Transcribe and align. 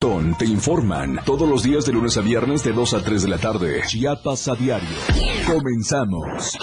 Te 0.00 0.46
informan 0.46 1.20
todos 1.26 1.46
los 1.46 1.62
días 1.62 1.84
de 1.84 1.92
lunes 1.92 2.16
a 2.16 2.22
viernes 2.22 2.64
de 2.64 2.72
2 2.72 2.94
a 2.94 3.04
3 3.04 3.22
de 3.22 3.28
la 3.28 3.36
tarde. 3.36 3.82
Chiapas 3.86 4.48
a 4.48 4.54
diario. 4.54 4.88
Comenzamos. 5.46 6.56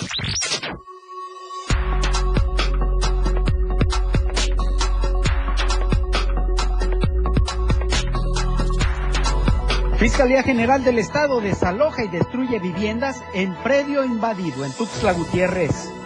Fiscalía 9.99 10.41
General 10.41 10.83
del 10.83 10.97
Estado 10.97 11.39
desaloja 11.39 12.05
y 12.05 12.07
destruye 12.07 12.57
viviendas 12.57 13.21
en 13.35 13.53
predio 13.57 14.03
invadido 14.03 14.65
en 14.65 14.71
Tuxtla 14.71 15.13
Gutiérrez. 15.13 15.96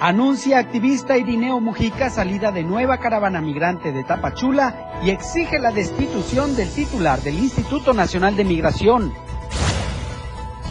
Anuncia 0.00 0.58
activista 0.58 1.18
Irineo 1.18 1.60
Mujica 1.60 2.08
salida 2.08 2.50
de 2.50 2.64
nueva 2.64 2.96
caravana 2.96 3.42
migrante 3.42 3.92
de 3.92 4.02
Tapachula 4.02 4.98
y 5.04 5.10
exige 5.10 5.58
la 5.58 5.72
destitución 5.72 6.56
del 6.56 6.70
titular 6.70 7.20
del 7.20 7.38
Instituto 7.38 7.92
Nacional 7.92 8.34
de 8.34 8.44
Migración. 8.44 9.12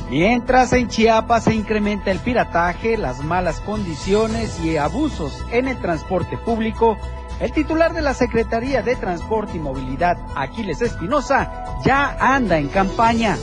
Mientras 0.09 0.73
en 0.73 0.87
Chiapas 0.87 1.43
se 1.43 1.53
incrementa 1.53 2.09
el 2.09 2.17
pirataje, 2.17 2.97
las 2.97 3.23
malas 3.23 3.59
condiciones 3.59 4.59
y 4.61 4.77
abusos 4.77 5.45
en 5.51 5.67
el 5.67 5.77
transporte 5.77 6.35
público, 6.35 6.97
el 7.39 7.51
titular 7.51 7.93
de 7.93 8.01
la 8.01 8.15
Secretaría 8.15 8.81
de 8.81 8.95
Transporte 8.95 9.57
y 9.57 9.59
Movilidad, 9.59 10.17
Aquiles 10.35 10.81
Espinosa, 10.81 11.77
ya 11.85 12.17
anda 12.19 12.57
en 12.57 12.69
campaña. 12.69 13.37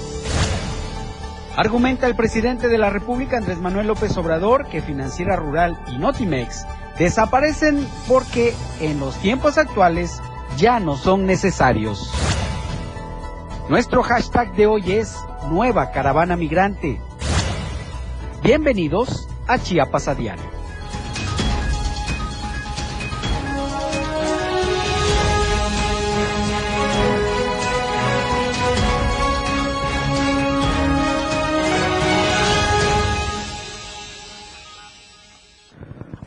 Argumenta 1.57 2.07
el 2.07 2.15
presidente 2.15 2.69
de 2.69 2.77
la 2.77 2.91
República, 2.91 3.39
Andrés 3.39 3.59
Manuel 3.59 3.87
López 3.87 4.15
Obrador, 4.19 4.67
que 4.67 4.83
Financiera 4.83 5.37
Rural 5.37 5.81
y 5.87 5.97
Notimex 5.97 6.67
desaparecen 6.99 7.89
porque 8.07 8.53
en 8.81 9.01
los 9.01 9.17
tiempos 9.17 9.57
actuales 9.57 10.21
ya 10.59 10.81
no 10.81 10.97
son 10.97 11.25
necesarios. 11.25 12.13
Nuestro 13.71 14.03
hashtag 14.03 14.55
de 14.55 14.67
hoy 14.67 14.93
es 14.93 15.17
Nueva 15.49 15.93
Caravana 15.93 16.37
Migrante. 16.37 17.01
Bienvenidos 18.43 19.27
a 19.49 19.59
Chiapas 19.59 20.09
a 20.09 20.15
Diario. 20.15 20.56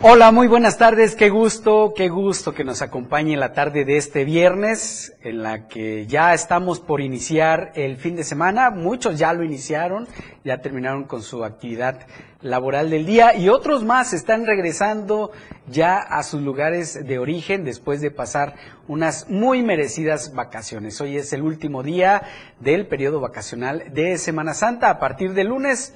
Hola, 0.02 0.32
muy 0.32 0.48
buenas 0.48 0.78
tardes, 0.78 1.14
qué 1.14 1.30
gusto, 1.30 1.94
qué 1.94 2.08
gusto 2.08 2.54
que 2.54 2.64
nos 2.64 2.82
acompañe 2.82 3.36
la 3.36 3.52
tarde 3.52 3.84
de 3.84 3.98
este 3.98 4.24
viernes, 4.24 5.14
en 5.24 5.44
la 5.44 5.68
que 5.68 6.08
ya 6.08 6.34
estamos 6.34 6.80
por 6.80 7.02
iniciar 7.02 7.74
el 7.76 7.98
fin 7.98 8.16
de 8.16 8.24
semana, 8.24 8.70
muchos 8.70 9.20
ya 9.20 9.34
lo 9.34 9.44
iniciaron, 9.44 10.08
ya 10.46 10.62
terminaron 10.62 11.04
con 11.04 11.22
su 11.22 11.44
actividad 11.44 12.08
laboral 12.40 12.90
del 12.90 13.06
día 13.06 13.36
y 13.36 13.50
otros 13.50 13.84
más 13.84 14.14
están 14.14 14.46
regresando 14.46 15.32
ya 15.68 15.98
a 15.98 16.24
sus 16.24 16.42
lugares 16.42 17.06
de 17.06 17.20
origen 17.20 17.66
después 17.66 18.00
de 18.00 18.10
pasar 18.10 18.56
unas 18.88 19.30
muy 19.30 19.64
merecidas 19.64 20.34
vacaciones. 20.34 21.02
Hoy 21.02 21.18
es 21.18 21.34
el 21.34 21.42
último 21.42 21.84
día 21.84 22.22
del 22.62 22.88
periodo 22.88 23.20
vacacional 23.20 23.84
de 23.94 24.18
Semana 24.18 24.54
Santa, 24.54 24.92
a 24.92 24.98
partir 24.98 25.34
de 25.34 25.44
lunes 25.44 25.94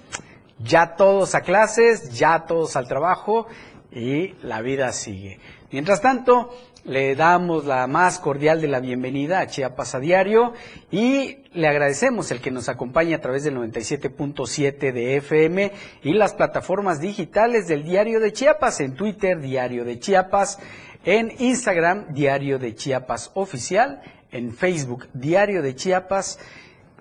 ya 0.59 0.95
todos 0.95 1.35
a 1.35 1.41
clases, 1.41 2.11
ya 2.11 2.45
todos 2.45 2.75
al 2.75 2.87
trabajo 2.87 3.47
y 3.93 4.35
la 4.41 4.61
vida 4.61 4.91
sigue. 4.91 5.39
Mientras 5.71 6.01
tanto, 6.01 6.49
le 6.85 7.15
damos 7.15 7.65
la 7.65 7.87
más 7.87 8.19
cordial 8.19 8.59
de 8.59 8.67
la 8.67 8.79
bienvenida 8.79 9.39
a 9.39 9.47
Chiapas 9.47 9.95
a 9.95 9.99
Diario 9.99 10.53
y 10.91 11.37
le 11.53 11.67
agradecemos 11.67 12.29
el 12.31 12.41
que 12.41 12.51
nos 12.51 12.67
acompañe 12.67 13.15
a 13.15 13.21
través 13.21 13.43
del 13.43 13.55
97.7 13.55 14.91
de 14.91 15.17
FM 15.17 15.71
y 16.03 16.13
las 16.13 16.33
plataformas 16.33 16.99
digitales 16.99 17.67
del 17.67 17.83
Diario 17.83 18.19
de 18.19 18.33
Chiapas, 18.33 18.81
en 18.81 18.95
Twitter, 18.95 19.39
Diario 19.39 19.85
de 19.85 19.99
Chiapas, 19.99 20.59
en 21.05 21.31
Instagram, 21.39 22.13
Diario 22.13 22.59
de 22.59 22.75
Chiapas 22.75 23.31
Oficial, 23.33 24.01
en 24.31 24.53
Facebook, 24.53 25.07
Diario 25.13 25.61
de 25.61 25.75
Chiapas 25.75 26.39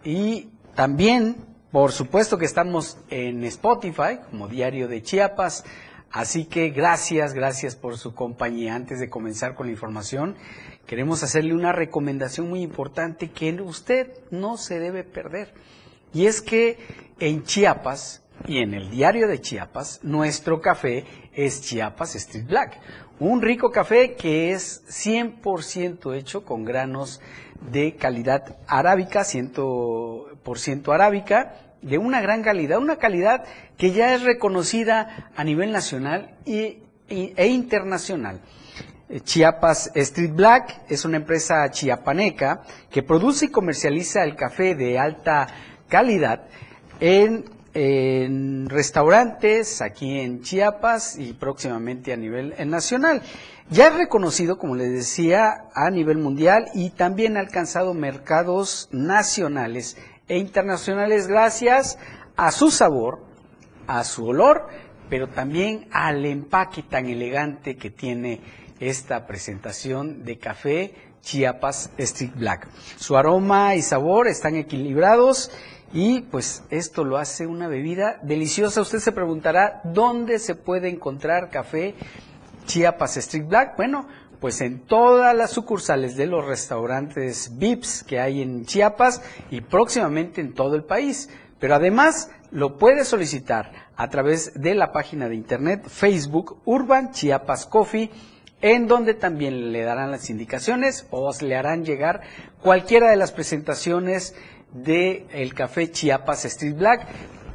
y 0.04 0.50
también, 0.74 1.36
por 1.72 1.92
supuesto 1.92 2.38
que 2.38 2.44
estamos 2.44 2.98
en 3.10 3.42
Spotify 3.44 4.20
como 4.30 4.48
Diario 4.48 4.86
de 4.86 5.02
Chiapas, 5.02 5.64
Así 6.12 6.44
que 6.44 6.68
gracias, 6.68 7.32
gracias 7.32 7.74
por 7.74 7.96
su 7.96 8.14
compañía. 8.14 8.74
Antes 8.74 9.00
de 9.00 9.08
comenzar 9.08 9.54
con 9.54 9.66
la 9.66 9.72
información, 9.72 10.36
queremos 10.86 11.22
hacerle 11.22 11.54
una 11.54 11.72
recomendación 11.72 12.50
muy 12.50 12.60
importante 12.60 13.30
que 13.30 13.50
usted 13.62 14.12
no 14.30 14.58
se 14.58 14.78
debe 14.78 15.04
perder. 15.04 15.54
Y 16.12 16.26
es 16.26 16.42
que 16.42 16.76
en 17.18 17.44
Chiapas 17.44 18.22
y 18.46 18.58
en 18.58 18.74
el 18.74 18.90
diario 18.90 19.26
de 19.26 19.40
Chiapas, 19.40 20.00
nuestro 20.02 20.60
café 20.60 21.06
es 21.32 21.62
Chiapas 21.62 22.14
Street 22.16 22.46
Black. 22.46 22.78
Un 23.18 23.40
rico 23.40 23.70
café 23.70 24.14
que 24.14 24.52
es 24.52 24.84
100% 24.88 26.14
hecho 26.14 26.44
con 26.44 26.64
granos 26.64 27.22
de 27.70 27.96
calidad 27.96 28.58
arábica, 28.66 29.22
100% 29.22 30.94
arábica, 30.94 31.71
de 31.82 31.98
una 31.98 32.20
gran 32.20 32.42
calidad, 32.42 32.78
una 32.78 32.96
calidad 32.96 33.44
que 33.76 33.90
ya 33.90 34.14
es 34.14 34.22
reconocida 34.22 35.30
a 35.36 35.44
nivel 35.44 35.72
nacional 35.72 36.36
y, 36.46 36.78
e 37.08 37.46
internacional. 37.48 38.40
Eh, 39.08 39.20
Chiapas 39.20 39.90
Street 39.94 40.32
Black 40.32 40.82
es 40.88 41.04
una 41.04 41.18
empresa 41.18 41.70
chiapaneca 41.70 42.62
que 42.90 43.02
produce 43.02 43.46
y 43.46 43.48
comercializa 43.48 44.24
el 44.24 44.36
café 44.36 44.74
de 44.74 44.98
alta 44.98 45.46
calidad 45.88 46.46
en, 47.00 47.44
en 47.74 48.68
restaurantes 48.70 49.82
aquí 49.82 50.20
en 50.20 50.40
Chiapas 50.42 51.18
y 51.18 51.34
próximamente 51.34 52.12
a 52.12 52.16
nivel 52.16 52.54
nacional. 52.70 53.22
Ya 53.70 53.88
es 53.88 53.94
reconocido, 53.94 54.58
como 54.58 54.76
les 54.76 54.92
decía, 54.92 55.64
a 55.74 55.90
nivel 55.90 56.18
mundial 56.18 56.66
y 56.74 56.90
también 56.90 57.36
ha 57.36 57.40
alcanzado 57.40 57.94
mercados 57.94 58.88
nacionales 58.92 59.96
e 60.32 60.38
internacionales 60.38 61.28
gracias 61.28 61.98
a 62.36 62.52
su 62.52 62.70
sabor, 62.70 63.22
a 63.86 64.02
su 64.02 64.28
olor, 64.28 64.66
pero 65.10 65.28
también 65.28 65.88
al 65.92 66.24
empaque 66.24 66.82
tan 66.82 67.04
elegante 67.04 67.76
que 67.76 67.90
tiene 67.90 68.40
esta 68.80 69.26
presentación 69.26 70.24
de 70.24 70.38
café 70.38 70.94
Chiapas 71.20 71.90
Street 71.98 72.32
Black. 72.34 72.66
Su 72.96 73.18
aroma 73.18 73.74
y 73.74 73.82
sabor 73.82 74.26
están 74.26 74.56
equilibrados 74.56 75.50
y 75.92 76.22
pues 76.22 76.64
esto 76.70 77.04
lo 77.04 77.18
hace 77.18 77.46
una 77.46 77.68
bebida 77.68 78.18
deliciosa. 78.22 78.80
Usted 78.80 79.00
se 79.00 79.12
preguntará 79.12 79.82
dónde 79.84 80.38
se 80.38 80.54
puede 80.54 80.88
encontrar 80.88 81.50
café 81.50 81.94
Chiapas 82.64 83.18
Street 83.18 83.46
Black. 83.46 83.76
Bueno, 83.76 84.08
pues 84.42 84.60
en 84.60 84.80
todas 84.80 85.36
las 85.36 85.52
sucursales 85.52 86.16
de 86.16 86.26
los 86.26 86.44
restaurantes 86.44 87.52
VIPs 87.58 88.02
que 88.02 88.18
hay 88.18 88.42
en 88.42 88.66
Chiapas 88.66 89.22
y 89.52 89.60
próximamente 89.60 90.40
en 90.40 90.52
todo 90.52 90.74
el 90.74 90.82
país. 90.82 91.30
Pero 91.60 91.76
además 91.76 92.28
lo 92.50 92.76
puede 92.76 93.04
solicitar 93.04 93.70
a 93.94 94.10
través 94.10 94.60
de 94.60 94.74
la 94.74 94.90
página 94.90 95.28
de 95.28 95.36
internet 95.36 95.86
Facebook 95.86 96.60
Urban 96.64 97.12
Chiapas 97.12 97.66
Coffee, 97.66 98.10
en 98.60 98.88
donde 98.88 99.14
también 99.14 99.70
le 99.70 99.84
darán 99.84 100.10
las 100.10 100.28
indicaciones 100.28 101.06
o 101.12 101.30
le 101.40 101.54
harán 101.54 101.84
llegar 101.84 102.22
cualquiera 102.60 103.10
de 103.10 103.16
las 103.16 103.30
presentaciones 103.30 104.34
del 104.72 105.24
el 105.30 105.54
café 105.54 105.88
Chiapas 105.92 106.46
Street 106.46 106.74
Black 106.74 107.06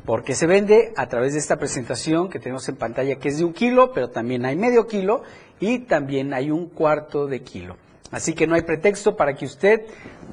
porque 0.08 0.36
se 0.36 0.48
vende 0.48 0.94
a 0.96 1.08
través 1.10 1.34
de 1.34 1.40
esta 1.40 1.58
presentación 1.58 2.30
que 2.30 2.40
tenemos 2.40 2.70
en 2.70 2.78
pantalla 2.78 3.18
que 3.18 3.28
es 3.28 3.40
de 3.40 3.44
un 3.44 3.52
kilo, 3.52 3.92
pero 3.92 4.10
también 4.10 4.46
hay 4.46 4.56
medio 4.56 4.88
kilo 4.88 5.22
y 5.60 5.80
también 5.80 6.34
hay 6.34 6.50
un 6.50 6.70
cuarto 6.70 7.28
de 7.28 7.42
kilo. 7.42 7.76
Así 8.10 8.34
que 8.34 8.48
no 8.48 8.56
hay 8.56 8.62
pretexto 8.62 9.18
para 9.18 9.36
que 9.36 9.44
usted 9.44 9.82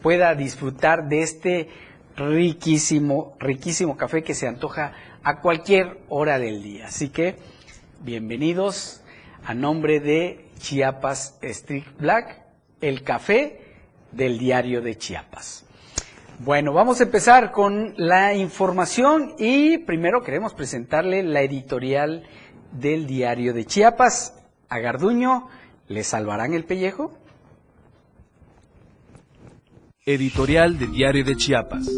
pueda 0.00 0.32
disfrutar 0.36 1.08
de 1.08 1.22
este 1.22 1.68
riquísimo, 2.14 3.34
riquísimo 3.40 3.96
café 3.96 4.22
que 4.22 4.34
se 4.34 4.46
antoja 4.46 4.92
a 5.24 5.40
cualquier 5.40 5.98
hora 6.08 6.38
del 6.38 6.62
día. 6.62 6.86
Así 6.86 7.08
que 7.08 7.34
bienvenidos 7.98 9.02
a 9.44 9.54
nombre 9.54 9.98
de 9.98 10.50
Chiapas 10.60 11.36
Street 11.42 11.86
Black, 11.98 12.44
el 12.80 13.02
café 13.02 13.58
del 14.12 14.38
diario 14.38 14.82
de 14.82 14.96
Chiapas. 14.96 15.63
Bueno, 16.40 16.72
vamos 16.72 17.00
a 17.00 17.04
empezar 17.04 17.52
con 17.52 17.94
la 17.96 18.34
información 18.34 19.34
y 19.38 19.78
primero 19.78 20.22
queremos 20.22 20.52
presentarle 20.52 21.22
la 21.22 21.42
editorial 21.42 22.24
del 22.72 23.06
diario 23.06 23.54
de 23.54 23.64
Chiapas. 23.64 24.34
A 24.68 24.80
Garduño, 24.80 25.48
¿le 25.86 26.02
salvarán 26.02 26.52
el 26.52 26.64
pellejo? 26.64 27.16
Editorial 30.04 30.76
del 30.78 30.90
diario 30.90 31.24
de 31.24 31.36
Chiapas. 31.36 31.88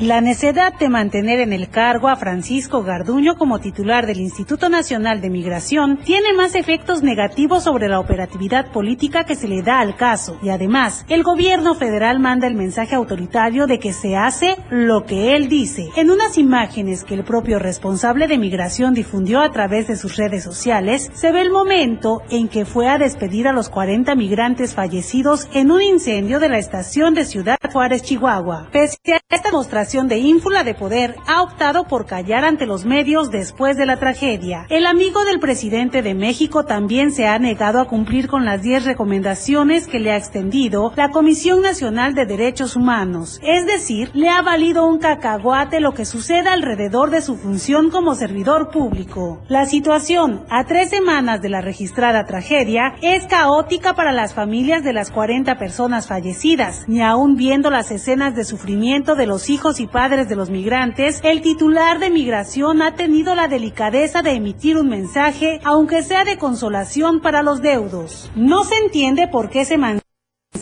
La 0.00 0.22
necedad 0.22 0.72
de 0.78 0.88
mantener 0.88 1.40
en 1.40 1.52
el 1.52 1.68
cargo 1.68 2.08
a 2.08 2.16
Francisco 2.16 2.82
Garduño 2.82 3.36
como 3.36 3.58
titular 3.58 4.06
del 4.06 4.18
Instituto 4.18 4.70
Nacional 4.70 5.20
de 5.20 5.28
Migración 5.28 5.98
tiene 5.98 6.32
más 6.32 6.54
efectos 6.54 7.02
negativos 7.02 7.64
sobre 7.64 7.86
la 7.86 8.00
operatividad 8.00 8.72
política 8.72 9.24
que 9.24 9.34
se 9.34 9.46
le 9.46 9.60
da 9.60 9.80
al 9.80 9.96
caso 9.96 10.38
y 10.42 10.48
además 10.48 11.04
el 11.10 11.22
gobierno 11.22 11.74
federal 11.74 12.18
manda 12.18 12.46
el 12.46 12.54
mensaje 12.54 12.94
autoritario 12.94 13.66
de 13.66 13.78
que 13.78 13.92
se 13.92 14.16
hace 14.16 14.56
lo 14.70 15.04
que 15.04 15.36
él 15.36 15.50
dice. 15.50 15.90
En 15.96 16.10
unas 16.10 16.38
imágenes 16.38 17.04
que 17.04 17.12
el 17.12 17.22
propio 17.22 17.58
responsable 17.58 18.26
de 18.26 18.38
migración 18.38 18.94
difundió 18.94 19.40
a 19.40 19.52
través 19.52 19.86
de 19.86 19.96
sus 19.96 20.16
redes 20.16 20.42
sociales, 20.42 21.10
se 21.12 21.30
ve 21.30 21.42
el 21.42 21.50
momento 21.50 22.22
en 22.30 22.48
que 22.48 22.64
fue 22.64 22.88
a 22.88 22.96
despedir 22.96 23.46
a 23.48 23.52
los 23.52 23.68
40 23.68 24.14
migrantes 24.14 24.74
fallecidos 24.74 25.46
en 25.52 25.70
un 25.70 25.82
incendio 25.82 26.40
de 26.40 26.48
la 26.48 26.56
estación 26.56 27.12
de 27.12 27.26
Ciudad 27.26 27.58
Juárez, 27.70 28.02
Chihuahua. 28.02 28.68
Pese 28.72 28.96
a 29.12 29.20
esta 29.28 29.50
de 29.90 30.18
ínfula 30.18 30.62
de 30.62 30.74
poder, 30.74 31.16
ha 31.26 31.42
optado 31.42 31.82
por 31.82 32.06
callar 32.06 32.44
ante 32.44 32.64
los 32.64 32.84
medios 32.84 33.32
después 33.32 33.76
de 33.76 33.86
la 33.86 33.96
tragedia. 33.96 34.64
El 34.68 34.86
amigo 34.86 35.24
del 35.24 35.40
presidente 35.40 36.00
de 36.00 36.14
México 36.14 36.64
también 36.64 37.10
se 37.10 37.26
ha 37.26 37.36
negado 37.40 37.80
a 37.80 37.88
cumplir 37.88 38.28
con 38.28 38.44
las 38.44 38.62
10 38.62 38.84
recomendaciones 38.84 39.88
que 39.88 39.98
le 39.98 40.12
ha 40.12 40.16
extendido 40.16 40.92
la 40.94 41.10
Comisión 41.10 41.60
Nacional 41.60 42.14
de 42.14 42.24
Derechos 42.24 42.76
Humanos. 42.76 43.40
Es 43.42 43.66
decir, 43.66 44.12
le 44.14 44.28
ha 44.28 44.42
valido 44.42 44.86
un 44.86 44.98
cacahuate 44.98 45.80
lo 45.80 45.92
que 45.92 46.04
suceda 46.04 46.52
alrededor 46.52 47.10
de 47.10 47.20
su 47.20 47.36
función 47.36 47.90
como 47.90 48.14
servidor 48.14 48.70
público. 48.70 49.42
La 49.48 49.66
situación, 49.66 50.44
a 50.50 50.66
tres 50.66 50.90
semanas 50.90 51.42
de 51.42 51.48
la 51.48 51.62
registrada 51.62 52.26
tragedia, 52.26 52.94
es 53.02 53.26
caótica 53.26 53.94
para 53.94 54.12
las 54.12 54.34
familias 54.34 54.84
de 54.84 54.92
las 54.92 55.10
40 55.10 55.58
personas 55.58 56.06
fallecidas, 56.06 56.84
ni 56.86 57.02
aún 57.02 57.34
viendo 57.34 57.70
las 57.70 57.90
escenas 57.90 58.36
de 58.36 58.44
sufrimiento 58.44 59.16
de 59.16 59.26
los 59.26 59.50
hijos 59.50 59.79
y 59.80 59.86
padres 59.86 60.28
de 60.28 60.36
los 60.36 60.50
migrantes, 60.50 61.20
el 61.24 61.40
titular 61.40 61.98
de 61.98 62.10
migración 62.10 62.82
ha 62.82 62.94
tenido 62.94 63.34
la 63.34 63.48
delicadeza 63.48 64.22
de 64.22 64.32
emitir 64.32 64.76
un 64.76 64.88
mensaje, 64.88 65.60
aunque 65.64 66.02
sea 66.02 66.24
de 66.24 66.38
consolación 66.38 67.20
para 67.20 67.42
los 67.42 67.62
deudos. 67.62 68.30
No 68.36 68.62
se 68.64 68.76
entiende 68.76 69.26
por 69.26 69.50
qué 69.50 69.64
se 69.64 69.78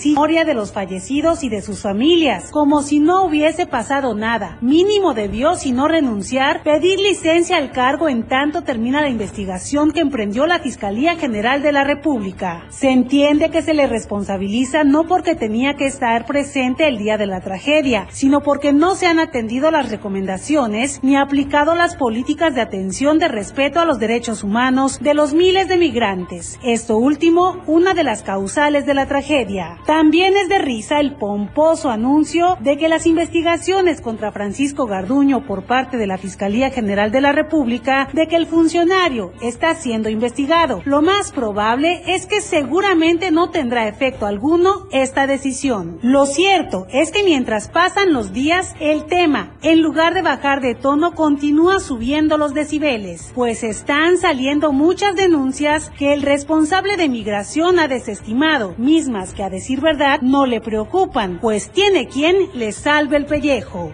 memoria 0.04 0.44
de 0.44 0.54
los 0.54 0.72
fallecidos 0.72 1.44
y 1.44 1.48
de 1.48 1.62
sus 1.62 1.82
familias, 1.82 2.50
como 2.50 2.82
si 2.82 3.00
no 3.00 3.24
hubiese 3.24 3.66
pasado 3.66 4.14
nada. 4.14 4.58
Mínimo 4.60 5.14
debió, 5.14 5.54
si 5.54 5.72
no 5.72 5.88
renunciar, 5.88 6.62
pedir 6.62 6.98
licencia 6.98 7.56
al 7.56 7.72
cargo 7.72 8.08
en 8.08 8.26
tanto 8.26 8.62
termina 8.62 9.00
la 9.00 9.08
investigación 9.08 9.92
que 9.92 10.00
emprendió 10.00 10.46
la 10.46 10.58
Fiscalía 10.58 11.16
General 11.16 11.62
de 11.62 11.72
la 11.72 11.84
República. 11.84 12.64
Se 12.68 12.90
entiende 12.90 13.50
que 13.50 13.62
se 13.62 13.74
le 13.74 13.86
responsabiliza 13.86 14.84
no 14.84 15.06
porque 15.06 15.34
tenía 15.34 15.74
que 15.74 15.86
estar 15.86 16.26
presente 16.26 16.86
el 16.86 16.98
día 16.98 17.16
de 17.16 17.26
la 17.26 17.40
tragedia, 17.40 18.06
sino 18.10 18.40
porque 18.40 18.72
no 18.72 18.94
se 18.94 19.06
han 19.06 19.18
atendido 19.18 19.70
las 19.70 19.90
recomendaciones 19.90 21.00
ni 21.02 21.16
aplicado 21.16 21.74
las 21.74 21.96
políticas 21.96 22.54
de 22.54 22.60
atención 22.60 23.18
de 23.18 23.28
respeto 23.28 23.80
a 23.80 23.84
los 23.84 23.98
derechos 23.98 24.42
humanos 24.42 24.98
de 25.00 25.14
los 25.14 25.34
miles 25.34 25.68
de 25.68 25.76
migrantes. 25.76 26.58
Esto 26.62 26.96
último, 26.96 27.62
una 27.66 27.94
de 27.94 28.04
las 28.04 28.22
causales 28.22 28.86
de 28.86 28.94
la 28.94 29.06
tragedia. 29.06 29.78
También 29.88 30.36
es 30.36 30.50
de 30.50 30.58
risa 30.58 31.00
el 31.00 31.14
pomposo 31.14 31.88
anuncio 31.88 32.58
de 32.60 32.76
que 32.76 32.90
las 32.90 33.06
investigaciones 33.06 34.02
contra 34.02 34.32
Francisco 34.32 34.84
Garduño 34.84 35.46
por 35.46 35.64
parte 35.64 35.96
de 35.96 36.06
la 36.06 36.18
Fiscalía 36.18 36.68
General 36.68 37.10
de 37.10 37.22
la 37.22 37.32
República 37.32 38.06
de 38.12 38.28
que 38.28 38.36
el 38.36 38.46
funcionario 38.46 39.32
está 39.40 39.74
siendo 39.74 40.10
investigado. 40.10 40.82
Lo 40.84 41.00
más 41.00 41.32
probable 41.32 42.02
es 42.06 42.26
que 42.26 42.42
seguramente 42.42 43.30
no 43.30 43.48
tendrá 43.48 43.88
efecto 43.88 44.26
alguno 44.26 44.88
esta 44.92 45.26
decisión. 45.26 45.98
Lo 46.02 46.26
cierto 46.26 46.86
es 46.92 47.10
que 47.10 47.24
mientras 47.24 47.70
pasan 47.70 48.12
los 48.12 48.34
días, 48.34 48.76
el 48.80 49.06
tema, 49.06 49.54
en 49.62 49.80
lugar 49.80 50.12
de 50.12 50.20
bajar 50.20 50.60
de 50.60 50.74
tono, 50.74 51.14
continúa 51.14 51.80
subiendo 51.80 52.36
los 52.36 52.52
decibeles, 52.52 53.32
pues 53.34 53.64
están 53.64 54.18
saliendo 54.18 54.70
muchas 54.70 55.16
denuncias 55.16 55.90
que 55.96 56.12
el 56.12 56.20
responsable 56.20 56.98
de 56.98 57.08
migración 57.08 57.78
ha 57.78 57.88
desestimado, 57.88 58.74
mismas 58.76 59.32
que 59.32 59.42
a 59.42 59.48
decir 59.48 59.77
verdad 59.80 60.20
no 60.20 60.46
le 60.46 60.60
preocupan, 60.60 61.38
pues 61.40 61.70
tiene 61.70 62.08
quien 62.08 62.36
le 62.54 62.72
salve 62.72 63.16
el 63.16 63.26
pellejo. 63.26 63.92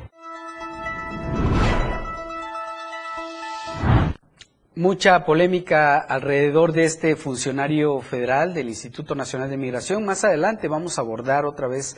Mucha 4.76 5.24
polémica 5.24 5.98
alrededor 5.98 6.72
de 6.72 6.84
este 6.84 7.14
funcionario 7.14 8.00
federal 8.00 8.54
del 8.54 8.68
Instituto 8.68 9.14
Nacional 9.14 9.48
de 9.48 9.56
Migración. 9.56 10.04
Más 10.04 10.24
adelante 10.24 10.66
vamos 10.66 10.98
a 10.98 11.02
abordar 11.02 11.44
otra 11.44 11.68
vez 11.68 11.96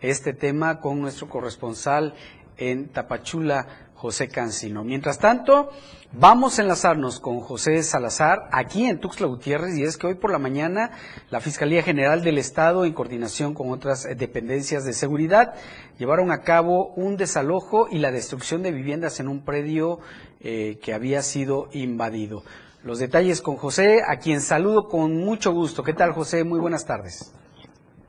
este 0.00 0.32
tema 0.32 0.80
con 0.80 1.00
nuestro 1.00 1.28
corresponsal 1.28 2.14
en 2.56 2.88
Tapachula, 2.88 3.85
José 3.96 4.28
Cancino. 4.28 4.84
Mientras 4.84 5.18
tanto, 5.18 5.70
vamos 6.12 6.58
a 6.58 6.62
enlazarnos 6.62 7.18
con 7.18 7.40
José 7.40 7.82
Salazar 7.82 8.48
aquí 8.52 8.84
en 8.84 9.00
Tuxtla 9.00 9.26
Gutiérrez 9.26 9.76
y 9.76 9.84
es 9.84 9.96
que 9.96 10.06
hoy 10.06 10.14
por 10.14 10.30
la 10.30 10.38
mañana 10.38 10.90
la 11.30 11.40
Fiscalía 11.40 11.82
General 11.82 12.22
del 12.22 12.36
Estado, 12.36 12.84
en 12.84 12.92
coordinación 12.92 13.54
con 13.54 13.70
otras 13.70 14.04
eh, 14.04 14.14
dependencias 14.14 14.84
de 14.84 14.92
seguridad, 14.92 15.54
llevaron 15.98 16.30
a 16.30 16.42
cabo 16.42 16.92
un 16.94 17.16
desalojo 17.16 17.88
y 17.90 17.98
la 17.98 18.12
destrucción 18.12 18.62
de 18.62 18.70
viviendas 18.70 19.18
en 19.18 19.28
un 19.28 19.44
predio 19.44 19.98
eh, 20.40 20.78
que 20.82 20.92
había 20.92 21.22
sido 21.22 21.68
invadido. 21.72 22.42
Los 22.84 22.98
detalles 22.98 23.40
con 23.40 23.56
José, 23.56 24.02
a 24.06 24.18
quien 24.18 24.40
saludo 24.40 24.88
con 24.88 25.16
mucho 25.16 25.52
gusto. 25.52 25.82
¿Qué 25.82 25.94
tal, 25.94 26.12
José? 26.12 26.44
Muy 26.44 26.60
buenas 26.60 26.86
tardes. 26.86 27.34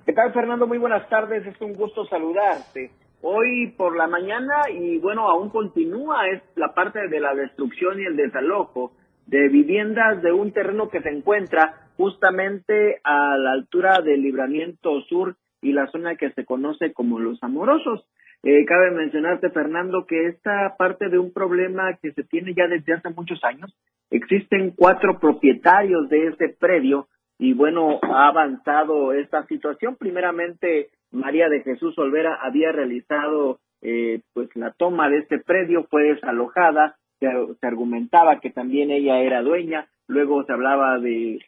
¿Qué 0.05 0.13
tal, 0.13 0.33
Fernando? 0.33 0.67
Muy 0.67 0.77
buenas 0.77 1.07
tardes. 1.09 1.47
Es 1.47 1.59
un 1.61 1.73
gusto 1.73 2.05
saludarte 2.05 2.91
hoy 3.29 3.74
por 3.75 3.97
la 3.97 4.07
mañana 4.07 4.69
y 4.74 5.00
bueno, 5.00 5.27
aún 5.29 5.50
continúa 5.50 6.29
es 6.29 6.41
la 6.56 6.74
parte 6.74 7.09
de 7.09 7.19
la 7.19 7.35
destrucción 7.35 8.00
y 8.00 8.06
el 8.06 8.15
desalojo 8.15 8.94
de 9.25 9.50
viviendas 9.50 10.21
de 10.21 10.31
un 10.31 10.53
terreno 10.53 10.88
que 10.88 11.01
se 11.01 11.09
encuentra 11.09 11.89
justamente 11.97 13.01
a 13.03 13.38
la 13.38 13.51
altura 13.51 14.00
del 14.01 14.21
libramiento 14.21 15.01
sur 15.09 15.35
y 15.62 15.74
la 15.74 15.88
zona 15.88 16.15
que 16.15 16.31
se 16.31 16.45
conoce 16.45 16.94
como 16.94 17.19
los 17.19 17.44
amorosos. 17.44 18.06
Eh, 18.44 18.63
cabe 18.65 18.91
mencionarte, 18.91 19.50
Fernando, 19.50 20.06
que 20.06 20.27
esta 20.27 20.75
parte 20.77 21.09
de 21.09 21.19
un 21.19 21.33
problema 21.33 21.97
que 22.01 22.13
se 22.13 22.23
tiene 22.23 22.53
ya 22.53 22.68
desde 22.68 22.94
hace 22.94 23.09
muchos 23.09 23.44
años. 23.44 23.75
Existen 24.09 24.71
cuatro 24.71 25.19
propietarios 25.19 26.07
de 26.07 26.27
ese 26.27 26.56
predio 26.57 27.09
y 27.38 27.51
bueno, 27.51 28.00
ha 28.03 28.30
avanzado 28.30 29.12
esta 29.12 29.45
situación. 29.47 29.97
Primeramente, 29.97 30.91
María 31.12 31.50
de 31.50 31.62
Jesús 31.62 31.98
Olvera 31.98 32.39
había 32.42 32.71
realizado 32.71 33.59
eh, 33.81 34.21
pues 34.33 34.50
la 34.56 34.71
toma 34.71 35.09
de 35.09 35.19
este 35.19 35.39
predio, 35.39 35.86
fue 35.89 36.04
desalojada, 36.04 36.98
se, 37.19 37.27
se 37.59 37.68
argumentaba 37.68 38.39
que 38.39 38.50
también 38.50 38.92
ella 38.92 39.19
era 39.19 39.42
dueña, 39.42 39.88
luego 40.07 40.44
se 40.44 40.54
hablaba 40.54 41.00
de 41.00 41.39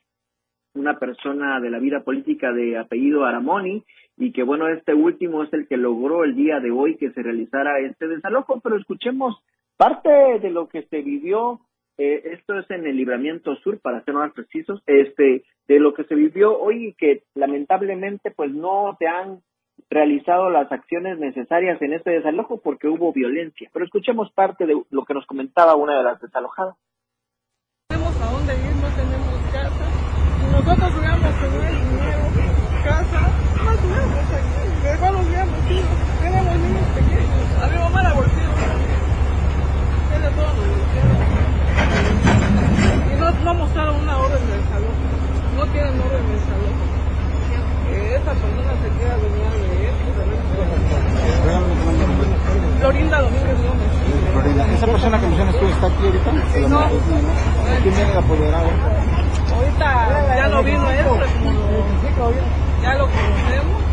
una 0.75 0.99
persona 0.99 1.59
de 1.59 1.71
la 1.71 1.79
vida 1.79 2.03
política 2.03 2.51
de 2.53 2.77
apellido 2.77 3.25
Aramoni 3.25 3.83
y 4.17 4.31
que 4.31 4.43
bueno, 4.43 4.67
este 4.67 4.93
último 4.93 5.43
es 5.43 5.53
el 5.53 5.67
que 5.67 5.77
logró 5.77 6.23
el 6.23 6.35
día 6.35 6.59
de 6.59 6.71
hoy 6.71 6.95
que 6.97 7.11
se 7.11 7.23
realizara 7.23 7.79
este 7.79 8.07
desalojo, 8.07 8.59
pero 8.61 8.77
escuchemos 8.77 9.41
parte 9.77 10.09
de 10.09 10.51
lo 10.51 10.67
que 10.67 10.83
se 10.83 11.01
vivió 11.01 11.61
eh, 11.99 12.31
esto 12.31 12.57
es 12.57 12.71
en 12.71 12.87
el 12.87 12.95
libramiento 12.95 13.57
sur, 13.57 13.77
para 13.81 14.01
ser 14.05 14.13
más 14.13 14.31
precisos, 14.31 14.81
este, 14.87 15.43
de 15.67 15.79
lo 15.81 15.93
que 15.93 16.05
se 16.05 16.15
vivió 16.15 16.57
hoy 16.57 16.87
y 16.87 16.93
que 16.93 17.23
lamentablemente 17.35 18.31
pues 18.31 18.53
no 18.53 18.95
se 18.97 19.05
han 19.05 19.41
realizado 19.89 20.49
las 20.49 20.71
acciones 20.71 21.19
necesarias 21.19 21.81
en 21.81 21.93
este 21.93 22.11
desalojo 22.11 22.61
porque 22.61 22.87
hubo 22.87 23.13
violencia. 23.13 23.69
Pero 23.73 23.85
escuchemos 23.85 24.31
parte 24.31 24.65
de 24.65 24.81
lo 24.89 25.05
que 25.05 25.13
nos 25.13 25.25
comentaba 25.25 25.75
una 25.75 25.97
de 25.97 26.03
las 26.03 26.19
desalojadas. 26.21 26.75
Tenemos 27.87 28.21
a 28.21 28.31
dónde 28.31 28.53
ir, 28.55 28.75
no 28.75 28.89
tenemos 28.95 29.39
casa. 29.51 29.85
Y 30.39 30.51
nosotros 30.51 30.91
hubiéramos 30.97 31.33
tenido 31.39 31.61
dinero, 31.61 32.23
casa, 32.83 33.21
no 33.63 33.71
tuviéramos 33.77 34.25
aquí. 34.33 34.59
Igual 34.95 35.15
hubiéramos 35.15 35.71
ido. 35.71 35.89
Tenemos 36.21 36.55
niños 36.59 36.87
pequeños. 36.95 37.45
A 37.61 37.67
mi 37.67 37.77
mamá 37.77 38.03
la 38.03 38.13
golpeó. 38.13 38.49
Tiene 40.09 40.29
todo 40.35 40.53
lo 40.55 40.79
no, 43.19 43.31
no 43.43 43.53
mostraron 43.53 43.95
una 44.01 44.17
orden 44.17 44.47
de 44.47 44.57
desalojo. 44.57 44.93
No 45.55 45.65
tienen 45.67 45.99
orden 46.01 46.25
de 46.27 46.33
desalojo. 46.33 46.78
Esa 48.19 48.33
persona 48.33 48.73
se 48.81 48.89
queda 48.99 49.17
dueña 49.17 49.49
de 49.51 49.85
esto. 49.87 50.09
Florinda 52.79 53.21
Domínguez 53.21 53.57
Gómez. 53.57 53.91
Florinda, 54.33 54.73
¿esa 54.73 54.85
persona 54.87 55.19
que 55.19 55.27
mencionas 55.27 55.59
tú 55.59 55.65
está 55.65 55.87
aquí 55.87 56.05
ahorita? 56.05 56.31
No. 56.69 56.79
¿Quién 57.81 57.95
viene 57.95 58.11
el 58.11 58.17
apoderado? 58.17 58.69
Ahorita 59.55 60.35
ya 60.35 60.47
lo 60.49 60.63
vino 60.63 60.91
él, 60.91 60.97
ya 62.81 62.93
lo 62.95 63.05
conocemos. 63.05 63.83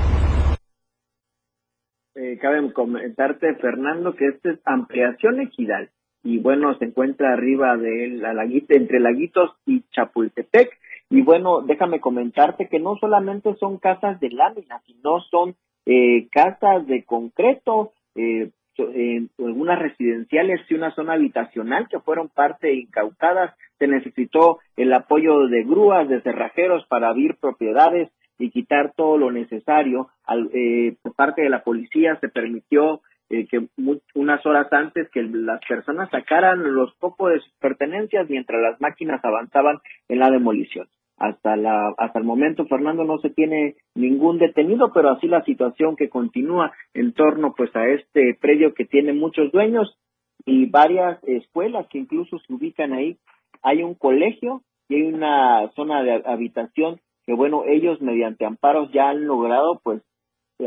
Eh, 2.14 2.38
cabe 2.40 2.72
comentarte, 2.72 3.54
Fernando, 3.56 4.14
que 4.14 4.28
esta 4.28 4.50
es 4.50 4.58
ampliación 4.64 5.40
equidad 5.40 5.88
y 6.26 6.38
bueno, 6.40 6.76
se 6.78 6.86
encuentra 6.86 7.32
arriba 7.32 7.76
de 7.76 8.08
la 8.08 8.34
laguita, 8.34 8.74
entre 8.74 8.98
Laguitos 8.98 9.52
y 9.64 9.84
Chapultepec. 9.92 10.70
Y 11.10 11.22
bueno, 11.22 11.60
déjame 11.60 12.00
comentarte 12.00 12.68
que 12.68 12.80
no 12.80 12.96
solamente 12.96 13.54
son 13.56 13.78
casas 13.78 14.18
de 14.20 14.30
lámina, 14.30 14.80
sino 14.86 15.20
son 15.20 15.54
eh, 15.86 16.28
casas 16.30 16.86
de 16.86 17.04
concreto, 17.04 17.92
eh, 18.16 18.50
en 18.78 19.30
algunas 19.38 19.78
residenciales 19.78 20.60
y 20.68 20.74
una 20.74 20.94
zona 20.94 21.14
habitacional 21.14 21.88
que 21.88 22.00
fueron 22.00 22.28
parte 22.28 22.74
incautadas. 22.74 23.54
Se 23.78 23.86
necesitó 23.86 24.58
el 24.76 24.92
apoyo 24.92 25.46
de 25.48 25.64
grúas, 25.64 26.08
de 26.08 26.20
cerrajeros 26.22 26.84
para 26.86 27.08
abrir 27.08 27.36
propiedades 27.36 28.10
y 28.38 28.50
quitar 28.50 28.92
todo 28.94 29.16
lo 29.16 29.30
necesario. 29.30 30.08
Al, 30.24 30.50
eh, 30.52 30.96
por 31.02 31.14
parte 31.14 31.42
de 31.42 31.50
la 31.50 31.62
policía 31.62 32.18
se 32.20 32.28
permitió 32.28 33.00
eh, 33.28 33.46
que 33.46 33.66
unas 34.14 34.46
horas 34.46 34.72
antes 34.72 35.10
que 35.10 35.22
las 35.22 35.60
personas 35.66 36.08
sacaran 36.10 36.74
los 36.74 36.94
pocos 36.96 37.32
de 37.32 37.40
sus 37.40 37.52
pertenencias 37.58 38.28
mientras 38.28 38.60
las 38.62 38.80
máquinas 38.80 39.24
avanzaban 39.24 39.78
en 40.08 40.18
la 40.20 40.30
demolición. 40.30 40.86
Hasta 41.18 41.56
la 41.56 41.94
hasta 41.96 42.18
el 42.18 42.24
momento 42.24 42.66
Fernando 42.66 43.04
no 43.04 43.18
se 43.18 43.30
tiene 43.30 43.76
ningún 43.94 44.38
detenido, 44.38 44.92
pero 44.92 45.10
así 45.10 45.26
la 45.26 45.42
situación 45.44 45.96
que 45.96 46.10
continúa 46.10 46.72
en 46.92 47.14
torno 47.14 47.54
pues 47.56 47.74
a 47.74 47.86
este 47.88 48.36
predio 48.40 48.74
que 48.74 48.84
tiene 48.84 49.12
muchos 49.12 49.50
dueños 49.50 49.98
y 50.44 50.66
varias 50.66 51.18
escuelas 51.24 51.86
que 51.88 51.98
incluso 51.98 52.38
se 52.38 52.52
ubican 52.52 52.92
ahí. 52.92 53.18
Hay 53.62 53.82
un 53.82 53.94
colegio 53.94 54.62
y 54.88 54.96
hay 54.96 55.02
una 55.02 55.68
zona 55.74 56.02
de 56.02 56.22
habitación 56.26 57.00
que 57.24 57.34
bueno, 57.34 57.64
ellos 57.66 58.00
mediante 58.00 58.44
amparos 58.44 58.92
ya 58.92 59.08
han 59.08 59.26
logrado 59.26 59.80
pues 59.82 60.02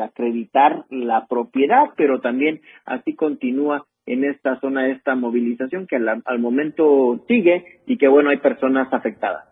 acreditar 0.01 0.85
la 0.89 1.25
propiedad, 1.27 1.91
pero 1.97 2.21
también 2.21 2.61
así 2.85 3.15
continúa 3.15 3.85
en 4.05 4.23
esta 4.23 4.59
zona 4.59 4.89
esta 4.89 5.15
movilización 5.15 5.87
que 5.87 5.97
al, 5.97 6.21
al 6.25 6.39
momento 6.39 7.23
sigue 7.27 7.81
y 7.85 7.97
que 7.97 8.07
bueno, 8.07 8.29
hay 8.29 8.37
personas 8.37 8.91
afectadas. 8.91 9.45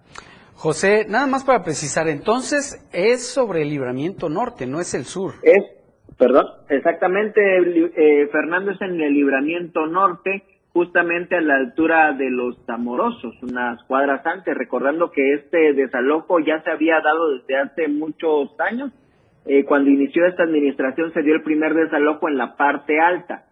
José, 0.54 1.06
nada 1.08 1.28
más 1.28 1.44
para 1.44 1.64
precisar, 1.64 2.08
entonces 2.08 2.90
es 2.92 3.28
sobre 3.32 3.62
el 3.62 3.70
libramiento 3.70 4.28
norte, 4.28 4.66
no 4.66 4.80
es 4.80 4.96
el 4.96 5.04
sur. 5.04 5.34
Es, 5.44 5.64
perdón, 6.18 6.48
exactamente, 6.70 7.40
eh, 7.60 8.28
Fernando 8.32 8.72
es 8.72 8.82
en 8.82 9.00
el 9.00 9.14
libramiento 9.14 9.86
norte, 9.86 10.44
justamente 10.74 11.36
a 11.36 11.42
la 11.42 11.58
altura 11.58 12.14
de 12.14 12.32
los 12.32 12.58
Amorosos, 12.68 13.36
unas 13.44 13.84
cuadras 13.84 14.26
antes, 14.26 14.56
recordando 14.56 15.12
que 15.12 15.36
este 15.36 15.74
desalojo 15.74 16.40
ya 16.40 16.64
se 16.64 16.72
había 16.72 17.02
dado 17.02 17.34
desde 17.38 17.58
hace 17.58 17.88
muchos 17.88 18.50
años. 18.60 18.92
Eh, 19.48 19.64
cuando 19.66 19.90
inició 19.90 20.26
esta 20.26 20.44
administración 20.44 21.14
se 21.14 21.24
dio 21.24 21.34
el 21.34 21.44
primer 21.44 21.74
desalojo 21.74 22.28
en 22.28 22.38
la 22.38 22.56
parte 22.56 23.00
alta. 23.00 23.46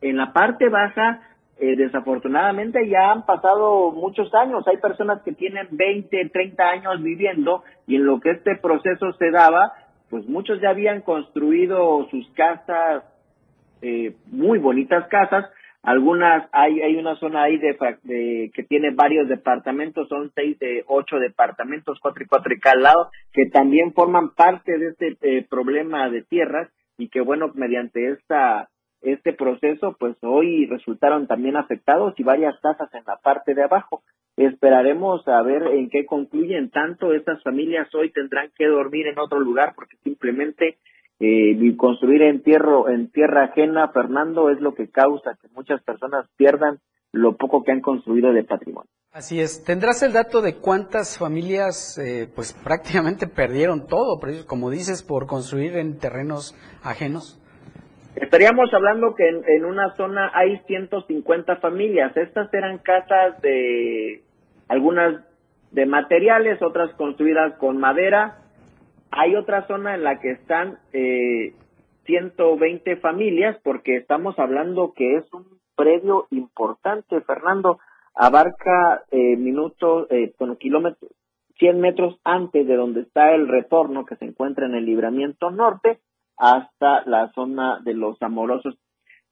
En 0.00 0.16
la 0.16 0.32
parte 0.32 0.68
baja 0.68 1.20
eh, 1.58 1.76
desafortunadamente 1.76 2.88
ya 2.88 3.12
han 3.12 3.24
pasado 3.24 3.92
muchos 3.92 4.34
años. 4.34 4.66
Hay 4.66 4.78
personas 4.78 5.22
que 5.22 5.32
tienen 5.32 5.68
20, 5.70 6.30
30 6.30 6.64
años 6.64 7.02
viviendo 7.02 7.62
y 7.86 7.96
en 7.96 8.06
lo 8.06 8.18
que 8.18 8.30
este 8.30 8.56
proceso 8.56 9.12
se 9.12 9.30
daba, 9.30 9.72
pues 10.10 10.26
muchos 10.26 10.60
ya 10.60 10.70
habían 10.70 11.02
construido 11.02 12.08
sus 12.10 12.28
casas, 12.32 13.04
eh, 13.80 14.16
muy 14.26 14.58
bonitas 14.58 15.06
casas. 15.06 15.44
Algunas, 15.82 16.48
hay, 16.52 16.80
hay 16.80 16.96
una 16.96 17.16
zona 17.16 17.42
ahí 17.42 17.58
de, 17.58 17.76
de, 18.04 18.50
que 18.54 18.62
tiene 18.62 18.90
varios 18.94 19.28
departamentos, 19.28 20.08
son 20.08 20.30
seis 20.34 20.56
de 20.60 20.84
ocho 20.86 21.18
departamentos, 21.18 21.98
cuatro 22.00 22.22
y 22.22 22.26
cuatro 22.26 22.54
y 22.54 22.60
cada 22.60 22.76
lado, 22.76 23.10
que 23.32 23.46
también 23.46 23.92
forman 23.92 24.30
parte 24.34 24.78
de 24.78 24.88
este 24.90 25.16
eh, 25.22 25.44
problema 25.48 26.08
de 26.08 26.22
tierras 26.22 26.70
y 26.96 27.08
que 27.08 27.20
bueno, 27.20 27.50
mediante 27.54 28.10
esta 28.10 28.68
este 29.02 29.32
proceso, 29.32 29.96
pues 29.98 30.16
hoy 30.22 30.66
resultaron 30.66 31.26
también 31.26 31.56
afectados 31.56 32.14
y 32.18 32.22
varias 32.22 32.58
casas 32.60 32.88
en 32.94 33.02
la 33.04 33.16
parte 33.16 33.52
de 33.54 33.64
abajo. 33.64 34.02
Esperaremos 34.36 35.26
a 35.26 35.42
ver 35.42 35.64
en 35.66 35.90
qué 35.90 36.06
concluyen. 36.06 36.70
Tanto 36.70 37.12
estas 37.12 37.42
familias 37.42 37.92
hoy 37.94 38.10
tendrán 38.12 38.50
que 38.56 38.66
dormir 38.66 39.08
en 39.08 39.18
otro 39.18 39.40
lugar 39.40 39.72
porque 39.74 39.96
simplemente 40.04 40.78
eh, 41.24 41.76
construir 41.76 42.22
en, 42.22 42.42
tierra, 42.42 42.92
en 42.92 43.08
tierra 43.12 43.44
ajena, 43.44 43.88
Fernando, 43.92 44.50
es 44.50 44.60
lo 44.60 44.74
que 44.74 44.90
causa 44.90 45.38
que 45.40 45.46
muchas 45.54 45.80
personas 45.84 46.26
pierdan 46.36 46.80
lo 47.12 47.36
poco 47.36 47.62
que 47.62 47.70
han 47.70 47.80
construido 47.80 48.32
de 48.32 48.42
patrimonio. 48.42 48.90
Así 49.12 49.40
es. 49.40 49.62
¿Tendrás 49.62 50.02
el 50.02 50.12
dato 50.12 50.40
de 50.40 50.56
cuántas 50.56 51.18
familias, 51.18 51.96
eh, 51.98 52.28
pues 52.34 52.52
prácticamente 52.64 53.28
perdieron 53.28 53.86
todo, 53.86 54.18
como 54.48 54.70
dices, 54.70 55.04
por 55.04 55.28
construir 55.28 55.76
en 55.76 55.98
terrenos 55.98 56.56
ajenos? 56.82 57.38
Estaríamos 58.16 58.68
hablando 58.74 59.14
que 59.14 59.28
en, 59.28 59.64
una 59.64 59.94
zona 59.94 60.32
hay 60.34 60.58
150 60.66 61.56
familias. 61.56 62.16
Estas 62.16 62.52
eran 62.52 62.78
casas 62.78 63.40
de 63.42 64.22
algunas 64.66 65.22
de 65.70 65.86
materiales, 65.86 66.60
otras 66.62 66.92
construidas 66.94 67.54
con 67.58 67.78
madera. 67.78 68.41
Hay 69.12 69.36
otra 69.36 69.66
zona 69.66 69.94
en 69.94 70.04
la 70.04 70.18
que 70.20 70.30
están 70.30 70.78
eh, 70.94 71.54
120 72.06 72.96
familias 72.96 73.58
porque 73.62 73.96
estamos 73.96 74.38
hablando 74.38 74.94
que 74.94 75.16
es 75.16 75.32
un 75.34 75.44
predio 75.76 76.26
importante, 76.30 77.20
Fernando. 77.20 77.78
Abarca 78.14 79.04
eh, 79.10 79.36
minutos, 79.36 80.06
eh, 80.10 80.32
bueno, 80.38 80.56
kilómetros, 80.56 81.12
100 81.58 81.80
metros 81.80 82.18
antes 82.24 82.66
de 82.66 82.74
donde 82.74 83.02
está 83.02 83.34
el 83.34 83.48
retorno 83.48 84.06
que 84.06 84.16
se 84.16 84.24
encuentra 84.24 84.64
en 84.64 84.74
el 84.74 84.86
libramiento 84.86 85.50
norte 85.50 86.00
hasta 86.38 87.04
la 87.04 87.30
zona 87.34 87.80
de 87.84 87.92
los 87.92 88.20
amorosos, 88.22 88.78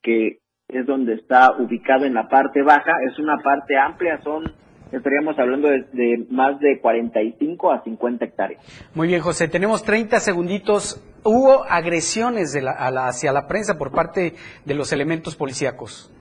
que 0.02 0.40
es 0.68 0.86
donde 0.86 1.14
está 1.14 1.52
ubicado 1.58 2.04
en 2.04 2.14
la 2.14 2.28
parte 2.28 2.62
baja. 2.62 2.92
Es 3.10 3.18
una 3.18 3.38
parte 3.38 3.78
amplia, 3.78 4.20
son 4.22 4.44
estaríamos 4.92 5.38
hablando 5.38 5.68
de, 5.68 6.26
más 6.30 6.58
de 6.60 6.80
45 6.80 7.72
a 7.72 7.82
50 7.82 8.24
hectáreas. 8.24 8.90
Muy 8.94 9.08
bien, 9.08 9.20
José, 9.20 9.48
tenemos 9.48 9.82
30 9.84 10.20
segunditos. 10.20 11.04
¿Hubo 11.24 11.64
agresiones 11.64 12.52
de 12.52 12.62
la, 12.62 12.72
hacia 13.06 13.32
la 13.32 13.46
prensa 13.46 13.78
por 13.78 13.92
parte 13.92 14.34
de 14.64 14.74
los 14.74 14.92
elementos 14.92 15.36
policíacos? 15.36 16.12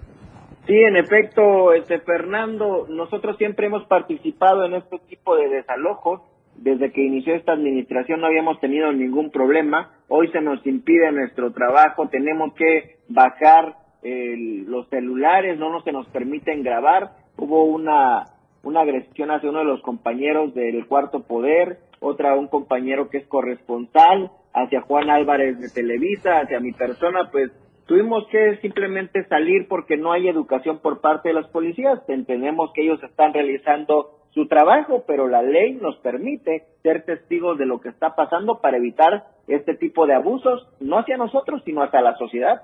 Sí, 0.67 0.75
en 0.75 0.97
efecto, 0.97 1.73
este 1.73 1.99
Fernando, 1.99 2.85
nosotros 2.89 3.37
siempre 3.37 3.67
hemos 3.67 3.87
participado 3.87 4.65
en 4.65 4.75
este 4.75 4.99
tipo 5.09 5.35
de 5.35 5.49
desalojos 5.49 6.21
desde 6.61 6.91
que 6.91 7.01
inició 7.01 7.35
esta 7.35 7.53
administración 7.53 8.19
no 8.19 8.27
habíamos 8.27 8.59
tenido 8.59 8.91
ningún 8.91 9.31
problema. 9.31 9.91
Hoy 10.07 10.29
se 10.31 10.41
nos 10.41 10.65
impide 10.65 11.11
nuestro 11.11 11.51
trabajo, 11.53 12.09
tenemos 12.09 12.53
que 12.53 12.97
bajar 13.07 13.75
los 14.01 14.87
celulares, 14.89 15.57
no 15.57 15.69
nos 15.69 15.83
se 15.83 15.91
nos 15.91 16.07
permiten 16.07 16.63
grabar. 16.63 17.11
Hubo 17.37 17.63
una, 17.63 18.25
una 18.63 18.81
agresión 18.81 19.31
hacia 19.31 19.49
uno 19.49 19.59
de 19.59 19.65
los 19.65 19.81
compañeros 19.81 20.53
del 20.53 20.85
Cuarto 20.87 21.21
Poder, 21.21 21.79
otra 21.99 22.35
un 22.35 22.47
compañero 22.47 23.09
que 23.09 23.19
es 23.19 23.27
corresponsal, 23.27 24.31
hacia 24.53 24.81
Juan 24.81 25.09
Álvarez 25.09 25.59
de 25.59 25.69
Televisa, 25.69 26.39
hacia 26.39 26.59
mi 26.59 26.71
persona, 26.71 27.29
pues 27.31 27.51
tuvimos 27.85 28.27
que 28.29 28.57
simplemente 28.57 29.23
salir 29.25 29.67
porque 29.67 29.97
no 29.97 30.11
hay 30.11 30.27
educación 30.27 30.79
por 30.79 31.01
parte 31.01 31.29
de 31.29 31.35
las 31.35 31.47
policías. 31.47 31.99
Entendemos 32.07 32.71
que 32.73 32.83
ellos 32.83 33.01
están 33.03 33.33
realizando 33.33 34.19
su 34.31 34.47
trabajo, 34.47 35.03
pero 35.07 35.27
la 35.27 35.41
ley 35.41 35.73
nos 35.73 35.97
permite 35.97 36.65
ser 36.83 37.03
testigos 37.03 37.57
de 37.57 37.65
lo 37.65 37.81
que 37.81 37.89
está 37.89 38.15
pasando 38.15 38.59
para 38.61 38.77
evitar 38.77 39.25
este 39.47 39.75
tipo 39.75 40.05
de 40.05 40.13
abusos, 40.13 40.67
no 40.79 40.99
hacia 40.99 41.17
nosotros, 41.17 41.63
sino 41.65 41.81
hacia 41.81 42.01
la 42.01 42.15
sociedad. 42.15 42.61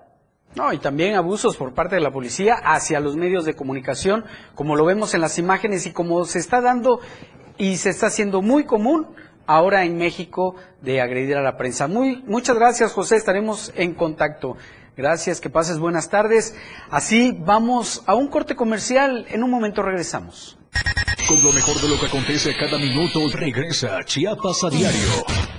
No, 0.54 0.72
y 0.72 0.78
también 0.78 1.16
abusos 1.16 1.58
por 1.58 1.74
parte 1.74 1.96
de 1.96 2.02
la 2.02 2.12
policía 2.12 2.56
hacia 2.64 3.00
los 3.00 3.16
medios 3.18 3.44
de 3.44 3.56
comunicación, 3.56 4.24
como 4.54 4.76
lo 4.76 4.86
vemos 4.86 5.14
en 5.14 5.22
las 5.22 5.38
imágenes 5.38 5.86
y 5.86 5.92
como 5.92 6.24
se 6.26 6.40
está 6.40 6.62
dando 6.62 7.02
y 7.58 7.78
se 7.78 7.90
está 7.90 8.08
haciendo 8.08 8.42
muy 8.42 8.66
común 8.66 9.08
ahora 9.48 9.84
en 9.84 9.98
México 9.98 10.56
de 10.82 11.02
agredir 11.02 11.36
a 11.36 11.42
la 11.42 11.58
prensa. 11.58 11.88
Muy, 11.88 12.24
muchas 12.26 12.56
gracias, 12.56 12.94
José, 12.94 13.18
estaremos 13.18 13.74
en 13.76 13.94
contacto. 13.94 14.58
Gracias, 14.96 15.42
que 15.42 15.50
pases 15.50 15.78
buenas 15.78 16.10
tardes. 16.10 16.56
Así 16.90 17.38
vamos 17.38 18.04
a 18.06 18.16
un 18.16 18.28
corte 18.28 18.56
comercial, 18.56 19.26
en 19.30 19.44
un 19.44 19.52
momento 19.52 19.82
regresamos. 19.82 20.58
Con 21.28 21.44
lo 21.44 21.52
mejor 21.52 21.82
de 21.82 21.90
lo 21.90 22.00
que 22.00 22.06
acontece 22.06 22.56
cada 22.56 22.78
minuto, 22.78 23.20
regresa 23.34 24.04
Chiapas 24.06 24.64
a 24.64 24.70
diario. 24.70 25.55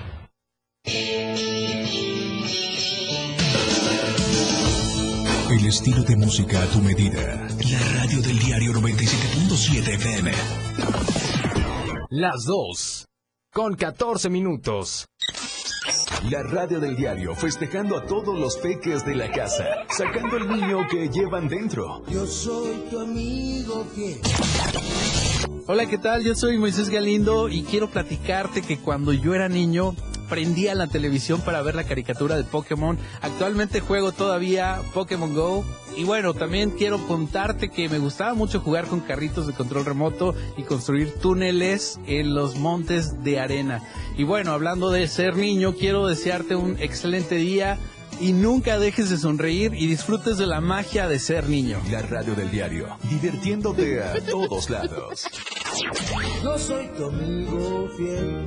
El 5.59 5.65
estilo 5.69 6.03
de 6.03 6.17
música 6.17 6.63
a 6.63 6.67
tu 6.67 6.83
medida. 6.83 7.49
La 7.71 8.03
radio 8.03 8.21
del 8.21 8.39
diario 8.39 8.73
97.7 8.75 9.95
FM. 9.95 10.33
Las 12.11 12.45
dos. 12.45 13.07
Con 13.55 13.75
14 13.75 14.29
minutos. 14.29 15.07
La 16.29 16.43
radio 16.43 16.79
del 16.79 16.95
diario 16.95 17.35
festejando 17.35 17.97
a 17.97 18.05
todos 18.05 18.39
los 18.39 18.59
peques 18.59 19.07
de 19.07 19.15
la 19.15 19.31
casa, 19.31 19.65
sacando 19.89 20.37
el 20.37 20.47
niño 20.47 20.87
que 20.91 21.09
llevan 21.09 21.49
dentro. 21.49 22.05
Yo 22.07 22.27
soy 22.27 22.77
tu 22.91 23.01
amigo 23.01 23.87
fiel. 23.95 24.21
Hola, 25.69 25.87
¿qué 25.87 25.97
tal? 25.97 26.23
Yo 26.23 26.35
soy 26.35 26.59
Moisés 26.59 26.91
Galindo 26.91 27.49
y 27.49 27.63
quiero 27.63 27.89
platicarte 27.89 28.61
que 28.61 28.77
cuando 28.77 29.15
yo 29.15 29.35
era 29.35 29.49
niño 29.49 29.95
prendía 30.29 30.75
la 30.75 30.87
televisión 30.87 31.41
para 31.41 31.63
ver 31.63 31.75
la 31.75 31.85
caricatura 31.85 32.37
de 32.37 32.45
Pokémon. 32.45 32.99
Actualmente 33.23 33.81
juego 33.81 34.13
todavía 34.13 34.81
Pokémon 34.95 35.35
Go. 35.35 35.65
Y 35.97 36.05
bueno, 36.05 36.35
también 36.35 36.71
quiero 36.71 36.99
contarte 37.07 37.71
que 37.71 37.89
me 37.89 37.99
gustaba 37.99 38.35
mucho 38.35 38.61
jugar 38.61 38.87
con 38.87 39.01
carritos 39.01 39.47
de 39.47 39.55
control 39.55 39.85
remoto 39.85 40.35
y 40.57 40.63
construir 40.63 41.15
túneles 41.15 41.99
en 42.07 42.35
los 42.35 42.57
montes 42.57 43.23
de 43.25 43.41
arena. 43.41 43.83
Y 44.17 44.25
bueno, 44.25 44.53
hablando 44.53 44.91
de 44.91 45.09
ser 45.09 45.37
niño, 45.37 45.75
quiero 45.75 46.07
desearte 46.07 46.55
un 46.55 46.77
excelente 46.79 47.37
día 47.37 47.79
y 48.21 48.33
nunca 48.33 48.79
dejes 48.79 49.11
de 49.11 49.19
sonreír 49.19 49.75
y 49.75 49.87
disfrutes 49.87 50.39
de 50.39 50.47
la 50.47 50.61
magia 50.61 51.09
de 51.09 51.19
ser 51.19 51.49
niño. 51.49 51.79
La 51.91 52.03
radio 52.03 52.35
del 52.35 52.51
diario, 52.51 52.97
divirtiéndote 53.11 54.03
a 54.03 54.15
todos 54.21 54.71
lados. 54.71 55.27
Yo 56.43 56.59
soy 56.59 56.89
tu 56.97 57.07
amigo 57.07 57.89
fiel. 57.97 58.47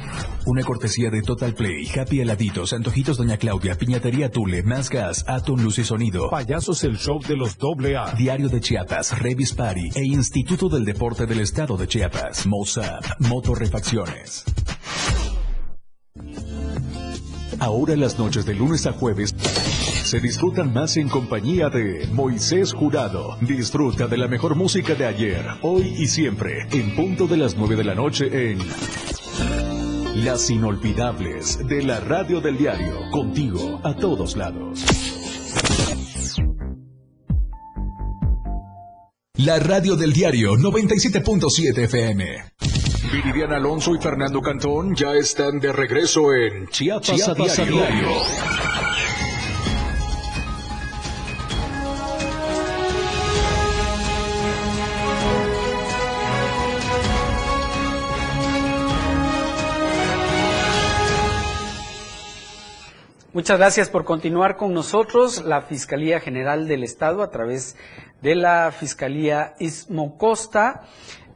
Una 0.45 0.63
cortesía 0.63 1.11
de 1.11 1.21
Total 1.21 1.53
Play, 1.53 1.87
Happy 1.87 2.19
Heladitos, 2.19 2.73
Antojitos 2.73 3.17
Doña 3.17 3.37
Claudia, 3.37 3.75
Piñatería 3.75 4.31
Tule, 4.31 4.63
Más 4.63 4.89
Gas, 4.89 5.23
Atom 5.27 5.61
Luz 5.61 5.77
y 5.77 5.83
Sonido, 5.83 6.31
Payasos 6.31 6.83
el 6.83 6.97
Show 6.97 7.19
de 7.21 7.37
los 7.37 7.57
Doble 7.57 7.95
A, 7.95 8.13
Diario 8.13 8.49
de 8.49 8.59
Chiapas, 8.59 9.19
Revis 9.19 9.53
Party 9.53 9.89
e 9.93 10.03
Instituto 10.03 10.67
del 10.67 10.83
Deporte 10.83 11.27
del 11.27 11.41
Estado 11.41 11.77
de 11.77 11.87
Chiapas, 11.87 12.47
Mozart, 12.47 13.05
Motorrefacciones. 13.19 14.45
Ahora 17.59 17.95
las 17.95 18.17
noches 18.17 18.43
de 18.47 18.55
lunes 18.55 18.87
a 18.87 18.93
jueves 18.93 19.35
se 20.03 20.19
disfrutan 20.19 20.73
más 20.73 20.97
en 20.97 21.07
compañía 21.07 21.69
de 21.69 22.07
Moisés 22.11 22.73
Jurado. 22.73 23.37
Disfruta 23.41 24.07
de 24.07 24.17
la 24.17 24.27
mejor 24.27 24.55
música 24.55 24.95
de 24.95 25.05
ayer, 25.05 25.45
hoy 25.61 25.93
y 25.99 26.07
siempre, 26.07 26.67
en 26.71 26.95
punto 26.95 27.27
de 27.27 27.37
las 27.37 27.55
9 27.55 27.75
de 27.75 27.83
la 27.83 27.93
noche 27.93 28.51
en 28.51 28.59
las 30.15 30.49
inolvidables 30.49 31.65
de 31.67 31.83
la 31.83 31.99
radio 32.01 32.41
del 32.41 32.57
diario, 32.57 33.09
contigo 33.11 33.79
a 33.83 33.95
todos 33.95 34.35
lados. 34.35 34.83
La 39.37 39.57
radio 39.59 39.95
del 39.95 40.11
diario 40.13 40.55
97.7 40.55 41.77
FM. 41.85 42.43
Viridiana 43.11 43.55
Alonso 43.55 43.95
y 43.95 43.99
Fernando 43.99 44.41
Cantón 44.41 44.95
ya 44.95 45.13
están 45.13 45.59
de 45.59 45.71
regreso 45.71 46.33
en 46.33 46.67
Chiapas, 46.67 47.15
Chiapas 47.15 47.59
a 47.59 47.65
diario. 47.65 47.83
A 47.83 47.87
diario. 47.87 48.90
Muchas 63.33 63.59
gracias 63.59 63.89
por 63.89 64.03
continuar 64.03 64.57
con 64.57 64.73
nosotros. 64.73 65.45
La 65.45 65.61
Fiscalía 65.61 66.19
General 66.19 66.67
del 66.67 66.83
Estado, 66.83 67.23
a 67.23 67.31
través 67.31 67.77
de 68.21 68.35
la 68.35 68.73
Fiscalía 68.77 69.53
Ismo 69.57 70.17
Costa, 70.17 70.81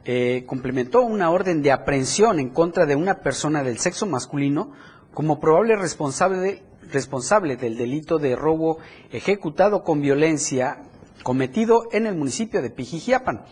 eh, 0.04 0.44
complementó 0.46 1.00
una 1.00 1.30
orden 1.30 1.62
de 1.62 1.72
aprehensión 1.72 2.38
en 2.38 2.50
contra 2.50 2.84
de 2.84 2.96
una 2.96 3.20
persona 3.20 3.62
del 3.62 3.78
sexo 3.78 4.04
masculino 4.04 4.72
como 5.14 5.40
probable 5.40 5.74
responsable, 5.74 6.62
responsable 6.92 7.56
del 7.56 7.78
delito 7.78 8.18
de 8.18 8.36
robo 8.36 8.76
ejecutado 9.10 9.82
con 9.82 10.02
violencia 10.02 10.82
cometido 11.22 11.88
en 11.92 12.06
el 12.06 12.14
municipio 12.14 12.60
de 12.60 12.68
Pijijiapan. 12.68 13.46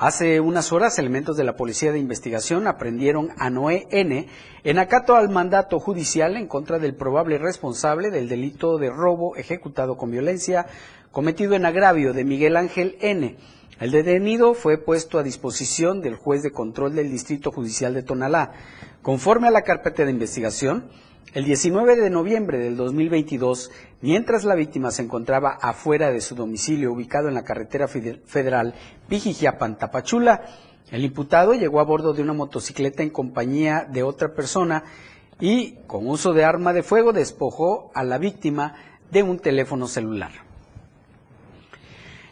Hace 0.00 0.38
unas 0.38 0.70
horas, 0.70 0.96
elementos 1.00 1.36
de 1.36 1.42
la 1.42 1.56
Policía 1.56 1.90
de 1.90 1.98
Investigación 1.98 2.68
aprendieron 2.68 3.30
a 3.36 3.50
Noé 3.50 3.88
N. 3.90 4.28
en 4.62 4.78
acato 4.78 5.16
al 5.16 5.28
mandato 5.28 5.80
judicial 5.80 6.36
en 6.36 6.46
contra 6.46 6.78
del 6.78 6.94
probable 6.94 7.36
responsable 7.36 8.12
del 8.12 8.28
delito 8.28 8.78
de 8.78 8.90
robo 8.90 9.34
ejecutado 9.34 9.96
con 9.96 10.12
violencia 10.12 10.66
cometido 11.10 11.54
en 11.54 11.66
agravio 11.66 12.12
de 12.12 12.24
Miguel 12.24 12.56
Ángel 12.56 12.96
N. 13.00 13.38
El 13.80 13.90
detenido 13.90 14.54
fue 14.54 14.78
puesto 14.78 15.18
a 15.18 15.24
disposición 15.24 16.00
del 16.00 16.14
juez 16.14 16.44
de 16.44 16.52
control 16.52 16.94
del 16.94 17.10
Distrito 17.10 17.50
Judicial 17.50 17.92
de 17.92 18.04
Tonalá. 18.04 18.52
Conforme 19.02 19.48
a 19.48 19.50
la 19.50 19.62
carpeta 19.62 20.04
de 20.04 20.12
investigación, 20.12 20.84
el 21.34 21.44
19 21.44 21.96
de 21.96 22.10
noviembre 22.10 22.58
del 22.58 22.76
2022, 22.76 23.70
mientras 24.00 24.44
la 24.44 24.54
víctima 24.54 24.90
se 24.90 25.02
encontraba 25.02 25.58
afuera 25.60 26.10
de 26.10 26.20
su 26.20 26.34
domicilio 26.34 26.92
ubicado 26.92 27.28
en 27.28 27.34
la 27.34 27.44
carretera 27.44 27.86
federal 27.88 28.74
Pijijiapan-Tapachula, 29.08 30.42
el 30.90 31.04
imputado 31.04 31.52
llegó 31.52 31.80
a 31.80 31.84
bordo 31.84 32.14
de 32.14 32.22
una 32.22 32.32
motocicleta 32.32 33.02
en 33.02 33.10
compañía 33.10 33.86
de 33.90 34.02
otra 34.02 34.34
persona 34.34 34.84
y, 35.38 35.76
con 35.86 36.08
uso 36.08 36.32
de 36.32 36.44
arma 36.44 36.72
de 36.72 36.82
fuego, 36.82 37.12
despojó 37.12 37.90
a 37.94 38.04
la 38.04 38.18
víctima 38.18 38.74
de 39.10 39.22
un 39.22 39.38
teléfono 39.38 39.86
celular. 39.86 40.47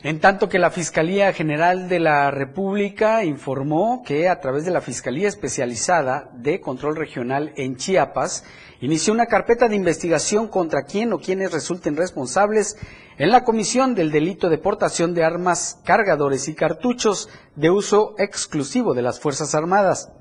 En 0.07 0.21
tanto 0.21 0.49
que 0.49 0.61
la 0.61 0.71
Fiscalía 0.71 1.33
General 1.33 1.89
de 1.89 1.99
la 1.99 2.31
República 2.31 3.25
informó 3.25 4.05
que 4.07 4.29
a 4.29 4.39
través 4.39 4.65
de 4.65 4.71
la 4.71 4.81
Fiscalía 4.81 5.27
Especializada 5.27 6.31
de 6.33 6.61
Control 6.61 6.95
Regional 6.95 7.53
en 7.57 7.75
Chiapas 7.75 8.45
inició 8.81 9.13
una 9.13 9.27
carpeta 9.27 9.67
de 9.67 9.75
investigación 9.75 10.47
contra 10.47 10.85
quien 10.85 11.13
o 11.13 11.19
quienes 11.19 11.51
resulten 11.51 11.97
responsables 11.97 12.79
en 13.19 13.33
la 13.33 13.43
comisión 13.43 13.97
del 13.97 14.13
delito 14.13 14.49
de 14.49 14.59
portación 14.59 15.13
de 15.13 15.25
armas, 15.25 15.81
cargadores 15.85 16.47
y 16.47 16.55
cartuchos 16.55 17.29
de 17.57 17.71
uso 17.71 18.15
exclusivo 18.17 18.95
de 18.95 19.03
las 19.03 19.19
Fuerzas 19.19 19.57
Armadas. 19.57 20.13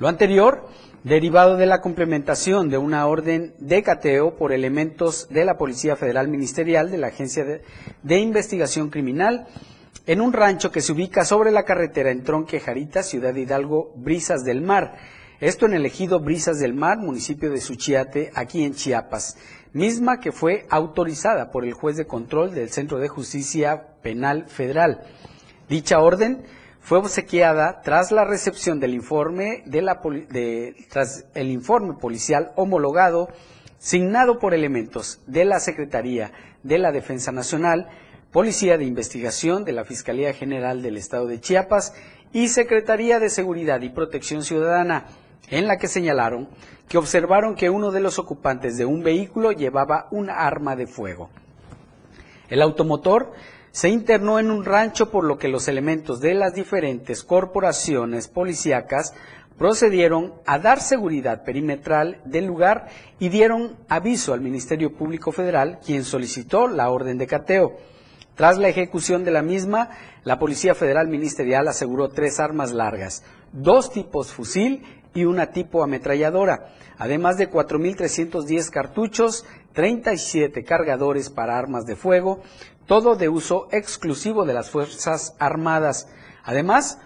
Lo 0.00 0.08
anterior 0.08 0.66
derivado 1.08 1.56
de 1.56 1.64
la 1.64 1.80
complementación 1.80 2.68
de 2.68 2.76
una 2.76 3.06
orden 3.06 3.54
de 3.58 3.82
cateo 3.82 4.36
por 4.36 4.52
elementos 4.52 5.26
de 5.30 5.46
la 5.46 5.56
Policía 5.56 5.96
Federal 5.96 6.28
Ministerial 6.28 6.90
de 6.90 6.98
la 6.98 7.06
Agencia 7.06 7.44
de, 8.02 8.18
Investigación 8.18 8.90
Criminal 8.90 9.46
en 10.06 10.20
un 10.20 10.34
rancho 10.34 10.70
que 10.70 10.82
se 10.82 10.92
ubica 10.92 11.24
sobre 11.24 11.50
la 11.50 11.64
carretera 11.64 12.10
en 12.10 12.24
Tronque 12.24 12.60
Jarita, 12.60 13.02
Ciudad 13.02 13.34
Hidalgo, 13.34 13.94
Brisas 13.96 14.44
del 14.44 14.60
Mar. 14.60 14.96
Esto 15.40 15.64
en 15.64 15.72
el 15.72 15.86
ejido 15.86 16.20
Brisas 16.20 16.58
del 16.58 16.74
Mar, 16.74 16.98
municipio 16.98 17.50
de 17.50 17.60
Suchiate, 17.60 18.30
aquí 18.34 18.64
en 18.64 18.74
Chiapas, 18.74 19.38
misma 19.72 20.20
que 20.20 20.32
fue 20.32 20.66
autorizada 20.68 21.50
por 21.50 21.64
el 21.64 21.72
juez 21.72 21.96
de 21.96 22.06
control 22.06 22.52
del 22.52 22.68
Centro 22.68 22.98
de 22.98 23.08
Justicia 23.08 23.94
Penal 24.02 24.46
Federal. 24.48 25.04
Dicha 25.70 26.00
orden 26.00 26.44
fue 26.80 26.98
obsequiada 26.98 27.80
tras 27.82 28.12
la 28.12 28.24
recepción 28.24 28.80
del 28.80 28.94
informe 28.94 29.62
de 29.66 29.82
la 29.82 30.00
tras 30.88 31.26
el 31.34 31.50
informe 31.50 31.94
policial 31.94 32.52
homologado 32.56 33.28
signado 33.78 34.38
por 34.38 34.54
elementos 34.54 35.20
de 35.26 35.44
la 35.44 35.60
Secretaría 35.60 36.32
de 36.62 36.78
la 36.78 36.92
Defensa 36.92 37.32
Nacional, 37.32 37.88
Policía 38.32 38.76
de 38.76 38.84
Investigación 38.84 39.64
de 39.64 39.72
la 39.72 39.84
Fiscalía 39.84 40.32
General 40.32 40.82
del 40.82 40.96
Estado 40.96 41.26
de 41.26 41.40
Chiapas 41.40 41.94
y 42.32 42.48
Secretaría 42.48 43.20
de 43.20 43.30
Seguridad 43.30 43.80
y 43.80 43.88
Protección 43.88 44.42
Ciudadana, 44.42 45.06
en 45.48 45.66
la 45.66 45.78
que 45.78 45.88
señalaron 45.88 46.48
que 46.88 46.98
observaron 46.98 47.54
que 47.54 47.70
uno 47.70 47.90
de 47.90 48.00
los 48.00 48.18
ocupantes 48.18 48.76
de 48.76 48.84
un 48.84 49.02
vehículo 49.02 49.52
llevaba 49.52 50.08
un 50.10 50.30
arma 50.30 50.76
de 50.76 50.86
fuego. 50.86 51.30
El 52.48 52.62
automotor 52.62 53.32
se 53.78 53.90
internó 53.90 54.40
en 54.40 54.50
un 54.50 54.64
rancho 54.64 55.08
por 55.08 55.22
lo 55.22 55.38
que 55.38 55.46
los 55.46 55.68
elementos 55.68 56.20
de 56.20 56.34
las 56.34 56.52
diferentes 56.52 57.22
corporaciones 57.22 58.26
policíacas 58.26 59.14
procedieron 59.56 60.34
a 60.46 60.58
dar 60.58 60.80
seguridad 60.80 61.44
perimetral 61.44 62.20
del 62.24 62.46
lugar 62.46 62.88
y 63.20 63.28
dieron 63.28 63.76
aviso 63.88 64.32
al 64.32 64.40
Ministerio 64.40 64.96
Público 64.96 65.30
Federal, 65.30 65.78
quien 65.86 66.02
solicitó 66.02 66.66
la 66.66 66.90
orden 66.90 67.18
de 67.18 67.28
cateo. 67.28 67.76
Tras 68.34 68.58
la 68.58 68.68
ejecución 68.68 69.22
de 69.22 69.30
la 69.30 69.42
misma, 69.42 69.90
la 70.24 70.40
Policía 70.40 70.74
Federal 70.74 71.06
Ministerial 71.06 71.68
aseguró 71.68 72.08
tres 72.08 72.40
armas 72.40 72.72
largas, 72.72 73.22
dos 73.52 73.92
tipos 73.92 74.32
fusil 74.32 74.82
y 75.14 75.24
una 75.24 75.52
tipo 75.52 75.84
ametralladora, 75.84 76.70
además 76.98 77.36
de 77.36 77.48
4.310 77.48 78.70
cartuchos 78.70 79.44
37 79.78 80.64
cargadores 80.64 81.30
para 81.30 81.56
armas 81.56 81.86
de 81.86 81.94
fuego, 81.94 82.42
todo 82.88 83.16
de 83.16 83.28
uso 83.28 83.68
exclusivo 83.70 84.46
de 84.46 84.54
las 84.54 84.70
Fuerzas 84.70 85.36
Armadas. 85.38 86.08
Además, 86.42 86.98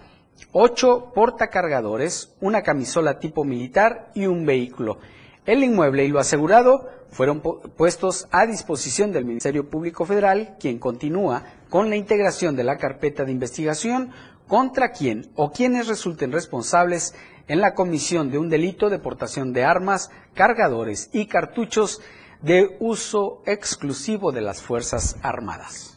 ocho 0.52 1.10
portacargadores, 1.12 2.32
una 2.40 2.62
camisola 2.62 3.18
tipo 3.18 3.44
militar 3.44 4.12
y 4.14 4.26
un 4.26 4.46
vehículo. 4.46 4.98
El 5.44 5.64
inmueble 5.64 6.04
y 6.04 6.08
lo 6.08 6.20
asegurado 6.20 6.88
fueron 7.10 7.40
puestos 7.40 8.28
a 8.30 8.46
disposición 8.46 9.12
del 9.12 9.24
Ministerio 9.24 9.68
Público 9.68 10.06
Federal, 10.06 10.56
quien 10.60 10.78
continúa 10.78 11.42
con 11.68 11.90
la 11.90 11.96
integración 11.96 12.54
de 12.54 12.62
la 12.62 12.78
carpeta 12.78 13.24
de 13.24 13.32
investigación 13.32 14.12
contra 14.46 14.92
quien 14.92 15.32
o 15.34 15.50
quienes 15.50 15.88
resulten 15.88 16.30
responsables 16.30 17.12
en 17.48 17.60
la 17.60 17.74
comisión 17.74 18.30
de 18.30 18.38
un 18.38 18.48
delito 18.48 18.88
de 18.88 19.00
portación 19.00 19.52
de 19.52 19.64
armas, 19.64 20.12
cargadores 20.32 21.10
y 21.12 21.26
cartuchos 21.26 22.00
de 22.42 22.76
uso 22.80 23.42
exclusivo 23.46 24.32
de 24.32 24.40
las 24.40 24.62
Fuerzas 24.62 25.16
Armadas. 25.22 25.96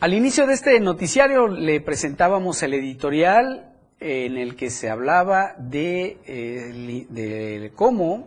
Al 0.00 0.14
inicio 0.14 0.46
de 0.46 0.54
este 0.54 0.80
noticiario 0.80 1.46
le 1.46 1.80
presentábamos 1.80 2.62
el 2.62 2.74
editorial 2.74 3.74
en 4.00 4.38
el 4.38 4.56
que 4.56 4.70
se 4.70 4.88
hablaba 4.88 5.54
de, 5.58 6.18
eh, 6.26 7.06
de 7.10 7.72
cómo 7.76 8.26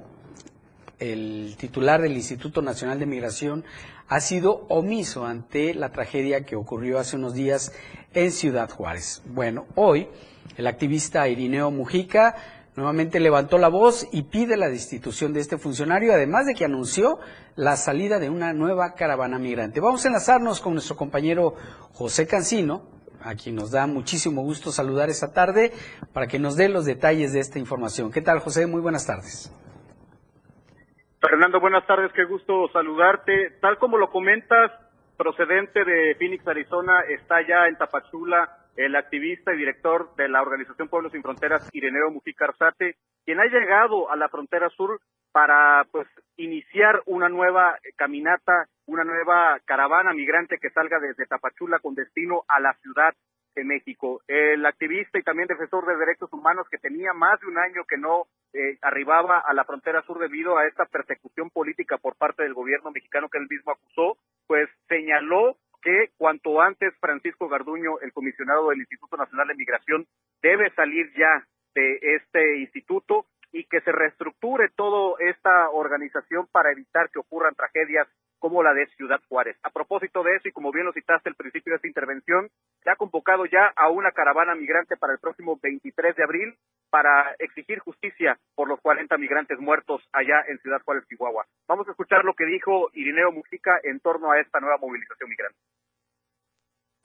el 0.99 1.55
titular 1.57 2.01
del 2.01 2.13
Instituto 2.13 2.61
Nacional 2.61 2.99
de 2.99 3.07
Migración 3.07 3.65
ha 4.07 4.19
sido 4.19 4.65
omiso 4.69 5.25
ante 5.25 5.73
la 5.73 5.91
tragedia 5.91 6.45
que 6.45 6.55
ocurrió 6.55 6.99
hace 6.99 7.15
unos 7.15 7.33
días 7.33 7.73
en 8.13 8.31
Ciudad 8.31 8.69
Juárez. 8.69 9.23
Bueno, 9.25 9.65
hoy 9.73 10.07
el 10.55 10.67
activista 10.67 11.27
Irineo 11.27 11.71
Mujica 11.71 12.35
nuevamente 12.75 13.19
levantó 13.19 13.57
la 13.57 13.67
voz 13.67 14.07
y 14.11 14.23
pide 14.23 14.57
la 14.57 14.69
destitución 14.69 15.33
de 15.33 15.39
este 15.39 15.57
funcionario, 15.57 16.13
además 16.13 16.45
de 16.45 16.55
que 16.55 16.65
anunció 16.65 17.19
la 17.55 17.75
salida 17.75 18.19
de 18.19 18.29
una 18.29 18.53
nueva 18.53 18.93
caravana 18.93 19.37
migrante. 19.39 19.79
Vamos 19.79 20.05
a 20.05 20.07
enlazarnos 20.07 20.61
con 20.61 20.73
nuestro 20.73 20.95
compañero 20.95 21.55
José 21.93 22.27
Cancino, 22.27 22.83
a 23.21 23.35
quien 23.35 23.55
nos 23.55 23.71
da 23.71 23.87
muchísimo 23.87 24.41
gusto 24.41 24.71
saludar 24.71 25.09
esta 25.09 25.31
tarde 25.31 25.71
para 26.13 26.27
que 26.27 26.39
nos 26.39 26.57
dé 26.57 26.67
los 26.67 26.85
detalles 26.85 27.31
de 27.33 27.39
esta 27.39 27.59
información. 27.59 28.11
¿Qué 28.11 28.21
tal, 28.21 28.39
José? 28.39 28.67
Muy 28.67 28.81
buenas 28.81 29.05
tardes. 29.05 29.51
Fernando, 31.21 31.61
buenas 31.61 31.87
tardes, 31.87 32.11
qué 32.13 32.25
gusto 32.25 32.67
saludarte. 32.73 33.51
Tal 33.61 33.77
como 33.77 33.97
lo 33.97 34.09
comentas, 34.09 34.71
procedente 35.15 35.85
de 35.85 36.15
Phoenix, 36.15 36.45
Arizona, 36.45 36.99
está 37.07 37.35
ya 37.47 37.67
en 37.69 37.77
Tapachula 37.77 38.62
el 38.75 38.95
activista 38.95 39.53
y 39.53 39.57
director 39.57 40.15
de 40.15 40.29
la 40.29 40.41
organización 40.41 40.87
Pueblos 40.87 41.11
Sin 41.11 41.21
Fronteras, 41.21 41.69
Ireneo 41.73 42.09
Mujica 42.11 42.45
Arzate, 42.45 42.95
quien 43.25 43.39
ha 43.39 43.45
llegado 43.45 44.11
a 44.11 44.15
la 44.15 44.29
frontera 44.29 44.69
sur 44.69 44.99
para 45.31 45.85
pues 45.91 46.07
iniciar 46.37 47.01
una 47.05 47.29
nueva 47.29 47.77
caminata, 47.95 48.67
una 48.85 49.03
nueva 49.03 49.59
caravana 49.65 50.13
migrante 50.13 50.57
que 50.59 50.69
salga 50.69 50.99
desde 50.99 51.25
Tapachula 51.25 51.79
con 51.79 51.95
destino 51.95 52.43
a 52.47 52.59
la 52.59 52.73
ciudad 52.81 53.13
de 53.55 53.63
México. 53.63 54.21
El 54.27 54.65
activista 54.65 55.19
y 55.19 55.23
también 55.23 55.47
defensor 55.47 55.85
de 55.85 55.97
derechos 55.97 56.31
humanos 56.33 56.67
que 56.69 56.77
tenía 56.77 57.13
más 57.13 57.39
de 57.39 57.47
un 57.47 57.57
año 57.57 57.83
que 57.87 57.97
no 57.97 58.25
eh, 58.53 58.77
arribaba 58.81 59.39
a 59.39 59.53
la 59.53 59.63
frontera 59.63 60.01
sur 60.03 60.19
debido 60.19 60.57
a 60.57 60.67
esta 60.67 60.85
persecución 60.85 61.49
política 61.49 61.97
por 61.97 62.15
parte 62.15 62.43
del 62.43 62.53
gobierno 62.53 62.91
mexicano 62.91 63.29
que 63.29 63.37
él 63.37 63.47
mismo 63.49 63.71
acusó, 63.71 64.17
pues 64.47 64.69
señaló 64.87 65.57
que 65.83 66.11
cuanto 66.17 66.61
antes 66.61 66.93
Francisco 66.99 67.49
Garduño, 67.49 67.99
el 68.01 68.13
comisionado 68.13 68.69
del 68.69 68.79
Instituto 68.79 69.17
Nacional 69.17 69.49
de 69.49 69.55
Migración, 69.55 70.07
debe 70.41 70.71
salir 70.71 71.11
ya 71.17 71.45
de 71.75 71.99
este 72.15 72.57
instituto 72.59 73.25
y 73.51 73.65
que 73.65 73.81
se 73.81 73.91
reestructure 73.91 74.69
toda 74.75 75.15
esta 75.19 75.69
organización 75.69 76.47
para 76.51 76.71
evitar 76.71 77.09
que 77.11 77.19
ocurran 77.19 77.53
tragedias 77.55 78.07
como 78.43 78.61
la 78.61 78.73
de 78.73 78.87
Ciudad 78.97 79.21
Juárez. 79.29 79.55
A 79.63 79.69
propósito 79.69 80.21
de 80.21 80.35
eso, 80.35 80.49
y 80.49 80.51
como 80.51 80.73
bien 80.73 80.85
lo 80.85 80.91
citaste 80.91 81.29
al 81.29 81.35
principio 81.35 81.71
de 81.71 81.75
esta 81.77 81.87
intervención, 81.87 82.49
se 82.83 82.89
ha 82.91 82.97
convocado 82.97 83.45
ya 83.45 83.71
a 83.73 83.89
una 83.89 84.11
caravana 84.11 84.53
migrante 84.53 84.97
para 84.97 85.13
el 85.13 85.19
próximo 85.19 85.57
23 85.63 86.13
de 86.13 86.23
abril 86.25 86.53
para 86.89 87.35
exigir 87.39 87.79
justicia 87.79 88.37
por 88.53 88.67
los 88.67 88.81
40 88.81 89.17
migrantes 89.17 89.57
muertos 89.59 90.01
allá 90.11 90.43
en 90.49 90.59
Ciudad 90.59 90.81
Juárez, 90.83 91.05
Chihuahua. 91.07 91.45
Vamos 91.69 91.87
a 91.87 91.91
escuchar 91.91 92.25
lo 92.25 92.33
que 92.33 92.43
dijo 92.43 92.89
Irineo 92.91 93.31
Mujica 93.31 93.79
en 93.81 94.01
torno 94.01 94.33
a 94.33 94.41
esta 94.41 94.59
nueva 94.59 94.75
movilización 94.77 95.29
migrante. 95.29 95.57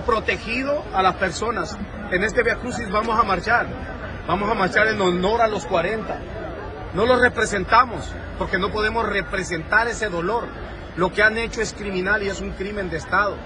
Protegido 0.04 0.82
a 0.92 1.04
las 1.04 1.14
personas. 1.18 1.78
En 2.10 2.24
este 2.24 2.42
Via 2.42 2.56
Crucis 2.56 2.90
vamos 2.90 3.16
a 3.16 3.22
marchar. 3.22 3.66
Vamos 4.26 4.50
a 4.50 4.54
marchar 4.54 4.88
en 4.88 5.00
honor 5.00 5.40
a 5.40 5.46
los 5.46 5.64
40. 5.68 6.94
No 6.96 7.06
los 7.06 7.22
representamos 7.22 8.12
porque 8.40 8.58
no 8.58 8.72
podemos 8.72 9.08
representar 9.08 9.86
ese 9.86 10.08
dolor 10.08 10.48
lo 10.98 11.12
que 11.12 11.22
han 11.22 11.38
hecho 11.38 11.60
es 11.60 11.72
criminal 11.74 12.24
y 12.24 12.28
es 12.28 12.40
un 12.40 12.50
crimen 12.50 12.90
de 12.90 12.96
Estado. 12.96 13.36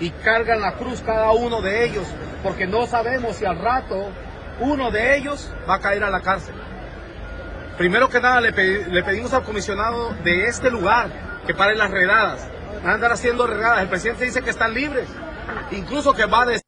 Y 0.00 0.10
cargan 0.10 0.60
la 0.60 0.74
cruz 0.76 1.00
cada 1.00 1.32
uno 1.32 1.62
de 1.62 1.86
ellos, 1.86 2.06
porque 2.42 2.66
no 2.66 2.86
sabemos 2.86 3.36
si 3.36 3.46
al 3.46 3.58
rato 3.58 4.12
uno 4.60 4.90
de 4.90 5.16
ellos 5.16 5.50
va 5.68 5.76
a 5.76 5.80
caer 5.80 6.04
a 6.04 6.10
la 6.10 6.20
cárcel. 6.20 6.54
Primero 7.78 8.10
que 8.10 8.20
nada 8.20 8.42
le, 8.42 8.52
pedimos 8.52 9.32
al 9.32 9.44
comisionado 9.44 10.12
de 10.22 10.44
este 10.44 10.70
lugar 10.70 11.40
que 11.46 11.54
pare 11.54 11.74
las 11.74 11.90
redadas. 11.90 12.52
Van 12.82 12.90
a 12.90 12.94
andar 12.96 13.12
haciendo 13.12 13.46
redadas. 13.46 13.82
El 13.82 13.88
presidente 13.88 14.26
dice 14.26 14.42
que 14.42 14.50
están 14.50 14.74
libres, 14.74 15.08
incluso 15.70 16.12
que 16.12 16.26
va 16.26 16.44
de... 16.44 16.60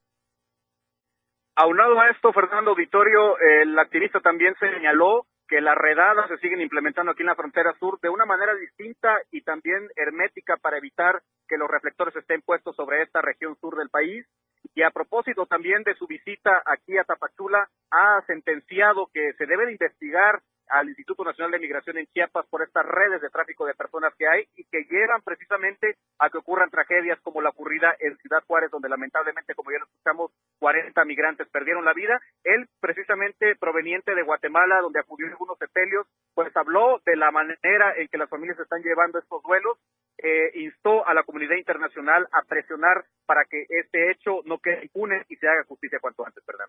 Aunado 1.57 2.01
a 2.01 2.09
esto, 2.09 2.33
Fernando 2.33 2.71
Auditorio, 2.71 3.37
el 3.63 3.79
activista 3.79 4.21
también 4.21 4.55
señaló 4.59 5.27
que 5.49 5.61
las 5.61 5.77
redadas 5.77 6.29
se 6.29 6.39
siguen 6.39 6.61
implementando 6.61 7.13
aquí 7.13 7.23
en 7.23 7.29
la 7.29 7.35
frontera 7.35 7.75
sur 7.79 8.01
de 8.01 8.09
una 8.09 8.25
manera 8.25 8.55
distinta 8.55 9.19
y 9.31 9.43
también 9.43 9.89
hermética 9.97 10.57
para 10.57 10.79
evitar 10.79 11.23
que 11.49 11.59
los 11.59 11.71
reflectores 11.71 12.15
estén 12.17 12.43
puestos 12.43 12.75
sobre 12.77 13.03
esta 13.03 13.21
región 13.21 13.57
sur 13.57 13.77
del 13.77 13.91
país. 13.91 14.27
Y 14.75 14.83
a 14.83 14.91
propósito 14.91 15.47
también 15.47 15.83
de 15.83 15.95
su 15.95 16.07
visita 16.07 16.63
aquí 16.65 16.97
a 16.97 17.05
Tapachula, 17.05 17.69
ha 17.91 18.23
sentenciado 18.27 19.11
que 19.13 19.35
se 19.35 19.47
debe 19.47 19.67
de 19.67 19.73
investigar 19.73 20.41
al 20.69 20.89
Instituto 20.89 21.25
Nacional 21.25 21.53
de 21.53 21.59
Migración 21.59 21.99
en 21.99 22.07
Chiapas 22.07 22.47
por 22.49 22.63
estas 22.63 22.87
redes 22.87 23.21
de 23.21 23.31
tráfico 23.31 23.67
de 23.67 23.75
personas 23.75 24.15
que 24.17 24.27
hay 24.27 24.47
y 24.57 24.65
que 24.65 24.85
llevan 24.91 25.23
precisamente 25.23 25.97
a 26.19 26.31
que 26.31 26.39
ocurran 26.39 26.71
tragedias 26.71 27.21
como 27.21 27.43
la 27.43 27.51
ocurrida 27.51 27.95
en 28.01 28.17
Ciudad 28.19 28.43
Juárez, 28.47 28.71
donde 28.71 28.89
lamentablemente, 28.89 29.55
como 29.55 29.71
ya 29.71 29.79
lo 29.79 29.85
escuchamos, 29.85 30.33
40 30.59 31.05
migrantes 31.05 31.49
perdieron 31.49 31.85
la 31.85 31.93
vida. 31.93 32.21
Él, 32.45 32.67
precisamente 32.81 33.57
proveniente 33.57 34.15
de 34.15 34.23
Guatemala, 34.23 34.81
donde 34.81 35.01
acudió 35.01 35.27
algunos 35.27 35.59
sepelios, 35.59 36.07
pues 36.35 36.57
habló 36.57 37.01
de 37.05 37.17
la 37.17 37.31
manera 37.31 37.95
en 37.97 38.09
que 38.09 38.19
las 38.19 38.31
familias 38.31 38.59
están 38.59 38.83
llevando 38.83 39.19
estos 39.19 39.43
duelos, 39.43 39.79
eh, 40.19 40.51
instó 40.55 41.07
a 41.07 41.15
la 41.15 41.25
comunidad 41.25 41.57
internacional 41.57 42.29
a 42.33 42.43
presionar 42.43 43.05
para 43.27 43.45
que 43.45 43.67
este 43.69 44.11
hecho 44.11 44.41
no 44.45 44.59
quede 44.59 44.85
impune 44.85 45.25
y 45.29 45.37
se 45.37 45.49
haga 45.49 45.65
justicia 45.65 45.99
cuanto 46.01 46.25
antes, 46.25 46.45
perdón. 46.45 46.69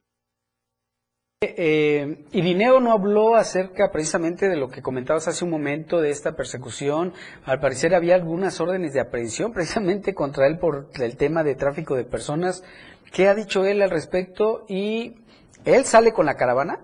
Eh, 1.58 2.26
Irineo 2.32 2.80
no 2.80 2.92
habló 2.92 3.36
acerca 3.36 3.92
precisamente 3.92 4.48
de 4.48 4.56
lo 4.56 4.70
que 4.70 4.82
comentabas 4.82 5.28
hace 5.28 5.44
un 5.44 5.52
momento 5.52 6.00
de 6.00 6.10
esta 6.10 6.36
persecución. 6.36 7.14
Al 7.46 7.60
parecer 7.60 7.94
había 7.96 8.16
algunas 8.16 8.60
órdenes 8.62 8.94
de 8.94 9.02
aprehensión 9.02 9.52
precisamente 9.52 10.14
contra 10.14 10.48
él 10.48 10.58
por 10.60 10.88
el 11.00 11.18
tema 11.18 11.44
de 11.44 11.56
tráfico 11.56 11.96
de 11.96 12.06
personas. 12.06 12.64
¿Qué 13.12 13.28
ha 13.28 13.36
dicho 13.36 13.66
él 13.66 13.82
al 13.82 13.90
respecto? 13.90 14.66
¿Y 14.68 15.18
él 15.66 15.86
sale 15.86 16.14
con 16.14 16.26
la 16.26 16.36
caravana? 16.36 16.80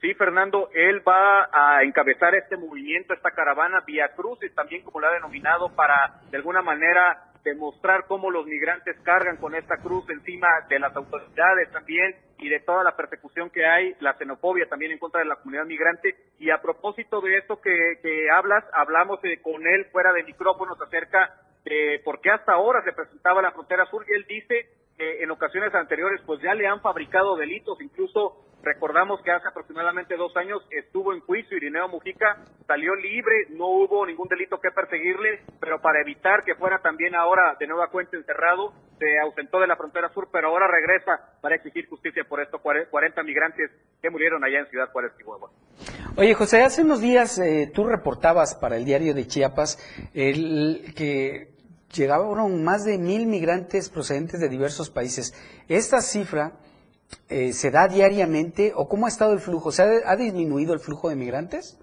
Sí, 0.00 0.12
Fernando, 0.14 0.68
él 0.74 1.02
va 1.06 1.48
a 1.50 1.82
encabezar 1.82 2.34
este 2.34 2.58
movimiento, 2.58 3.14
esta 3.14 3.30
caravana 3.30 3.80
Vía 3.86 4.10
Crucis, 4.14 4.54
también 4.54 4.82
como 4.82 5.00
lo 5.00 5.06
ha 5.06 5.14
denominado, 5.14 5.70
para 5.74 6.20
de 6.30 6.36
alguna 6.36 6.60
manera 6.60 7.32
demostrar 7.44 8.06
cómo 8.08 8.30
los 8.30 8.46
migrantes 8.46 8.98
cargan 9.02 9.36
con 9.36 9.54
esta 9.54 9.76
cruz 9.76 10.08
encima 10.08 10.48
de 10.68 10.78
las 10.78 10.96
autoridades 10.96 11.70
también 11.70 12.16
y 12.38 12.48
de 12.48 12.60
toda 12.60 12.82
la 12.82 12.96
persecución 12.96 13.50
que 13.50 13.64
hay, 13.64 13.94
la 14.00 14.14
xenofobia 14.14 14.66
también 14.66 14.92
en 14.92 14.98
contra 14.98 15.20
de 15.20 15.26
la 15.26 15.36
comunidad 15.36 15.66
migrante. 15.66 16.16
Y 16.38 16.50
a 16.50 16.60
propósito 16.60 17.20
de 17.20 17.36
esto 17.36 17.60
que, 17.60 17.98
que 18.02 18.30
hablas, 18.30 18.64
hablamos 18.72 19.20
eh, 19.24 19.40
con 19.42 19.66
él 19.66 19.84
fuera 19.92 20.12
de 20.12 20.24
micrófonos 20.24 20.80
acerca 20.80 21.34
de 21.64 22.00
por 22.04 22.20
qué 22.20 22.30
hasta 22.30 22.52
ahora 22.52 22.82
se 22.82 22.92
presentaba 22.92 23.42
la 23.42 23.52
frontera 23.52 23.86
sur 23.86 24.04
y 24.08 24.12
él 24.12 24.24
dice 24.28 24.68
que 24.96 25.22
en 25.22 25.30
ocasiones 25.30 25.74
anteriores 25.74 26.20
pues 26.26 26.40
ya 26.42 26.54
le 26.54 26.66
han 26.66 26.80
fabricado 26.80 27.36
delitos, 27.36 27.80
incluso 27.80 28.44
Recordamos 28.64 29.20
que 29.20 29.30
hace 29.30 29.46
aproximadamente 29.46 30.16
dos 30.16 30.34
años 30.36 30.62
estuvo 30.70 31.12
en 31.12 31.20
juicio 31.20 31.54
Irineo 31.54 31.86
Mujica, 31.86 32.38
salió 32.66 32.94
libre, 32.94 33.48
no 33.50 33.66
hubo 33.66 34.06
ningún 34.06 34.26
delito 34.26 34.58
que 34.58 34.70
perseguirle, 34.70 35.42
pero 35.60 35.82
para 35.82 36.00
evitar 36.00 36.42
que 36.44 36.54
fuera 36.54 36.78
también 36.78 37.14
ahora 37.14 37.56
de 37.60 37.66
nueva 37.66 37.88
cuenta 37.88 38.16
encerrado, 38.16 38.72
se 38.98 39.18
ausentó 39.18 39.60
de 39.60 39.66
la 39.66 39.76
frontera 39.76 40.08
sur, 40.14 40.28
pero 40.32 40.48
ahora 40.48 40.66
regresa 40.66 41.36
para 41.42 41.56
exigir 41.56 41.86
justicia 41.90 42.24
por 42.26 42.40
estos 42.40 42.62
40 42.62 43.22
migrantes 43.22 43.70
que 44.00 44.08
murieron 44.08 44.42
allá 44.42 44.60
en 44.60 44.66
Ciudad 44.70 44.90
Juárez, 44.90 45.12
Chihuahua. 45.18 45.50
Oye, 46.16 46.32
José, 46.32 46.62
hace 46.62 46.80
unos 46.80 47.02
días 47.02 47.38
eh, 47.38 47.70
tú 47.74 47.84
reportabas 47.84 48.54
para 48.54 48.76
el 48.76 48.86
diario 48.86 49.12
de 49.12 49.26
Chiapas 49.26 49.76
el, 50.14 50.94
que 50.96 51.53
llegaban 51.94 52.64
más 52.64 52.84
de 52.84 52.98
mil 52.98 53.26
migrantes 53.26 53.88
procedentes 53.90 54.40
de 54.40 54.48
diversos 54.48 54.90
países. 54.90 55.32
Esta 55.68 56.00
cifra 56.00 56.52
eh, 57.28 57.52
se 57.52 57.70
da 57.70 57.88
diariamente 57.88 58.72
o 58.74 58.88
cómo 58.88 59.06
ha 59.06 59.08
estado 59.08 59.32
el 59.32 59.40
flujo? 59.40 59.70
¿Se 59.70 59.82
ha, 59.82 60.16
disminuido 60.16 60.74
el 60.74 60.80
flujo 60.80 61.08
de 61.08 61.16
migrantes? 61.16 61.80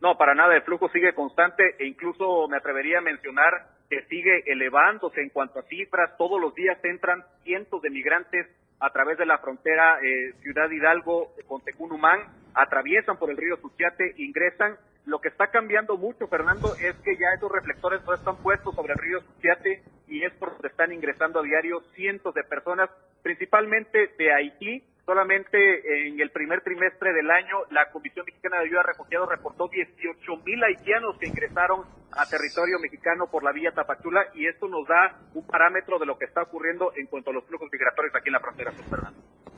No, 0.00 0.16
para 0.16 0.34
nada, 0.34 0.54
el 0.54 0.62
flujo 0.62 0.88
sigue 0.90 1.14
constante 1.14 1.62
e 1.78 1.86
incluso 1.86 2.46
me 2.48 2.58
atrevería 2.58 2.98
a 2.98 3.02
mencionar 3.02 3.70
que 3.88 4.02
sigue 4.04 4.44
elevándose 4.46 5.20
en 5.20 5.30
cuanto 5.30 5.58
a 5.58 5.62
cifras. 5.62 6.16
Todos 6.18 6.40
los 6.40 6.54
días 6.54 6.78
entran 6.84 7.24
cientos 7.42 7.80
de 7.82 7.90
migrantes 7.90 8.46
a 8.80 8.90
través 8.90 9.16
de 9.18 9.26
la 9.26 9.38
frontera 9.38 9.98
eh, 10.02 10.34
Ciudad 10.42 10.70
Hidalgo 10.70 11.32
con 11.46 11.62
Tecunumán, 11.62 12.20
atraviesan 12.54 13.18
por 13.18 13.30
el 13.30 13.36
río 13.36 13.56
Suchiate, 13.56 14.14
ingresan. 14.18 14.76
Lo 15.06 15.20
que 15.20 15.28
está 15.28 15.48
cambiando 15.48 15.96
mucho, 15.96 16.26
Fernando, 16.28 16.74
es 16.76 16.96
que 17.04 17.16
ya 17.16 17.28
esos 17.36 17.50
reflectores 17.52 18.02
no 18.04 18.14
están 18.14 18.36
puestos 18.36 18.74
sobre 18.74 18.94
el 18.94 18.98
río 18.98 19.20
Suchiate 19.20 19.82
y 20.08 20.24
es 20.24 20.32
por 20.34 20.52
donde 20.52 20.68
están 20.68 20.92
ingresando 20.92 21.40
a 21.40 21.42
diario 21.42 21.80
cientos 21.94 22.34
de 22.34 22.44
personas, 22.44 22.88
principalmente 23.22 24.14
de 24.18 24.32
Haití, 24.32 24.82
Solamente 25.06 26.08
en 26.08 26.18
el 26.18 26.30
primer 26.30 26.62
trimestre 26.62 27.12
del 27.12 27.30
año, 27.30 27.58
la 27.70 27.90
Comisión 27.92 28.24
Mexicana 28.24 28.56
de 28.56 28.64
Ayuda 28.64 28.80
a 28.80 28.84
Refugiados 28.84 29.28
reportó 29.28 29.68
18 29.68 30.16
mil 30.46 30.64
haitianos 30.64 31.18
que 31.18 31.26
ingresaron 31.26 31.84
a 32.10 32.24
territorio 32.24 32.78
mexicano 32.78 33.26
por 33.30 33.44
la 33.44 33.52
vía 33.52 33.70
Tapachula 33.72 34.24
y 34.34 34.46
esto 34.46 34.66
nos 34.66 34.88
da 34.88 35.20
un 35.34 35.46
parámetro 35.46 35.98
de 35.98 36.06
lo 36.06 36.16
que 36.16 36.24
está 36.24 36.42
ocurriendo 36.42 36.90
en 36.96 37.06
cuanto 37.06 37.30
a 37.30 37.32
los 37.34 37.44
flujos 37.44 37.68
migratorios 37.70 38.14
aquí 38.14 38.28
en 38.28 38.32
la 38.32 38.40
frontera 38.40 38.72
sur, 38.72 39.12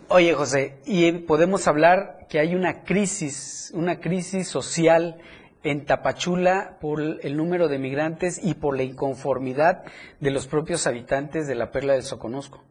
Oye, 0.09 0.35
José, 0.35 0.81
y 0.85 1.13
podemos 1.13 1.69
hablar 1.69 2.27
que 2.29 2.41
hay 2.41 2.57
una 2.57 2.83
crisis, 2.83 3.71
una 3.73 4.01
crisis 4.01 4.49
social 4.49 5.21
en 5.67 5.85
Tapachula 5.85 6.79
por 6.81 7.01
el 7.01 7.37
número 7.37 7.67
de 7.67 7.81
migrantes 7.81 8.41
y 8.43 8.55
por 8.55 8.77
la 8.77 8.85
inconformidad 8.85 9.85
de 10.21 10.31
los 10.31 10.47
propios 10.47 10.87
habitantes 10.87 11.49
de 11.49 11.57
la 11.57 11.73
Perla 11.73 11.95
del 11.95 12.03
Soconusco. 12.03 12.63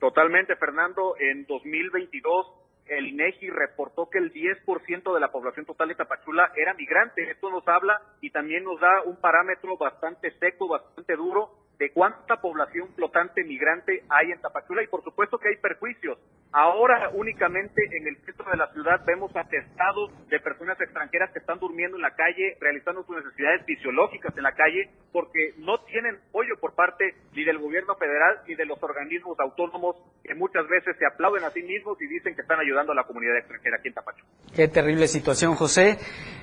Totalmente, 0.00 0.56
Fernando. 0.56 1.14
En 1.18 1.44
2022, 1.44 2.46
el 2.86 3.06
INEGI 3.08 3.50
reportó 3.50 4.08
que 4.08 4.18
el 4.18 4.32
10% 4.32 5.12
de 5.12 5.20
la 5.20 5.30
población 5.30 5.66
total 5.66 5.88
de 5.88 5.94
Tapachula 5.94 6.52
era 6.56 6.72
migrante. 6.72 7.30
Esto 7.30 7.50
nos 7.50 7.68
habla 7.68 8.00
y 8.22 8.30
también 8.30 8.64
nos 8.64 8.80
da 8.80 9.02
un 9.04 9.20
parámetro 9.20 9.76
bastante 9.76 10.30
seco, 10.40 10.68
bastante 10.68 11.16
duro 11.16 11.63
de 11.78 11.90
cuánta 11.90 12.40
población 12.40 12.88
flotante 12.94 13.44
migrante 13.44 14.04
hay 14.08 14.30
en 14.30 14.40
Tapachula 14.40 14.82
y 14.82 14.86
por 14.86 15.02
supuesto 15.02 15.38
que 15.38 15.48
hay 15.48 15.56
perjuicios. 15.56 16.18
Ahora 16.52 17.10
únicamente 17.14 17.82
en 17.90 18.06
el 18.06 18.16
centro 18.24 18.48
de 18.50 18.56
la 18.56 18.72
ciudad 18.72 19.04
vemos 19.04 19.34
atestados 19.34 20.12
de 20.28 20.38
personas 20.38 20.80
extranjeras 20.80 21.32
que 21.32 21.40
están 21.40 21.58
durmiendo 21.58 21.96
en 21.96 22.02
la 22.02 22.14
calle, 22.14 22.56
realizando 22.60 23.02
sus 23.02 23.16
necesidades 23.16 23.64
fisiológicas 23.66 24.36
en 24.36 24.44
la 24.44 24.52
calle, 24.52 24.90
porque 25.12 25.54
no 25.58 25.80
tienen 25.84 26.16
apoyo 26.28 26.54
por 26.60 26.74
parte 26.74 27.14
ni 27.32 27.44
del 27.44 27.58
gobierno 27.58 27.96
federal 27.96 28.38
ni 28.46 28.54
de 28.54 28.66
los 28.66 28.80
organismos 28.82 29.38
autónomos 29.40 29.96
que 30.22 30.34
muchas 30.34 30.68
veces 30.68 30.96
se 30.96 31.06
aplauden 31.06 31.42
a 31.42 31.50
sí 31.50 31.62
mismos 31.62 32.00
y 32.00 32.06
dicen 32.06 32.34
que 32.36 32.42
están 32.42 32.60
ayudando 32.60 32.92
a 32.92 32.94
la 32.94 33.04
comunidad 33.04 33.36
extranjera 33.38 33.78
aquí 33.78 33.88
en 33.88 33.94
Tapachula. 33.94 34.28
Qué 34.54 34.68
terrible 34.68 35.08
situación, 35.08 35.56
José. 35.56 35.98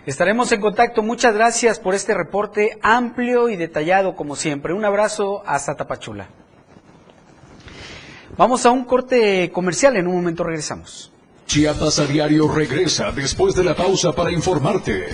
Estaremos 0.06 0.52
en 0.52 0.60
contacto. 0.60 1.04
Muchas 1.04 1.36
gracias 1.36 1.80
por 1.80 1.94
este 1.94 2.14
reporte 2.14 2.78
amplio 2.82 3.50
y 3.50 3.56
detallado, 3.56 4.16
como 4.16 4.36
siempre. 4.36 4.74
Un 4.74 4.84
abrazo 4.84 5.21
hasta 5.46 5.76
Tapachula. 5.76 6.28
Vamos 8.38 8.66
a 8.66 8.72
un 8.72 8.86
corte 8.86 9.52
comercial, 9.52 9.98
en 9.98 10.08
un 10.08 10.16
momento 10.16 10.44
regresamos. 10.44 11.12
Chiapas 11.46 12.00
a 12.00 12.06
diario 12.06 12.48
regresa 12.48 13.12
después 13.12 13.56
de 13.56 13.64
la 13.64 13.76
pausa 13.76 14.14
para 14.14 14.32
informarte. 14.32 15.06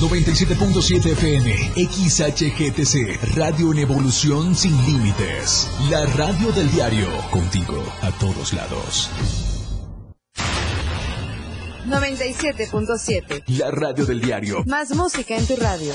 97.7 0.00 1.12
FM, 1.12 1.54
XHGTC, 1.74 3.36
Radio 3.36 3.72
en 3.72 3.78
Evolución 3.78 4.54
Sin 4.54 4.76
Límites. 4.84 5.70
La 5.90 6.04
radio 6.06 6.52
del 6.52 6.70
diario, 6.70 7.08
contigo 7.30 7.82
a 8.02 8.10
todos 8.12 8.52
lados. 8.52 9.10
97.7. 11.86 13.44
La 13.58 13.70
radio 13.70 14.04
del 14.04 14.20
diario. 14.20 14.64
Más 14.66 14.94
música 14.94 15.36
en 15.36 15.46
tu 15.46 15.56
radio. 15.56 15.94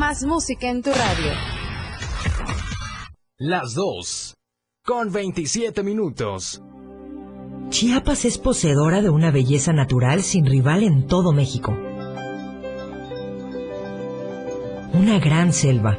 Más 0.00 0.24
música 0.24 0.70
en 0.70 0.80
tu 0.80 0.88
radio. 0.88 1.30
Las 3.36 3.74
dos. 3.74 4.34
Con 4.82 5.12
27 5.12 5.82
minutos. 5.82 6.62
Chiapas 7.68 8.24
es 8.24 8.38
poseedora 8.38 9.02
de 9.02 9.10
una 9.10 9.30
belleza 9.30 9.74
natural 9.74 10.22
sin 10.22 10.46
rival 10.46 10.84
en 10.84 11.06
todo 11.06 11.32
México. 11.32 11.76
Una 14.94 15.18
gran 15.18 15.52
selva, 15.52 15.98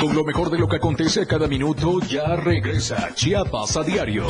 Con 0.00 0.14
lo 0.14 0.22
mejor 0.22 0.50
de 0.50 0.58
lo 0.58 0.68
que 0.68 0.76
acontece 0.76 1.22
a 1.22 1.26
cada 1.26 1.48
minuto, 1.48 1.98
ya 2.00 2.36
regresa 2.36 3.12
Chiapas 3.14 3.76
a 3.76 3.82
diario. 3.82 4.26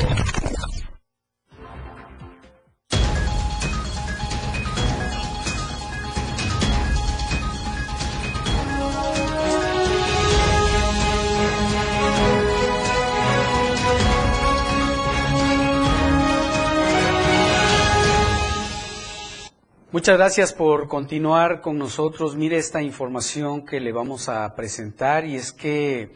Muchas 19.91 20.19
gracias 20.19 20.53
por 20.53 20.87
continuar 20.87 21.63
con 21.63 21.79
nosotros. 21.79 22.37
Mire 22.37 22.59
esta 22.59 22.83
información 22.83 23.65
que 23.65 23.81
le 23.81 23.91
vamos 23.91 24.29
a 24.29 24.55
presentar 24.55 25.25
y 25.25 25.37
es 25.37 25.51
que 25.51 26.13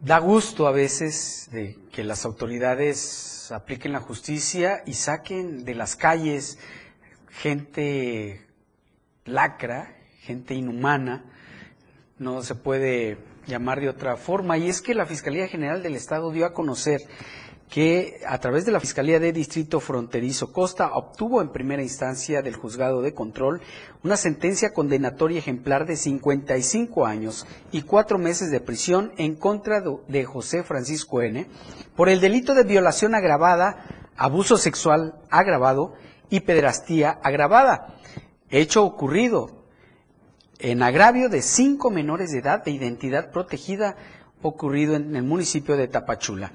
da 0.00 0.18
gusto 0.18 0.66
a 0.66 0.70
veces 0.70 1.48
de 1.50 1.78
que 1.90 2.04
las 2.04 2.26
autoridades 2.26 3.50
apliquen 3.52 3.92
la 3.92 4.00
justicia 4.00 4.82
y 4.84 4.92
saquen 4.92 5.64
de 5.64 5.76
las 5.76 5.96
calles 5.96 6.58
gente 7.30 8.44
lacra, 9.24 9.96
gente 10.20 10.52
inhumana, 10.52 11.24
no 12.18 12.42
se 12.42 12.54
puede 12.54 13.16
llamar 13.46 13.80
de 13.80 13.88
otra 13.88 14.18
forma, 14.18 14.58
y 14.58 14.68
es 14.68 14.82
que 14.82 14.94
la 14.94 15.06
Fiscalía 15.06 15.48
General 15.48 15.82
del 15.82 15.94
Estado 15.94 16.30
dio 16.32 16.44
a 16.44 16.52
conocer 16.52 17.00
que 17.68 18.20
a 18.26 18.38
través 18.38 18.64
de 18.64 18.72
la 18.72 18.80
Fiscalía 18.80 19.18
de 19.18 19.32
Distrito 19.32 19.80
Fronterizo 19.80 20.52
Costa 20.52 20.92
obtuvo 20.94 21.42
en 21.42 21.50
primera 21.50 21.82
instancia 21.82 22.40
del 22.42 22.56
Juzgado 22.56 23.02
de 23.02 23.12
Control 23.12 23.60
una 24.04 24.16
sentencia 24.16 24.72
condenatoria 24.72 25.38
ejemplar 25.38 25.86
de 25.86 25.96
55 25.96 27.06
años 27.06 27.46
y 27.72 27.82
cuatro 27.82 28.18
meses 28.18 28.50
de 28.50 28.60
prisión 28.60 29.12
en 29.18 29.34
contra 29.34 29.82
de 30.06 30.24
José 30.24 30.62
Francisco 30.62 31.22
N. 31.22 31.46
por 31.96 32.08
el 32.08 32.20
delito 32.20 32.54
de 32.54 32.64
violación 32.64 33.14
agravada, 33.14 34.10
abuso 34.16 34.56
sexual 34.56 35.14
agravado 35.30 35.94
y 36.30 36.40
pedrastía 36.40 37.18
agravada, 37.22 37.96
hecho 38.48 38.84
ocurrido 38.84 39.64
en 40.58 40.82
agravio 40.82 41.28
de 41.28 41.42
cinco 41.42 41.90
menores 41.90 42.30
de 42.30 42.38
edad 42.38 42.64
de 42.64 42.70
identidad 42.70 43.30
protegida 43.30 43.96
ocurrido 44.40 44.94
en 44.94 45.16
el 45.16 45.24
municipio 45.24 45.76
de 45.76 45.88
Tapachula. 45.88 46.52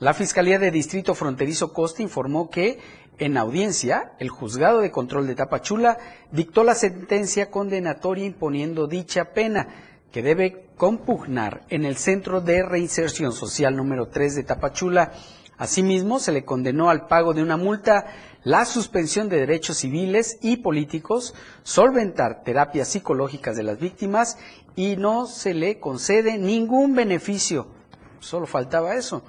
La 0.00 0.14
Fiscalía 0.14 0.58
de 0.58 0.70
Distrito 0.70 1.14
Fronterizo 1.14 1.74
Costa 1.74 2.02
informó 2.02 2.48
que, 2.48 2.78
en 3.18 3.36
audiencia, 3.36 4.12
el 4.18 4.30
Juzgado 4.30 4.80
de 4.80 4.90
Control 4.90 5.26
de 5.26 5.34
Tapachula 5.34 5.98
dictó 6.32 6.64
la 6.64 6.74
sentencia 6.74 7.50
condenatoria 7.50 8.24
imponiendo 8.24 8.86
dicha 8.86 9.34
pena, 9.34 9.68
que 10.10 10.22
debe 10.22 10.70
compugnar 10.78 11.66
en 11.68 11.84
el 11.84 11.98
Centro 11.98 12.40
de 12.40 12.62
Reinserción 12.62 13.32
Social 13.32 13.76
número 13.76 14.08
3 14.08 14.36
de 14.36 14.44
Tapachula. 14.44 15.12
Asimismo, 15.58 16.18
se 16.18 16.32
le 16.32 16.46
condenó 16.46 16.88
al 16.88 17.06
pago 17.06 17.34
de 17.34 17.42
una 17.42 17.58
multa, 17.58 18.06
la 18.42 18.64
suspensión 18.64 19.28
de 19.28 19.40
derechos 19.40 19.76
civiles 19.76 20.38
y 20.40 20.56
políticos, 20.56 21.34
solventar 21.62 22.42
terapias 22.42 22.88
psicológicas 22.88 23.54
de 23.54 23.64
las 23.64 23.78
víctimas 23.78 24.38
y 24.74 24.96
no 24.96 25.26
se 25.26 25.52
le 25.52 25.78
concede 25.78 26.38
ningún 26.38 26.94
beneficio. 26.94 27.68
Solo 28.18 28.46
faltaba 28.46 28.94
eso. 28.94 29.22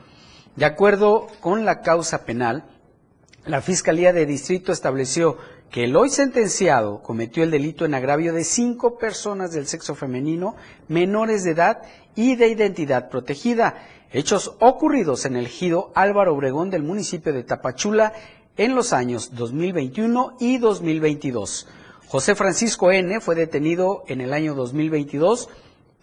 De 0.56 0.66
acuerdo 0.66 1.28
con 1.40 1.64
la 1.64 1.82
causa 1.82 2.26
penal, 2.26 2.66
la 3.46 3.62
Fiscalía 3.62 4.12
de 4.12 4.26
Distrito 4.26 4.72
estableció 4.72 5.38
que 5.70 5.86
el 5.86 5.96
hoy 5.96 6.10
sentenciado 6.10 7.02
cometió 7.02 7.44
el 7.44 7.52
delito 7.52 7.86
en 7.86 7.94
agravio 7.94 8.34
de 8.34 8.44
cinco 8.44 8.98
personas 8.98 9.54
del 9.54 9.66
sexo 9.66 9.96
femenino 9.96 10.56
menores 10.90 11.46
de 11.46 11.52
edad 11.52 11.82
y 12.16 12.36
de 12.36 12.50
identidad 12.50 13.10
protegida, 13.10 13.78
hechos 14.12 14.54
ocurridos 14.60 15.26
en 15.26 15.38
el 15.38 15.46
ejido 15.46 15.94
Álvaro 15.96 16.36
Obregón 16.36 16.70
del 16.70 16.84
municipio 16.84 17.32
de 17.32 17.44
Tapachula 17.44 18.12
en 18.58 18.76
los 18.76 18.92
años 18.92 19.34
2021 19.34 20.36
y 20.42 20.58
2022. 20.58 21.70
José 22.10 22.36
Francisco 22.36 22.92
N. 22.92 23.22
fue 23.22 23.36
detenido 23.36 24.04
en 24.08 24.20
el 24.20 24.34
año 24.34 24.54
2022 24.54 25.48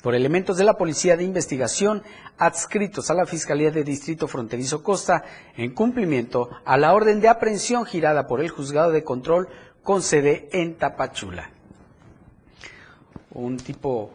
por 0.03 0.15
elementos 0.15 0.57
de 0.57 0.65
la 0.65 0.75
Policía 0.75 1.17
de 1.17 1.25
Investigación 1.25 2.03
adscritos 2.39 3.11
a 3.11 3.15
la 3.15 3.27
Fiscalía 3.27 3.71
de 3.71 3.85
Distrito 3.85 4.29
Fronterizo 4.29 4.83
Costa 4.83 5.25
en 5.57 5.75
cumplimiento 5.75 6.51
a 6.65 6.77
la 6.77 6.95
orden 6.95 7.21
de 7.21 7.29
aprehensión 7.29 7.85
girada 7.85 8.27
por 8.27 8.41
el 8.41 8.49
Juzgado 8.49 8.93
de 8.93 9.05
Control 9.05 9.49
con 9.83 10.03
sede 10.03 10.49
en 10.53 10.77
Tapachula. 10.77 11.51
Un 13.31 13.57
tipo, 13.57 14.13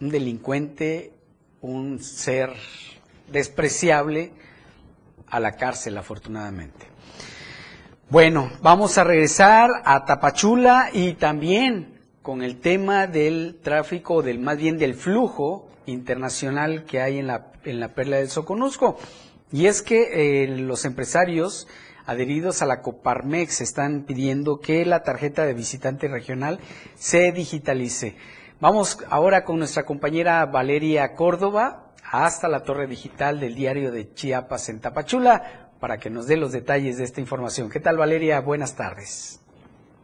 un 0.00 0.08
delincuente, 0.10 1.12
un 1.60 2.02
ser 2.02 2.52
despreciable 3.28 4.32
a 5.28 5.40
la 5.40 5.52
cárcel 5.52 5.96
afortunadamente. 5.96 6.86
Bueno, 8.10 8.50
vamos 8.60 8.98
a 8.98 9.04
regresar 9.04 9.70
a 9.84 10.04
Tapachula 10.04 10.90
y 10.92 11.12
también 11.14 11.89
con 12.22 12.42
el 12.42 12.60
tema 12.60 13.06
del 13.06 13.58
tráfico, 13.62 14.22
del 14.22 14.38
más 14.38 14.58
bien 14.58 14.78
del 14.78 14.94
flujo 14.94 15.68
internacional 15.86 16.84
que 16.84 17.00
hay 17.00 17.18
en 17.18 17.26
la, 17.26 17.52
en 17.64 17.80
la 17.80 17.88
perla 17.94 18.18
del 18.18 18.28
Soconusco. 18.28 18.98
Y 19.52 19.66
es 19.66 19.82
que 19.82 20.44
eh, 20.44 20.48
los 20.48 20.84
empresarios 20.84 21.66
adheridos 22.06 22.62
a 22.62 22.66
la 22.66 22.82
Coparmex 22.82 23.60
están 23.60 24.04
pidiendo 24.04 24.60
que 24.60 24.84
la 24.84 25.02
tarjeta 25.02 25.44
de 25.44 25.54
visitante 25.54 26.08
regional 26.08 26.60
se 26.96 27.32
digitalice. 27.32 28.16
Vamos 28.60 28.98
ahora 29.08 29.44
con 29.44 29.58
nuestra 29.58 29.84
compañera 29.84 30.44
Valeria 30.46 31.14
Córdoba 31.14 31.92
hasta 32.10 32.48
la 32.48 32.62
torre 32.62 32.86
digital 32.86 33.40
del 33.40 33.54
diario 33.54 33.92
de 33.92 34.12
Chiapas 34.12 34.68
en 34.68 34.80
Tapachula 34.80 35.70
para 35.80 35.98
que 35.98 36.10
nos 36.10 36.26
dé 36.26 36.36
los 36.36 36.52
detalles 36.52 36.98
de 36.98 37.04
esta 37.04 37.20
información. 37.20 37.70
¿Qué 37.70 37.80
tal 37.80 37.96
Valeria? 37.96 38.40
Buenas 38.40 38.76
tardes. 38.76 39.40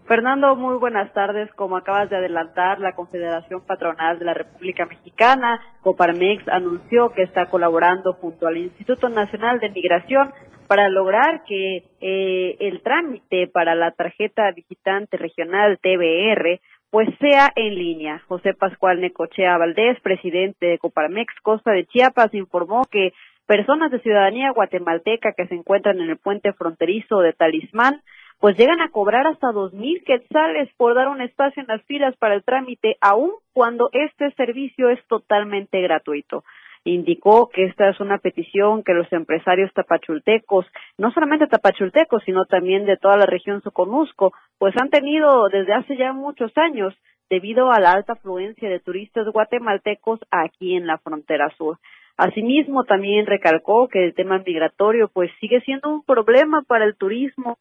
Fernando, 0.06 0.54
muy 0.54 0.76
buenas 0.76 1.12
tardes. 1.12 1.52
Como 1.54 1.76
acabas 1.76 2.08
de 2.08 2.16
adelantar, 2.16 2.78
la 2.78 2.94
Confederación 2.94 3.66
Patronal 3.66 4.20
de 4.20 4.24
la 4.24 4.34
República 4.34 4.86
Mexicana, 4.86 5.60
Coparmex, 5.80 6.46
anunció 6.48 7.10
que 7.10 7.22
está 7.22 7.46
colaborando 7.46 8.12
junto 8.12 8.46
al 8.46 8.56
Instituto 8.56 9.08
Nacional 9.08 9.58
de 9.58 9.70
Migración 9.70 10.32
para 10.68 10.88
lograr 10.88 11.42
que 11.44 11.84
eh, 12.00 12.56
el 12.60 12.82
trámite 12.82 13.48
para 13.48 13.74
la 13.74 13.90
tarjeta 13.90 14.50
visitante 14.52 15.16
regional 15.16 15.78
TBR 15.82 16.60
pues 16.90 17.08
sea 17.18 17.52
en 17.56 17.74
línea. 17.74 18.22
José 18.28 18.54
Pascual 18.54 19.00
Necochea 19.00 19.58
Valdés, 19.58 20.00
presidente 20.02 20.66
de 20.66 20.78
Coparmex 20.78 21.34
Costa 21.42 21.72
de 21.72 21.84
Chiapas, 21.84 22.32
informó 22.32 22.82
que 22.90 23.12
personas 23.46 23.90
de 23.90 24.00
ciudadanía 24.00 24.52
guatemalteca 24.52 25.32
que 25.32 25.48
se 25.48 25.54
encuentran 25.54 26.00
en 26.00 26.10
el 26.10 26.16
puente 26.16 26.52
fronterizo 26.52 27.18
de 27.20 27.32
Talismán 27.32 28.02
pues 28.38 28.56
llegan 28.56 28.80
a 28.80 28.90
cobrar 28.90 29.26
hasta 29.26 29.52
dos 29.52 29.72
mil 29.72 30.02
quetzales 30.04 30.68
por 30.76 30.94
dar 30.94 31.08
un 31.08 31.20
espacio 31.20 31.62
en 31.62 31.68
las 31.68 31.82
filas 31.84 32.16
para 32.16 32.34
el 32.34 32.44
trámite, 32.44 32.96
aun 33.00 33.32
cuando 33.52 33.88
este 33.92 34.30
servicio 34.32 34.90
es 34.90 35.04
totalmente 35.08 35.80
gratuito. 35.80 36.44
Indicó 36.84 37.48
que 37.48 37.64
esta 37.64 37.88
es 37.88 37.98
una 37.98 38.18
petición 38.18 38.84
que 38.84 38.94
los 38.94 39.12
empresarios 39.12 39.72
tapachultecos, 39.72 40.66
no 40.98 41.10
solamente 41.10 41.48
tapachultecos, 41.48 42.22
sino 42.24 42.44
también 42.44 42.86
de 42.86 42.96
toda 42.96 43.16
la 43.16 43.26
región 43.26 43.60
Soconusco, 43.62 44.32
pues 44.58 44.72
han 44.80 44.90
tenido 44.90 45.48
desde 45.48 45.74
hace 45.74 45.96
ya 45.96 46.12
muchos 46.12 46.52
años 46.56 46.94
debido 47.28 47.72
a 47.72 47.80
la 47.80 47.92
alta 47.92 48.12
afluencia 48.12 48.68
de 48.68 48.78
turistas 48.78 49.26
guatemaltecos 49.32 50.20
aquí 50.30 50.76
en 50.76 50.86
la 50.86 50.98
frontera 50.98 51.50
sur. 51.56 51.78
Asimismo, 52.16 52.84
también 52.84 53.26
recalcó 53.26 53.88
que 53.88 54.04
el 54.04 54.14
tema 54.14 54.42
migratorio 54.44 55.08
pues 55.12 55.30
sigue 55.38 55.60
siendo 55.60 55.90
un 55.90 56.02
problema 56.02 56.62
para 56.62 56.86
el 56.86 56.96
turismo 56.96 57.56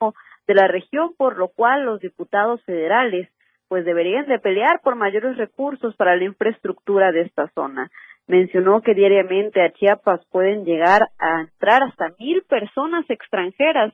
de 0.48 0.54
la 0.54 0.68
región, 0.68 1.14
por 1.18 1.38
lo 1.38 1.50
cual 1.50 1.84
los 1.86 2.00
diputados 2.00 2.64
federales 2.64 3.30
pues 3.68 3.84
deberían 3.84 4.28
de 4.28 4.40
pelear 4.40 4.80
por 4.82 4.96
mayores 4.96 5.38
recursos 5.38 5.96
para 5.96 6.16
la 6.16 6.24
infraestructura 6.24 7.12
de 7.12 7.22
esta 7.22 7.50
zona. 7.50 7.92
Mencionó 8.28 8.82
que 8.82 8.94
diariamente 8.94 9.62
a 9.62 9.72
Chiapas 9.74 10.22
pueden 10.32 10.64
llegar 10.64 11.10
a 11.20 11.42
entrar 11.42 11.84
hasta 11.84 12.14
mil 12.18 12.44
personas 12.44 13.06
extranjeras 13.10 13.94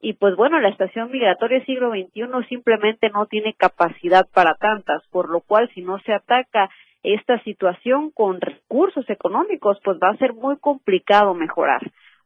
y 0.00 0.14
pues 0.14 0.36
bueno, 0.36 0.58
la 0.60 0.68
estación 0.68 1.10
migratoria 1.10 1.64
siglo 1.64 1.90
XXI 1.90 2.48
simplemente 2.48 3.08
no 3.10 3.26
tiene 3.26 3.54
capacidad 3.54 4.26
para 4.34 4.56
tantas, 4.56 5.06
por 5.10 5.30
lo 5.30 5.40
cual 5.40 5.70
si 5.74 5.80
no 5.80 6.00
se 6.00 6.12
ataca 6.12 6.68
esta 7.02 7.42
situación 7.42 8.10
con 8.10 8.40
recursos 8.40 9.08
económicos, 9.08 9.78
pues 9.84 9.98
va 10.02 10.10
a 10.10 10.16
ser 10.18 10.34
muy 10.34 10.56
complicado 10.58 11.34
mejorar. 11.34 11.80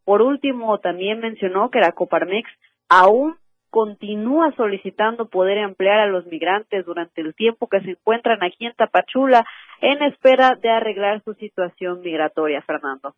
Por 0.04 0.22
último, 0.22 0.78
también 0.78 1.20
mencionó 1.20 1.70
que 1.70 1.80
la 1.80 1.92
Coparmex 1.92 2.48
aún 2.88 3.36
continúa 3.70 4.54
solicitando 4.56 5.28
poder 5.28 5.58
emplear 5.58 5.98
a 5.98 6.06
los 6.06 6.24
migrantes 6.26 6.86
durante 6.86 7.20
el 7.20 7.34
tiempo 7.34 7.68
que 7.68 7.80
se 7.80 7.90
encuentran 7.90 8.42
aquí 8.42 8.64
en 8.64 8.74
Tapachula 8.74 9.44
en 9.80 10.02
espera 10.02 10.54
de 10.54 10.70
arreglar 10.70 11.22
su 11.24 11.34
situación 11.34 12.00
migratoria, 12.00 12.62
Fernando. 12.62 13.14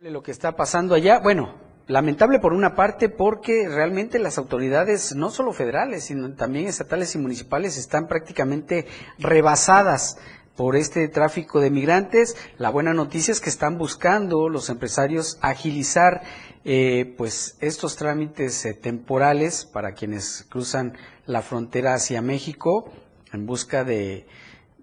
Lo 0.00 0.22
que 0.22 0.30
está 0.30 0.52
pasando 0.52 0.94
allá, 0.94 1.18
bueno, 1.22 1.54
lamentable 1.86 2.38
por 2.38 2.52
una 2.52 2.74
parte 2.74 3.08
porque 3.08 3.68
realmente 3.68 4.18
las 4.18 4.38
autoridades, 4.38 5.14
no 5.14 5.30
solo 5.30 5.52
federales, 5.52 6.04
sino 6.04 6.32
también 6.34 6.66
estatales 6.66 7.14
y 7.14 7.18
municipales, 7.18 7.76
están 7.76 8.08
prácticamente 8.08 8.86
rebasadas 9.18 10.18
por 10.56 10.76
este 10.76 11.08
tráfico 11.08 11.60
de 11.60 11.70
migrantes. 11.70 12.36
La 12.58 12.70
buena 12.70 12.94
noticia 12.94 13.32
es 13.32 13.40
que 13.40 13.50
están 13.50 13.76
buscando 13.76 14.48
los 14.48 14.70
empresarios 14.70 15.38
agilizar 15.42 16.22
eh, 16.64 17.14
pues 17.18 17.56
estos 17.60 17.96
trámites 17.96 18.64
eh, 18.64 18.72
temporales 18.72 19.66
para 19.66 19.92
quienes 19.92 20.46
cruzan 20.48 20.96
la 21.26 21.42
frontera 21.42 21.94
hacia 21.94 22.22
México 22.22 22.90
en 23.32 23.46
busca 23.46 23.84
de, 23.84 24.26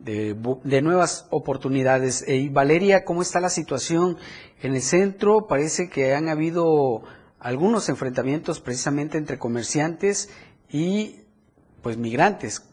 de, 0.04 0.82
nuevas 0.82 1.28
oportunidades. 1.32 2.28
Eh, 2.28 2.38
y 2.38 2.50
Valeria, 2.50 3.06
¿cómo 3.06 3.22
está 3.22 3.40
la 3.40 3.50
situación 3.50 4.18
en 4.62 4.74
el 4.74 4.82
centro? 4.82 5.48
Parece 5.48 5.90
que 5.90 6.14
han 6.14 6.30
habido 6.30 7.04
algunos 7.40 7.90
enfrentamientos 7.90 8.60
precisamente 8.60 9.18
entre 9.18 9.38
comerciantes 9.38 10.30
y 10.70 11.22
pues 11.82 11.98
migrantes. 11.98 12.68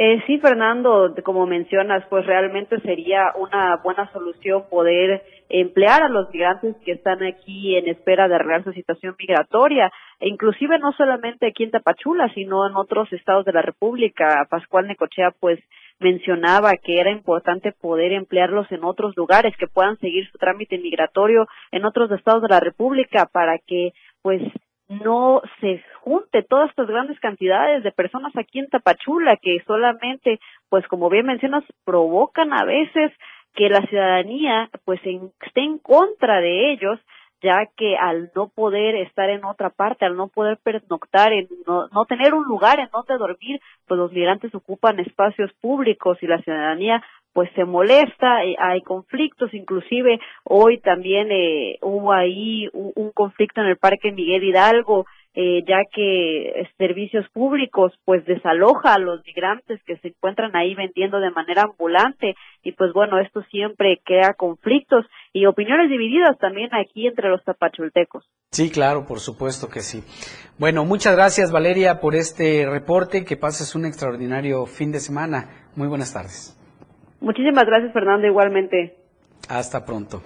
Eh, 0.00 0.22
sí, 0.28 0.38
Fernando, 0.38 1.12
como 1.24 1.44
mencionas, 1.46 2.04
pues 2.08 2.24
realmente 2.24 2.78
sería 2.82 3.32
una 3.36 3.80
buena 3.82 4.08
solución 4.12 4.64
poder 4.70 5.24
emplear 5.48 6.04
a 6.04 6.08
los 6.08 6.30
migrantes 6.32 6.76
que 6.84 6.92
están 6.92 7.20
aquí 7.24 7.76
en 7.76 7.88
espera 7.88 8.28
de 8.28 8.36
arreglar 8.36 8.62
su 8.62 8.72
situación 8.72 9.16
migratoria, 9.18 9.90
e 10.20 10.28
inclusive 10.28 10.78
no 10.78 10.92
solamente 10.92 11.46
aquí 11.46 11.64
en 11.64 11.70
Tapachula, 11.70 12.32
sino 12.34 12.66
en 12.66 12.76
otros 12.76 13.12
estados 13.12 13.44
de 13.44 13.52
la 13.52 13.62
República. 13.62 14.46
Pascual 14.50 14.86
Necochea, 14.86 15.32
pues, 15.38 15.60
mencionaba 16.00 16.72
que 16.76 17.00
era 17.00 17.10
importante 17.10 17.72
poder 17.72 18.12
emplearlos 18.12 18.70
en 18.70 18.84
otros 18.84 19.16
lugares, 19.16 19.56
que 19.56 19.66
puedan 19.66 19.98
seguir 19.98 20.28
su 20.30 20.38
trámite 20.38 20.78
migratorio 20.78 21.46
en 21.72 21.84
otros 21.84 22.10
estados 22.10 22.42
de 22.42 22.48
la 22.48 22.60
República 22.60 23.26
para 23.32 23.58
que, 23.58 23.92
pues, 24.22 24.42
no 24.88 25.42
se 25.60 25.82
junte 26.00 26.42
todas 26.42 26.70
estas 26.70 26.86
grandes 26.86 27.20
cantidades 27.20 27.82
de 27.84 27.92
personas 27.92 28.34
aquí 28.36 28.58
en 28.58 28.68
Tapachula 28.68 29.36
que 29.36 29.62
solamente, 29.66 30.40
pues 30.70 30.86
como 30.88 31.10
bien 31.10 31.26
mencionas, 31.26 31.62
provocan 31.84 32.54
a 32.54 32.64
veces 32.64 33.12
que 33.54 33.68
la 33.68 33.82
ciudadanía 33.82 34.70
pues 34.84 35.00
esté 35.04 35.60
en 35.60 35.78
contra 35.78 36.40
de 36.40 36.72
ellos 36.72 36.98
ya 37.42 37.66
que 37.76 37.96
al 37.96 38.30
no 38.34 38.48
poder 38.48 38.96
estar 38.96 39.30
en 39.30 39.44
otra 39.44 39.70
parte, 39.70 40.04
al 40.04 40.16
no 40.16 40.28
poder 40.28 40.58
pernoctar, 40.62 41.32
en 41.32 41.48
no, 41.66 41.88
no 41.88 42.04
tener 42.04 42.34
un 42.34 42.44
lugar 42.44 42.80
en 42.80 42.88
donde 42.92 43.16
dormir, 43.16 43.60
pues 43.86 43.98
los 43.98 44.12
migrantes 44.12 44.54
ocupan 44.54 44.98
espacios 45.00 45.52
públicos 45.60 46.18
y 46.20 46.26
la 46.26 46.42
ciudadanía 46.42 47.02
pues 47.32 47.50
se 47.54 47.64
molesta, 47.64 48.44
eh, 48.44 48.56
hay 48.58 48.80
conflictos, 48.80 49.54
inclusive 49.54 50.18
hoy 50.44 50.78
también 50.78 51.30
eh, 51.30 51.78
hubo 51.82 52.12
ahí 52.12 52.68
un, 52.72 52.92
un, 52.96 53.12
conflicto 53.12 53.60
en 53.60 53.68
el 53.68 53.76
Parque 53.76 54.10
Miguel 54.10 54.42
Hidalgo, 54.42 55.06
eh, 55.40 55.62
ya 55.68 55.84
que 55.94 56.68
servicios 56.78 57.24
públicos 57.32 57.92
pues 58.04 58.26
desaloja 58.26 58.94
a 58.94 58.98
los 58.98 59.24
migrantes 59.24 59.80
que 59.86 59.96
se 59.98 60.08
encuentran 60.08 60.56
ahí 60.56 60.74
vendiendo 60.74 61.20
de 61.20 61.30
manera 61.30 61.62
ambulante 61.62 62.34
y 62.64 62.72
pues 62.72 62.92
bueno, 62.92 63.20
esto 63.20 63.44
siempre 63.44 64.00
crea 64.04 64.34
conflictos 64.36 65.06
y 65.32 65.46
opiniones 65.46 65.90
divididas 65.90 66.36
también 66.38 66.70
aquí 66.74 67.06
entre 67.06 67.28
los 67.28 67.44
tapachultecos. 67.44 68.24
Sí, 68.50 68.68
claro, 68.68 69.06
por 69.06 69.20
supuesto 69.20 69.68
que 69.68 69.78
sí. 69.78 70.02
Bueno, 70.58 70.84
muchas 70.84 71.14
gracias 71.14 71.52
Valeria 71.52 72.00
por 72.00 72.16
este 72.16 72.68
reporte, 72.68 73.24
que 73.24 73.36
pases 73.36 73.76
un 73.76 73.86
extraordinario 73.86 74.66
fin 74.66 74.90
de 74.90 74.98
semana. 74.98 75.68
Muy 75.76 75.86
buenas 75.86 76.12
tardes. 76.12 76.58
Muchísimas 77.20 77.64
gracias, 77.64 77.92
Fernando, 77.92 78.26
igualmente. 78.26 78.96
Hasta 79.48 79.84
pronto. 79.84 80.20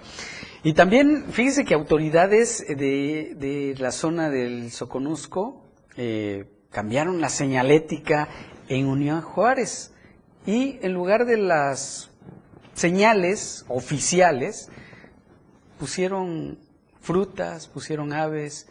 Y 0.65 0.73
también, 0.73 1.25
fíjese 1.29 1.65
que 1.65 1.73
autoridades 1.73 2.65
de, 2.67 3.35
de 3.35 3.75
la 3.77 3.91
zona 3.91 4.29
del 4.29 4.71
Soconusco 4.71 5.61
eh, 5.97 6.45
cambiaron 6.71 7.19
la 7.19 7.27
señalética 7.27 8.29
en 8.69 8.87
Unión 8.87 9.21
Juárez 9.21 9.93
y 10.45 10.79
en 10.81 10.93
lugar 10.93 11.25
de 11.25 11.37
las 11.37 12.11
señales 12.73 13.65
oficiales 13.67 14.69
pusieron 15.77 16.57
frutas, 17.01 17.67
pusieron 17.67 18.13
aves. 18.13 18.69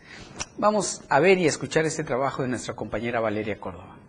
Vamos 0.57 1.03
a 1.11 1.21
ver 1.21 1.37
y 1.37 1.45
a 1.45 1.49
escuchar 1.49 1.85
este 1.85 2.05
trabajo 2.05 2.43
de 2.43 2.49
nuestra 2.49 2.75
compañera 2.75 3.21
Valeria 3.21 3.61
Córdoba. 3.61 4.02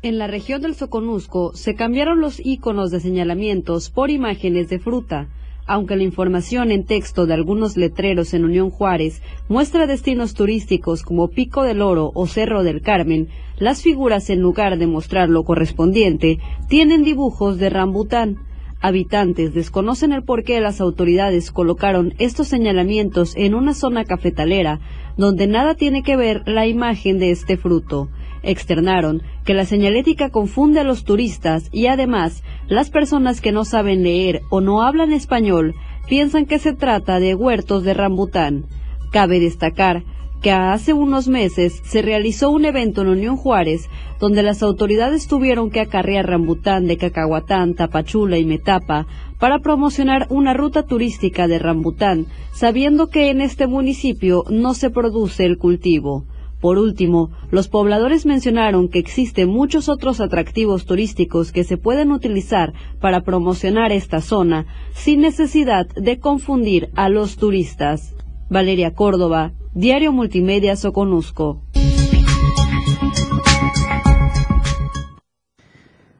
En 0.00 0.16
la 0.16 0.28
región 0.28 0.62
del 0.62 0.76
Soconusco 0.76 1.50
se 1.54 1.74
cambiaron 1.74 2.20
los 2.20 2.38
iconos 2.38 2.92
de 2.92 3.00
señalamientos 3.00 3.90
por 3.90 4.10
imágenes 4.10 4.68
de 4.68 4.78
fruta. 4.78 5.26
Aunque 5.66 5.96
la 5.96 6.04
información 6.04 6.70
en 6.70 6.84
texto 6.84 7.26
de 7.26 7.34
algunos 7.34 7.76
letreros 7.76 8.32
en 8.32 8.44
Unión 8.44 8.70
Juárez 8.70 9.20
muestra 9.48 9.88
destinos 9.88 10.34
turísticos 10.34 11.02
como 11.02 11.26
Pico 11.26 11.64
del 11.64 11.82
Oro 11.82 12.12
o 12.14 12.28
Cerro 12.28 12.62
del 12.62 12.80
Carmen, 12.80 13.26
las 13.58 13.82
figuras 13.82 14.30
en 14.30 14.40
lugar 14.40 14.78
de 14.78 14.86
mostrar 14.86 15.28
lo 15.28 15.42
correspondiente 15.42 16.38
tienen 16.68 17.02
dibujos 17.02 17.58
de 17.58 17.68
rambután. 17.68 18.36
Habitantes 18.80 19.52
desconocen 19.52 20.12
el 20.12 20.22
por 20.22 20.44
qué 20.44 20.60
las 20.60 20.80
autoridades 20.80 21.50
colocaron 21.50 22.14
estos 22.18 22.46
señalamientos 22.46 23.34
en 23.34 23.56
una 23.56 23.74
zona 23.74 24.04
cafetalera 24.04 24.78
donde 25.16 25.48
nada 25.48 25.74
tiene 25.74 26.04
que 26.04 26.16
ver 26.16 26.44
la 26.46 26.68
imagen 26.68 27.18
de 27.18 27.32
este 27.32 27.56
fruto 27.56 28.08
externaron 28.42 29.22
que 29.44 29.54
la 29.54 29.64
señalética 29.64 30.30
confunde 30.30 30.80
a 30.80 30.84
los 30.84 31.04
turistas 31.04 31.68
y 31.72 31.86
además 31.86 32.42
las 32.68 32.90
personas 32.90 33.40
que 33.40 33.52
no 33.52 33.64
saben 33.64 34.02
leer 34.02 34.42
o 34.50 34.60
no 34.60 34.82
hablan 34.82 35.12
español 35.12 35.74
piensan 36.08 36.46
que 36.46 36.58
se 36.58 36.72
trata 36.72 37.20
de 37.20 37.34
huertos 37.34 37.84
de 37.84 37.94
rambután. 37.94 38.66
Cabe 39.10 39.40
destacar 39.40 40.04
que 40.40 40.52
hace 40.52 40.92
unos 40.92 41.28
meses 41.28 41.80
se 41.84 42.00
realizó 42.02 42.50
un 42.50 42.64
evento 42.64 43.02
en 43.02 43.08
Unión 43.08 43.36
Juárez 43.36 43.88
donde 44.20 44.42
las 44.42 44.62
autoridades 44.62 45.26
tuvieron 45.26 45.70
que 45.70 45.80
acarrear 45.80 46.26
rambután 46.26 46.86
de 46.86 46.96
Cacahuatán, 46.96 47.74
Tapachula 47.74 48.38
y 48.38 48.44
Metapa 48.44 49.06
para 49.38 49.58
promocionar 49.60 50.26
una 50.30 50.54
ruta 50.54 50.84
turística 50.84 51.46
de 51.46 51.58
rambután, 51.58 52.26
sabiendo 52.52 53.08
que 53.08 53.30
en 53.30 53.40
este 53.40 53.66
municipio 53.66 54.44
no 54.50 54.74
se 54.74 54.90
produce 54.90 55.44
el 55.44 55.58
cultivo. 55.58 56.24
Por 56.60 56.78
último, 56.78 57.30
los 57.50 57.68
pobladores 57.68 58.26
mencionaron 58.26 58.88
que 58.88 58.98
existen 58.98 59.48
muchos 59.48 59.88
otros 59.88 60.20
atractivos 60.20 60.86
turísticos 60.86 61.52
que 61.52 61.62
se 61.62 61.76
pueden 61.76 62.10
utilizar 62.10 62.72
para 63.00 63.22
promocionar 63.22 63.92
esta 63.92 64.20
zona 64.20 64.66
sin 64.92 65.20
necesidad 65.20 65.86
de 65.86 66.18
confundir 66.18 66.90
a 66.96 67.08
los 67.08 67.36
turistas. 67.36 68.14
Valeria 68.50 68.94
Córdoba, 68.94 69.52
Diario 69.72 70.12
Multimedia 70.12 70.74
Soconusco. 70.74 71.62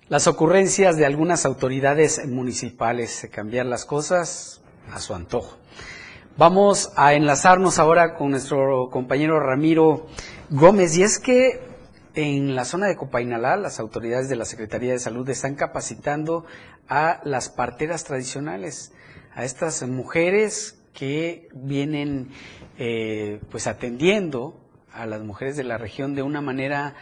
Las 0.09 0.27
ocurrencias 0.27 0.97
de 0.97 1.05
algunas 1.05 1.45
autoridades 1.45 2.27
municipales, 2.27 3.29
cambiar 3.31 3.67
las 3.67 3.85
cosas 3.85 4.63
a 4.93 5.01
su 5.01 5.15
antojo. 5.15 5.59
Vamos 6.39 6.93
a 6.95 7.15
enlazarnos 7.15 7.81
ahora 7.81 8.15
con 8.15 8.31
nuestro 8.31 8.91
compañero 8.91 9.41
Ramiro 9.41 10.07
Gómez. 10.51 10.97
Y 10.97 11.03
es 11.03 11.19
que 11.19 11.61
en 12.15 12.55
la 12.55 12.65
zona 12.65 12.87
de 12.87 12.95
Copainalá, 12.95 13.57
las 13.57 13.81
autoridades 13.81 14.29
de 14.29 14.37
la 14.37 14.45
Secretaría 14.45 14.93
de 14.93 15.01
Salud 15.01 15.29
están 15.29 15.57
capacitando 15.57 16.45
a 16.89 17.21
las 17.25 17.49
parteras 17.49 18.05
tradicionales, 18.05 18.93
a 19.35 19.43
estas 19.43 19.83
mujeres 19.83 20.81
que 20.95 21.49
vienen 21.55 22.31
eh, 22.79 23.41
pues 23.51 23.67
atendiendo 23.67 24.61
a 24.93 25.07
las 25.07 25.23
mujeres 25.23 25.57
de 25.57 25.65
la 25.65 25.77
región 25.77 26.15
de 26.15 26.23
una 26.23 26.41
manera 26.41 26.95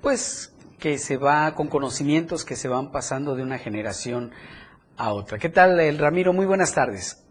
pues 0.00 0.54
que 0.78 0.96
se 0.96 1.18
va 1.18 1.54
con 1.54 1.68
conocimientos 1.68 2.46
que 2.46 2.56
se 2.56 2.68
van 2.68 2.92
pasando 2.92 3.36
de 3.36 3.42
una 3.42 3.58
generación 3.58 4.30
a 4.96 5.12
otra. 5.12 5.38
¿Qué 5.38 5.50
tal, 5.50 5.78
el 5.80 5.98
Ramiro? 5.98 6.32
Muy 6.32 6.46
buenas 6.46 6.72
tardes. 6.72 7.26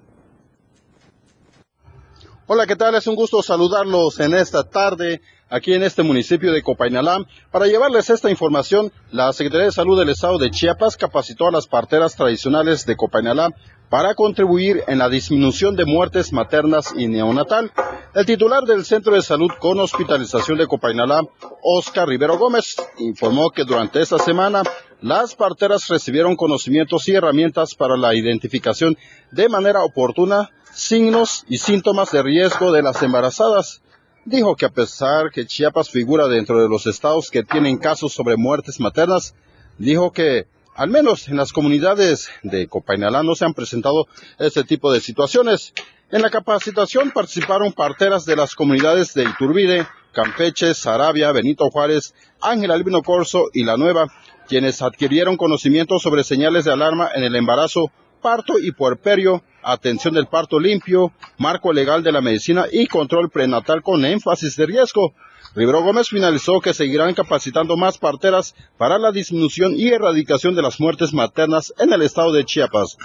Hola, 2.52 2.66
¿qué 2.66 2.76
tal? 2.76 2.96
Es 2.96 3.06
un 3.06 3.14
gusto 3.14 3.44
saludarlos 3.44 4.20
en 4.20 4.34
esta 4.34 4.64
tarde 4.64 5.22
aquí 5.52 5.76
en 5.76 5.84
este 5.84 6.02
municipio 6.02 6.52
de 6.52 6.64
Copainalá. 6.64 7.20
Para 7.52 7.68
llevarles 7.68 8.10
esta 8.10 8.32
información, 8.32 8.92
la 9.12 9.32
Secretaría 9.34 9.68
de 9.68 9.72
Salud 9.72 10.00
del 10.00 10.10
Estado 10.10 10.40
de 10.40 10.50
Chiapas 10.50 10.98
capacitó 10.98 11.46
a 11.46 11.52
las 11.52 11.68
parteras 11.68 12.16
tradicionales 12.16 12.88
de 12.88 12.96
Copainalá 12.96 13.50
para 13.92 14.16
contribuir 14.16 14.84
en 14.88 14.98
la 14.98 15.10
disminución 15.10 15.76
de 15.76 15.86
muertes 15.86 16.34
maternas 16.34 16.92
y 16.98 17.08
neonatal. 17.08 17.72
El 18.16 18.26
titular 18.26 18.64
del 18.64 18.84
Centro 18.84 19.14
de 19.14 19.22
Salud 19.22 19.52
con 19.60 19.80
Hospitalización 19.80 20.58
de 20.58 20.66
Copainalá, 20.66 21.22
Oscar 21.62 22.08
Rivero 22.08 22.40
Gómez, 22.40 22.78
informó 22.98 23.52
que 23.52 23.64
durante 23.64 24.02
esta 24.02 24.18
semana 24.18 24.64
las 25.02 25.36
parteras 25.36 25.88
recibieron 25.88 26.36
conocimientos 26.36 27.08
y 27.10 27.14
herramientas 27.14 27.76
para 27.76 27.96
la 27.96 28.16
identificación 28.16 28.98
de 29.32 29.50
manera 29.50 29.84
oportuna 29.84 30.50
signos 30.90 31.46
y 31.48 31.60
síntomas 31.60 32.10
de 32.10 32.24
riesgo 32.24 32.72
de 32.72 32.82
las 32.82 33.04
embarazadas. 33.04 33.84
Dijo 34.26 34.56
que 34.56 34.66
a 34.66 34.72
pesar 34.72 35.30
que 35.30 35.46
Chiapas 35.46 35.92
figura 35.92 36.28
dentro 36.28 36.60
de 36.60 36.68
los 36.68 36.88
estados 36.88 37.30
que 37.30 37.44
tienen 37.44 37.78
casos 37.78 38.12
sobre 38.12 38.38
muertes 38.38 38.80
maternas, 38.80 39.36
dijo 39.78 40.12
que 40.12 40.48
al 40.74 40.90
menos 40.90 41.28
en 41.28 41.38
las 41.38 41.54
comunidades 41.54 42.32
de 42.42 42.68
Copainalá 42.68 43.22
no 43.22 43.36
se 43.36 43.46
han 43.46 43.54
presentado 43.54 44.08
este 44.40 44.64
tipo 44.64 44.92
de 44.92 45.00
situaciones. 45.00 45.74
En 46.10 46.24
la 46.24 46.32
capacitación 46.32 47.12
participaron 47.12 47.72
parteras 47.72 48.26
de 48.26 48.36
las 48.36 48.56
comunidades 48.56 49.14
de 49.14 49.26
Iturbide, 49.26 49.86
Campeche, 50.12 50.74
Sarabia, 50.74 51.32
Benito 51.32 51.70
Juárez, 51.70 52.16
Ángel 52.42 52.72
Albino 52.72 53.04
Corso 53.04 53.44
y 53.54 53.64
La 53.64 53.78
Nueva, 53.78 54.08
quienes 54.48 54.82
adquirieron 54.82 55.38
conocimientos 55.38 56.02
sobre 56.02 56.24
señales 56.24 56.66
de 56.66 56.72
alarma 56.72 57.12
en 57.14 57.24
el 57.26 57.36
embarazo, 57.36 57.92
parto 58.24 58.58
y 58.58 58.72
puerperio, 58.72 59.44
atención 59.64 60.14
del 60.14 60.28
parto 60.28 60.60
limpio, 60.60 61.12
marco 61.38 61.74
legal 61.74 62.04
de 62.04 62.12
la 62.12 62.22
medicina 62.22 62.66
y 62.72 62.88
control 62.88 63.30
prenatal 63.30 63.82
con 63.82 64.06
énfasis 64.06 64.56
de 64.56 64.66
riesgo. 64.66 65.14
Rivero 65.56 65.82
Gómez 65.82 66.10
finalizó 66.10 66.62
que 66.62 66.74
seguirán 66.74 67.14
capacitando 67.14 67.76
más 67.76 67.98
parteras 67.98 68.56
para 68.78 69.00
la 69.00 69.12
disminución 69.12 69.74
y 69.76 69.88
erradicación 69.88 70.56
de 70.56 70.62
las 70.62 70.80
muertes 70.80 71.14
maternas 71.14 71.74
en 71.80 71.92
el 71.92 72.02
estado 72.02 72.32
de 72.32 72.46
Chiapas. 72.46 72.98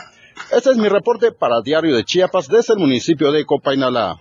Este 0.51 0.71
es 0.71 0.77
mi 0.77 0.89
reporte 0.89 1.33
para 1.33 1.63
Diario 1.63 1.97
de 1.97 2.05
Chiapas 2.05 2.49
desde 2.49 2.75
el 2.75 2.81
municipio 2.81 3.33
de 3.33 3.45
Copainalá. 3.45 4.19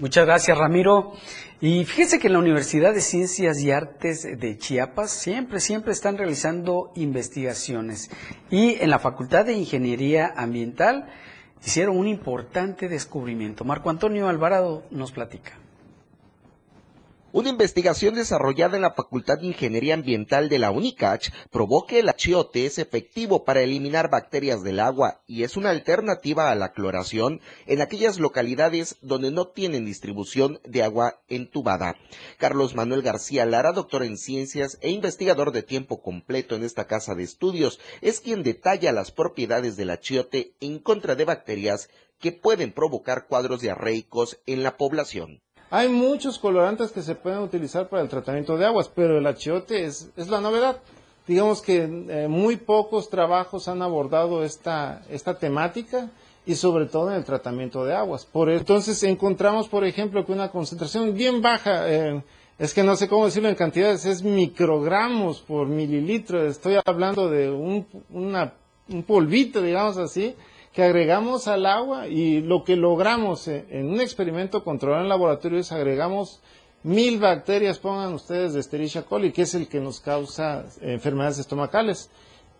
Muchas 0.00 0.24
gracias, 0.24 0.56
Ramiro. 0.56 1.12
Y 1.60 1.84
fíjese 1.84 2.18
que 2.18 2.28
en 2.28 2.32
la 2.32 2.38
Universidad 2.38 2.94
de 2.94 3.02
Ciencias 3.02 3.60
y 3.60 3.70
Artes 3.70 4.22
de 4.22 4.56
Chiapas 4.56 5.10
siempre, 5.10 5.60
siempre 5.60 5.92
están 5.92 6.16
realizando 6.16 6.90
investigaciones. 6.94 8.10
Y 8.50 8.82
en 8.82 8.88
la 8.88 8.98
Facultad 8.98 9.44
de 9.44 9.52
Ingeniería 9.52 10.32
Ambiental 10.34 11.10
hicieron 11.62 11.98
un 11.98 12.08
importante 12.08 12.88
descubrimiento. 12.88 13.66
Marco 13.66 13.90
Antonio 13.90 14.26
Alvarado 14.30 14.84
nos 14.90 15.12
platica. 15.12 15.58
Una 17.32 17.48
investigación 17.48 18.16
desarrollada 18.16 18.74
en 18.74 18.82
la 18.82 18.94
Facultad 18.94 19.38
de 19.38 19.46
Ingeniería 19.46 19.94
Ambiental 19.94 20.48
de 20.48 20.58
la 20.58 20.72
UNICACH 20.72 21.30
probó 21.52 21.86
que 21.86 22.00
el 22.00 22.08
achiote 22.08 22.66
es 22.66 22.78
efectivo 22.78 23.44
para 23.44 23.62
eliminar 23.62 24.10
bacterias 24.10 24.64
del 24.64 24.80
agua 24.80 25.22
y 25.28 25.44
es 25.44 25.56
una 25.56 25.70
alternativa 25.70 26.50
a 26.50 26.56
la 26.56 26.72
cloración 26.72 27.40
en 27.66 27.82
aquellas 27.82 28.18
localidades 28.18 28.96
donde 29.00 29.30
no 29.30 29.46
tienen 29.46 29.84
distribución 29.84 30.58
de 30.64 30.82
agua 30.82 31.20
entubada. 31.28 31.94
Carlos 32.36 32.74
Manuel 32.74 33.02
García 33.02 33.46
Lara, 33.46 33.70
doctor 33.70 34.02
en 34.02 34.18
ciencias 34.18 34.76
e 34.80 34.90
investigador 34.90 35.52
de 35.52 35.62
tiempo 35.62 36.02
completo 36.02 36.56
en 36.56 36.64
esta 36.64 36.88
casa 36.88 37.14
de 37.14 37.22
estudios, 37.22 37.78
es 38.00 38.18
quien 38.18 38.42
detalla 38.42 38.90
las 38.90 39.12
propiedades 39.12 39.76
del 39.76 39.90
achiote 39.90 40.56
en 40.58 40.80
contra 40.80 41.14
de 41.14 41.26
bacterias 41.26 41.90
que 42.18 42.32
pueden 42.32 42.72
provocar 42.72 43.28
cuadros 43.28 43.60
diarreicos 43.60 44.40
en 44.46 44.64
la 44.64 44.76
población. 44.76 45.40
Hay 45.72 45.88
muchos 45.88 46.40
colorantes 46.40 46.90
que 46.90 47.00
se 47.00 47.14
pueden 47.14 47.38
utilizar 47.38 47.88
para 47.88 48.02
el 48.02 48.08
tratamiento 48.08 48.56
de 48.56 48.66
aguas, 48.66 48.90
pero 48.92 49.16
el 49.16 49.26
achiote 49.26 49.84
es, 49.84 50.10
es 50.16 50.28
la 50.28 50.40
novedad. 50.40 50.78
Digamos 51.28 51.62
que 51.62 51.84
eh, 51.84 52.26
muy 52.28 52.56
pocos 52.56 53.08
trabajos 53.08 53.68
han 53.68 53.80
abordado 53.80 54.42
esta, 54.42 55.02
esta 55.08 55.38
temática 55.38 56.10
y 56.44 56.56
sobre 56.56 56.86
todo 56.86 57.10
en 57.10 57.18
el 57.18 57.24
tratamiento 57.24 57.84
de 57.84 57.94
aguas. 57.94 58.26
Por 58.26 58.50
entonces 58.50 59.00
encontramos, 59.04 59.68
por 59.68 59.84
ejemplo, 59.84 60.26
que 60.26 60.32
una 60.32 60.50
concentración 60.50 61.14
bien 61.14 61.40
baja, 61.40 61.88
eh, 61.88 62.20
es 62.58 62.74
que 62.74 62.82
no 62.82 62.96
sé 62.96 63.06
cómo 63.06 63.26
decirlo 63.26 63.48
en 63.48 63.54
cantidades, 63.54 64.04
es 64.06 64.24
microgramos 64.24 65.40
por 65.40 65.68
mililitro. 65.68 66.44
Estoy 66.44 66.78
hablando 66.84 67.30
de 67.30 67.48
un, 67.48 67.86
una, 68.10 68.54
un 68.88 69.04
polvito, 69.04 69.62
digamos 69.62 69.98
así, 69.98 70.34
que 70.72 70.82
agregamos 70.84 71.48
al 71.48 71.66
agua 71.66 72.08
y 72.08 72.40
lo 72.40 72.64
que 72.64 72.76
logramos 72.76 73.48
en 73.48 73.90
un 73.90 74.00
experimento 74.00 74.62
controlado 74.62 75.02
en 75.02 75.08
laboratorio 75.08 75.58
es 75.58 75.72
agregamos 75.72 76.40
mil 76.82 77.18
bacterias, 77.18 77.78
pongan 77.78 78.14
ustedes, 78.14 78.54
de 78.54 78.60
Escherichia 78.60 79.02
coli, 79.02 79.32
que 79.32 79.42
es 79.42 79.54
el 79.54 79.68
que 79.68 79.80
nos 79.80 80.00
causa 80.00 80.64
enfermedades 80.80 81.38
estomacales. 81.38 82.10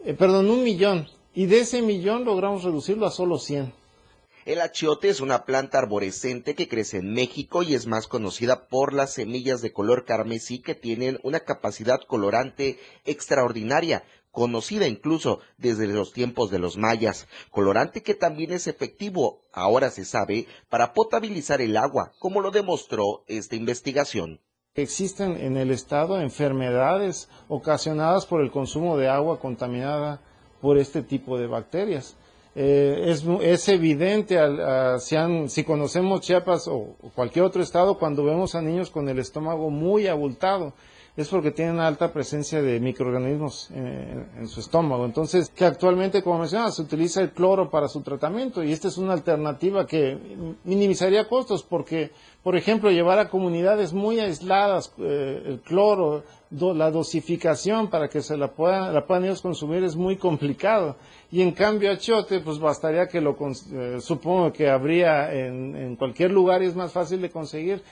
Eh, 0.04 0.14
perdón, 0.14 0.50
un 0.50 0.64
millón. 0.64 1.08
Y 1.34 1.46
de 1.46 1.60
ese 1.60 1.82
millón 1.82 2.24
logramos 2.24 2.64
reducirlo 2.64 3.06
a 3.06 3.10
solo 3.10 3.38
100. 3.38 3.72
El 4.46 4.62
achiote 4.62 5.10
es 5.10 5.20
una 5.20 5.44
planta 5.44 5.78
arborescente 5.78 6.54
que 6.54 6.66
crece 6.66 6.96
en 6.96 7.12
México 7.12 7.62
y 7.62 7.74
es 7.74 7.86
más 7.86 8.08
conocida 8.08 8.68
por 8.68 8.94
las 8.94 9.12
semillas 9.12 9.60
de 9.60 9.72
color 9.72 10.06
carmesí 10.06 10.60
que 10.60 10.74
tienen 10.74 11.20
una 11.22 11.40
capacidad 11.40 12.00
colorante 12.00 12.78
extraordinaria, 13.04 14.02
conocida 14.30 14.86
incluso 14.86 15.40
desde 15.58 15.86
los 15.86 16.12
tiempos 16.12 16.50
de 16.50 16.58
los 16.58 16.76
mayas, 16.76 17.26
colorante 17.50 18.02
que 18.02 18.14
también 18.14 18.52
es 18.52 18.66
efectivo, 18.66 19.40
ahora 19.52 19.90
se 19.90 20.04
sabe, 20.04 20.46
para 20.68 20.92
potabilizar 20.92 21.60
el 21.60 21.76
agua, 21.76 22.12
como 22.18 22.40
lo 22.40 22.50
demostró 22.50 23.24
esta 23.26 23.56
investigación. 23.56 24.40
Existen 24.74 25.36
en 25.36 25.56
el 25.56 25.72
estado 25.72 26.20
enfermedades 26.20 27.28
ocasionadas 27.48 28.24
por 28.24 28.40
el 28.40 28.52
consumo 28.52 28.96
de 28.96 29.08
agua 29.08 29.40
contaminada 29.40 30.20
por 30.60 30.78
este 30.78 31.02
tipo 31.02 31.38
de 31.38 31.48
bacterias. 31.48 32.16
Eh, 32.54 33.16
es, 33.42 33.68
evidente, 33.68 34.38
si, 34.98 35.16
si, 35.48 35.64
conocemos 35.64 36.20
Chiapas 36.20 36.66
o 36.68 36.96
cualquier 37.14 37.44
otro 37.44 37.62
estado, 37.62 37.98
cuando 37.98 38.24
vemos 38.24 38.54
a 38.54 38.62
niños 38.62 38.90
con 38.90 39.08
el 39.08 39.18
estómago 39.18 39.70
muy 39.70 40.08
abultado, 40.08 40.72
es 41.20 41.28
porque 41.28 41.50
tienen 41.50 41.80
alta 41.80 42.12
presencia 42.12 42.62
de 42.62 42.80
microorganismos 42.80 43.70
en, 43.70 44.48
su 44.48 44.60
estómago. 44.60 45.04
Entonces, 45.04 45.50
que 45.50 45.64
actualmente, 45.64 46.22
como 46.22 46.38
mencionaba, 46.38 46.70
se 46.70 46.82
utiliza 46.82 47.20
el 47.20 47.32
cloro 47.32 47.70
para 47.70 47.88
su 47.88 48.00
tratamiento 48.00 48.62
y 48.62 48.72
esta 48.72 48.88
es 48.88 48.96
una 48.96 49.12
alternativa 49.12 49.86
que 49.86 50.18
minimizaría 50.64 51.28
costos 51.28 51.62
porque, 51.62 52.10
por 52.42 52.56
ejemplo, 52.56 52.90
llevar 52.90 53.18
a 53.18 53.28
comunidades 53.28 53.92
muy 53.92 54.18
aisladas 54.18 54.94
eh, 54.98 55.42
el 55.44 55.60
cloro, 55.60 56.24
la 56.50 56.90
dosificación 56.90 57.90
para 57.90 58.08
que 58.08 58.22
se 58.22 58.36
la 58.36 58.48
puedan, 58.48 58.94
la 58.94 59.06
puedan 59.06 59.24
ellos 59.24 59.42
consumir 59.42 59.84
es 59.84 59.96
muy 59.96 60.16
complicado. 60.16 60.96
Y 61.30 61.42
en 61.42 61.52
cambio, 61.52 61.92
achiote, 61.92 62.40
pues 62.40 62.58
bastaría 62.58 63.06
que 63.08 63.20
lo, 63.20 63.36
eh, 63.72 63.98
supongo 64.00 64.52
que 64.52 64.70
habría 64.70 65.32
en, 65.32 65.76
en 65.76 65.96
cualquier 65.96 66.30
lugar 66.30 66.62
y 66.62 66.66
es 66.66 66.74
más 66.74 66.92
fácil 66.92 67.20
de 67.20 67.30
conseguir 67.30 67.82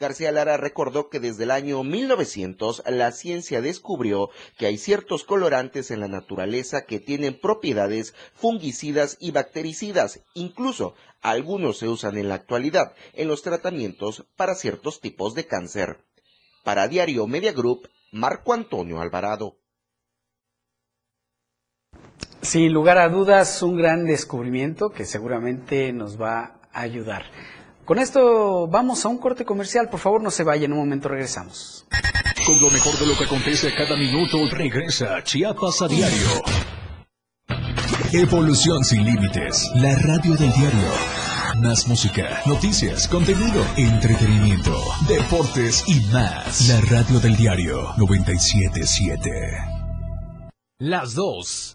García 0.00 0.32
Lara 0.32 0.56
recordó 0.56 1.10
que 1.10 1.20
desde 1.20 1.44
el 1.44 1.50
año 1.50 1.84
1900 1.84 2.84
la 2.86 3.12
ciencia 3.12 3.60
descubrió 3.60 4.30
que 4.56 4.64
hay 4.64 4.78
ciertos 4.78 5.24
colorantes 5.24 5.90
en 5.90 6.00
la 6.00 6.08
naturaleza 6.08 6.86
que 6.86 7.00
tienen 7.00 7.38
propiedades 7.38 8.14
fungicidas 8.32 9.18
y 9.20 9.32
bactericidas. 9.32 10.22
Incluso 10.32 10.94
algunos 11.20 11.76
se 11.76 11.88
usan 11.88 12.16
en 12.16 12.30
la 12.30 12.36
actualidad 12.36 12.94
en 13.12 13.28
los 13.28 13.42
tratamientos 13.42 14.24
para 14.36 14.54
ciertos 14.54 15.02
tipos 15.02 15.34
de 15.34 15.46
cáncer. 15.46 15.98
Para 16.64 16.88
Diario 16.88 17.26
Media 17.26 17.52
Group, 17.52 17.90
Marco 18.10 18.54
Antonio 18.54 19.02
Alvarado. 19.02 19.58
Sin 22.40 22.72
lugar 22.72 22.96
a 22.96 23.10
dudas, 23.10 23.62
un 23.62 23.76
gran 23.76 24.06
descubrimiento 24.06 24.88
que 24.88 25.04
seguramente 25.04 25.92
nos 25.92 26.18
va 26.18 26.58
a 26.72 26.80
ayudar. 26.80 27.24
Con 27.90 27.98
esto 27.98 28.68
vamos 28.68 29.04
a 29.04 29.08
un 29.08 29.18
corte 29.18 29.44
comercial. 29.44 29.88
Por 29.88 29.98
favor, 29.98 30.22
no 30.22 30.30
se 30.30 30.44
vayan. 30.44 30.66
En 30.66 30.74
un 30.74 30.78
momento 30.78 31.08
regresamos. 31.08 31.84
Con 32.46 32.60
lo 32.60 32.70
mejor 32.70 32.96
de 32.96 33.04
lo 33.04 33.18
que 33.18 33.24
acontece 33.24 33.74
cada 33.74 33.96
minuto, 33.96 34.38
regresa 34.48 35.20
Chiapas 35.24 35.82
a 35.82 35.88
diario. 35.88 36.28
Evolución 38.12 38.84
sin 38.84 39.04
límites. 39.04 39.68
La 39.74 39.96
radio 39.96 40.36
del 40.36 40.52
diario. 40.52 40.88
Más 41.64 41.88
música, 41.88 42.42
noticias, 42.46 43.08
contenido, 43.08 43.60
entretenimiento, 43.76 44.80
deportes 45.08 45.82
y 45.88 46.00
más. 46.12 46.68
La 46.68 46.80
radio 46.82 47.18
del 47.18 47.34
diario 47.36 47.92
977. 47.96 49.30
Las 50.78 51.14
dos 51.16 51.74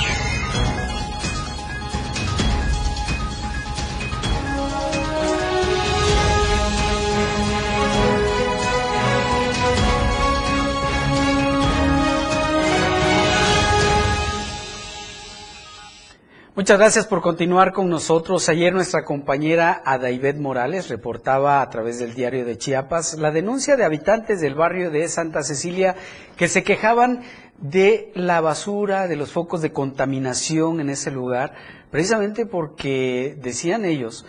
Muchas 16.53 16.77
gracias 16.77 17.07
por 17.07 17.21
continuar 17.21 17.71
con 17.71 17.89
nosotros. 17.89 18.49
Ayer 18.49 18.73
nuestra 18.73 19.05
compañera 19.05 19.81
Adaibet 19.85 20.35
Morales 20.35 20.89
reportaba 20.89 21.61
a 21.61 21.69
través 21.69 21.97
del 21.97 22.13
diario 22.13 22.43
de 22.43 22.57
Chiapas 22.57 23.17
la 23.17 23.31
denuncia 23.31 23.77
de 23.77 23.85
habitantes 23.85 24.41
del 24.41 24.55
barrio 24.55 24.91
de 24.91 25.07
Santa 25.07 25.43
Cecilia 25.43 25.95
que 26.35 26.49
se 26.49 26.61
quejaban 26.61 27.21
de 27.57 28.11
la 28.15 28.41
basura, 28.41 29.07
de 29.07 29.15
los 29.15 29.31
focos 29.31 29.61
de 29.61 29.71
contaminación 29.71 30.81
en 30.81 30.89
ese 30.89 31.09
lugar, 31.09 31.53
precisamente 31.89 32.45
porque 32.45 33.37
decían 33.41 33.85
ellos, 33.85 34.25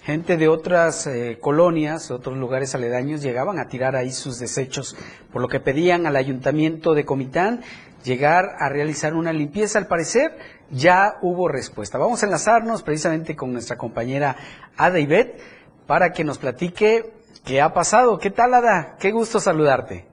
gente 0.00 0.36
de 0.36 0.46
otras 0.46 1.08
eh, 1.08 1.38
colonias, 1.40 2.12
otros 2.12 2.38
lugares 2.38 2.76
aledaños 2.76 3.20
llegaban 3.20 3.58
a 3.58 3.66
tirar 3.66 3.96
ahí 3.96 4.12
sus 4.12 4.38
desechos, 4.38 4.96
por 5.32 5.42
lo 5.42 5.48
que 5.48 5.58
pedían 5.58 6.06
al 6.06 6.14
ayuntamiento 6.14 6.94
de 6.94 7.04
Comitán 7.04 7.62
llegar 8.04 8.54
a 8.60 8.68
realizar 8.68 9.14
una 9.14 9.32
limpieza. 9.32 9.78
Al 9.78 9.88
parecer 9.88 10.36
ya 10.70 11.16
hubo 11.22 11.48
respuesta. 11.48 11.98
Vamos 11.98 12.22
a 12.22 12.26
enlazarnos 12.26 12.82
precisamente 12.82 13.36
con 13.36 13.52
nuestra 13.52 13.76
compañera 13.76 14.36
Ada 14.76 14.98
Ivette 15.00 15.40
para 15.86 16.12
que 16.12 16.24
nos 16.24 16.38
platique 16.38 17.02
qué 17.46 17.60
ha 17.60 17.72
pasado. 17.72 18.18
¿Qué 18.18 18.30
tal, 18.30 18.54
Ada? 18.54 18.96
Qué 19.00 19.10
gusto 19.10 19.38
saludarte. 19.38 20.04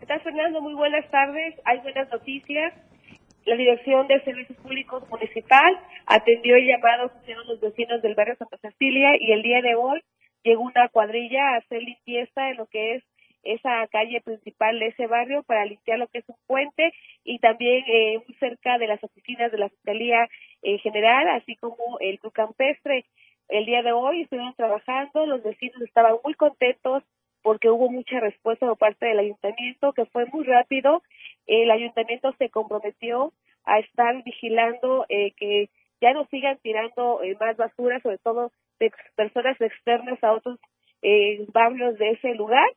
¿Qué 0.00 0.06
tal, 0.06 0.20
Fernando? 0.22 0.60
Muy 0.60 0.74
buenas 0.74 1.08
tardes. 1.10 1.54
Hay 1.64 1.78
buenas 1.80 2.10
noticias. 2.10 2.74
La 3.46 3.56
Dirección 3.56 4.06
de 4.06 4.22
Servicios 4.22 4.58
Públicos 4.58 5.02
Municipal 5.08 5.78
atendió 6.06 6.56
el 6.56 6.66
llamado 6.66 7.10
que 7.10 7.18
hicieron 7.22 7.46
los 7.46 7.60
vecinos 7.60 8.02
del 8.02 8.14
barrio 8.14 8.36
Santa 8.36 8.58
Cecilia 8.58 9.10
y 9.18 9.32
el 9.32 9.42
día 9.42 9.62
de 9.62 9.74
hoy 9.74 10.00
llegó 10.42 10.62
una 10.62 10.88
cuadrilla 10.88 11.54
a 11.54 11.56
hacer 11.58 11.82
limpieza 11.82 12.50
en 12.50 12.58
lo 12.58 12.66
que 12.66 12.96
es 12.96 13.04
esa 13.42 13.86
calle 13.88 14.20
principal 14.20 14.78
de 14.78 14.88
ese 14.88 15.06
barrio 15.06 15.42
para 15.42 15.64
limpiar 15.64 15.98
lo 15.98 16.08
que 16.08 16.18
es 16.18 16.28
un 16.28 16.36
puente 16.46 16.92
y 17.24 17.38
también 17.38 17.84
eh, 17.86 18.18
muy 18.26 18.36
cerca 18.38 18.78
de 18.78 18.86
las 18.86 19.02
oficinas 19.02 19.50
de 19.52 19.58
la 19.58 19.68
Fiscalía 19.68 20.28
en 20.62 20.78
general, 20.78 21.28
así 21.28 21.56
como 21.56 21.98
el 22.00 22.18
Club 22.18 22.32
Campestre. 22.32 23.04
El 23.48 23.66
día 23.66 23.82
de 23.82 23.92
hoy 23.92 24.22
estuvieron 24.22 24.54
trabajando, 24.54 25.26
los 25.26 25.42
vecinos 25.42 25.80
estaban 25.82 26.16
muy 26.24 26.34
contentos 26.34 27.02
porque 27.42 27.70
hubo 27.70 27.90
mucha 27.90 28.20
respuesta 28.20 28.66
por 28.66 28.78
parte 28.78 29.06
del 29.06 29.18
ayuntamiento, 29.18 29.92
que 29.92 30.04
fue 30.06 30.26
muy 30.26 30.44
rápido. 30.44 31.02
El 31.46 31.70
ayuntamiento 31.70 32.32
se 32.38 32.50
comprometió 32.50 33.32
a 33.64 33.78
estar 33.78 34.22
vigilando 34.22 35.06
eh, 35.08 35.32
que 35.32 35.68
ya 36.00 36.12
no 36.12 36.26
sigan 36.26 36.58
tirando 36.62 37.22
eh, 37.22 37.36
más 37.40 37.56
basura, 37.56 38.00
sobre 38.00 38.18
todo 38.18 38.52
de 38.78 38.92
personas 39.16 39.60
externas 39.60 40.22
a 40.22 40.32
otros 40.32 40.58
eh, 41.02 41.44
barrios 41.52 41.98
de 41.98 42.10
ese 42.10 42.34
lugar, 42.34 42.68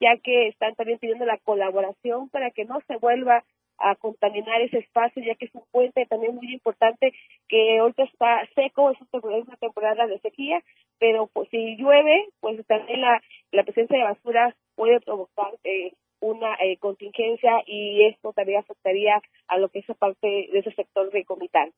ya 0.00 0.16
que 0.16 0.48
están 0.48 0.74
también 0.74 0.98
pidiendo 0.98 1.26
la 1.26 1.38
colaboración 1.38 2.28
para 2.30 2.50
que 2.50 2.64
no 2.64 2.80
se 2.86 2.96
vuelva 2.96 3.44
a 3.80 3.96
contaminar 3.96 4.60
ese 4.60 4.78
espacio, 4.78 5.22
ya 5.24 5.34
que 5.34 5.46
es 5.46 5.54
un 5.54 5.64
puente 5.70 6.06
también 6.06 6.34
muy 6.34 6.52
importante 6.52 7.12
que 7.48 7.78
ahorita 7.78 8.04
está 8.04 8.46
seco, 8.54 8.90
es 8.90 8.98
una 9.10 9.56
temporada 9.56 10.06
de 10.06 10.18
sequía, 10.20 10.62
pero 10.98 11.28
pues 11.32 11.48
si 11.50 11.76
llueve, 11.76 12.26
pues 12.40 12.64
también 12.66 13.00
la, 13.00 13.22
la 13.52 13.64
presencia 13.64 13.96
de 13.96 14.04
basura 14.04 14.54
puede 14.74 15.00
provocar 15.00 15.52
eh, 15.64 15.92
una 16.20 16.54
eh, 16.60 16.76
contingencia 16.76 17.62
y 17.66 18.04
esto 18.04 18.32
también 18.34 18.60
afectaría 18.60 19.20
a 19.48 19.58
lo 19.58 19.70
que 19.70 19.80
es 19.80 19.84
esa 19.84 19.94
parte 19.94 20.26
de 20.26 20.58
ese 20.58 20.72
sector 20.72 21.10
de 21.10 21.24
Comitán. 21.24 21.72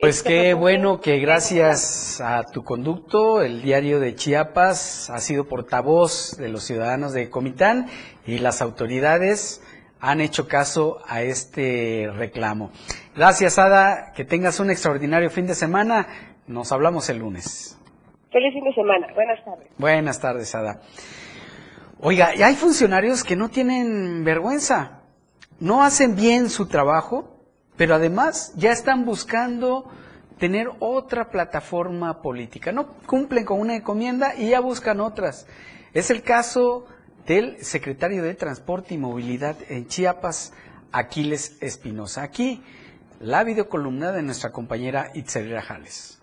Pues 0.00 0.22
qué 0.22 0.54
bueno 0.54 1.00
que 1.00 1.18
gracias 1.18 2.20
a 2.20 2.42
tu 2.42 2.64
conducto, 2.64 3.42
el 3.42 3.62
diario 3.62 4.00
de 4.00 4.14
Chiapas 4.14 5.08
ha 5.08 5.18
sido 5.18 5.44
portavoz 5.48 6.36
de 6.36 6.48
los 6.48 6.64
ciudadanos 6.64 7.12
de 7.12 7.30
Comitán 7.30 7.86
y 8.26 8.38
las 8.38 8.60
autoridades 8.60 9.62
han 10.00 10.20
hecho 10.20 10.48
caso 10.48 10.98
a 11.06 11.22
este 11.22 12.10
reclamo. 12.12 12.72
Gracias, 13.14 13.58
Ada, 13.58 14.12
que 14.14 14.24
tengas 14.24 14.58
un 14.58 14.70
extraordinario 14.70 15.30
fin 15.30 15.46
de 15.46 15.54
semana. 15.54 16.08
Nos 16.48 16.72
hablamos 16.72 17.08
el 17.08 17.18
lunes. 17.18 17.78
Feliz 18.32 18.52
fin 18.52 18.64
de 18.64 18.74
semana. 18.74 19.06
Buenas 19.14 19.44
tardes. 19.44 19.68
Buenas 19.78 20.20
tardes, 20.20 20.54
Ada. 20.54 20.80
Oiga, 22.00 22.34
y 22.34 22.42
hay 22.42 22.56
funcionarios 22.56 23.22
que 23.22 23.36
no 23.36 23.48
tienen 23.48 24.24
vergüenza, 24.24 25.02
no 25.60 25.84
hacen 25.84 26.16
bien 26.16 26.50
su 26.50 26.66
trabajo, 26.66 27.33
pero 27.76 27.94
además 27.94 28.52
ya 28.56 28.72
están 28.72 29.04
buscando 29.04 29.90
tener 30.38 30.68
otra 30.80 31.30
plataforma 31.30 32.20
política. 32.20 32.72
No 32.72 32.94
cumplen 33.06 33.44
con 33.44 33.60
una 33.60 33.76
encomienda 33.76 34.34
y 34.36 34.50
ya 34.50 34.60
buscan 34.60 35.00
otras. 35.00 35.46
Es 35.92 36.10
el 36.10 36.22
caso 36.22 36.86
del 37.26 37.64
secretario 37.64 38.22
de 38.22 38.34
Transporte 38.34 38.94
y 38.94 38.98
Movilidad 38.98 39.56
en 39.68 39.86
Chiapas, 39.86 40.52
Aquiles 40.92 41.56
Espinosa. 41.60 42.22
Aquí 42.22 42.62
la 43.20 43.44
videocolumna 43.44 44.12
de 44.12 44.22
nuestra 44.22 44.52
compañera 44.52 45.10
Itzel 45.14 45.50
Rajales. 45.50 46.20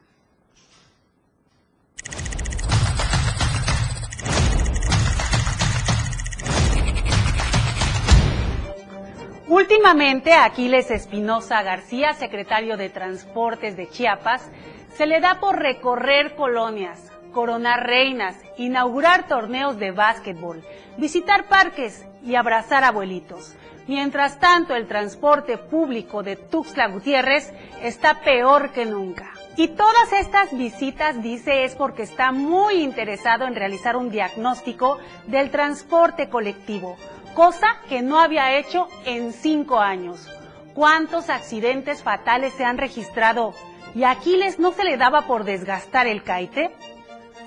Últimamente, 9.52 10.32
Aquiles 10.32 10.90
Espinosa 10.92 11.62
García, 11.62 12.14
secretario 12.14 12.78
de 12.78 12.88
Transportes 12.88 13.76
de 13.76 13.90
Chiapas, 13.90 14.50
se 14.96 15.06
le 15.06 15.20
da 15.20 15.42
por 15.42 15.60
recorrer 15.60 16.36
colonias, 16.36 17.12
coronar 17.34 17.86
reinas, 17.86 18.38
inaugurar 18.58 19.28
torneos 19.28 19.78
de 19.78 19.92
básquetbol, 19.92 20.64
visitar 20.96 21.50
parques 21.50 22.06
y 22.24 22.36
abrazar 22.36 22.86
abuelitos. 22.86 23.54
Mientras 23.88 24.40
tanto, 24.40 24.74
el 24.74 24.88
transporte 24.88 25.58
público 25.58 26.24
de 26.24 26.38
Tuxtla 26.38 26.88
Gutiérrez 26.88 27.52
está 27.84 28.22
peor 28.22 28.72
que 28.72 28.86
nunca. 28.86 29.34
Y 29.58 29.68
todas 29.68 30.14
estas 30.14 30.58
visitas, 30.58 31.22
dice, 31.22 31.66
es 31.66 31.76
porque 31.76 32.04
está 32.04 32.32
muy 32.32 32.76
interesado 32.76 33.46
en 33.46 33.56
realizar 33.56 33.98
un 33.98 34.12
diagnóstico 34.12 34.98
del 35.28 35.52
transporte 35.52 36.30
colectivo, 36.30 36.96
cosa 37.34 37.78
que 37.90 38.02
no 38.02 38.20
había 38.20 38.58
hecho 38.58 38.88
en 39.06 39.34
cinco 39.34 39.80
años. 39.80 40.28
¿Cuántos 40.74 41.30
accidentes 41.30 42.04
fatales 42.04 42.54
se 42.54 42.64
han 42.64 42.78
registrado? 42.78 43.54
¿Y 43.94 44.04
a 44.04 44.12
Aquiles 44.12 44.60
no 44.60 44.72
se 44.72 44.84
le 44.84 44.98
daba 44.98 45.28
por 45.28 45.44
desgastar 45.44 46.08
el 46.08 46.24
caite? 46.24 46.72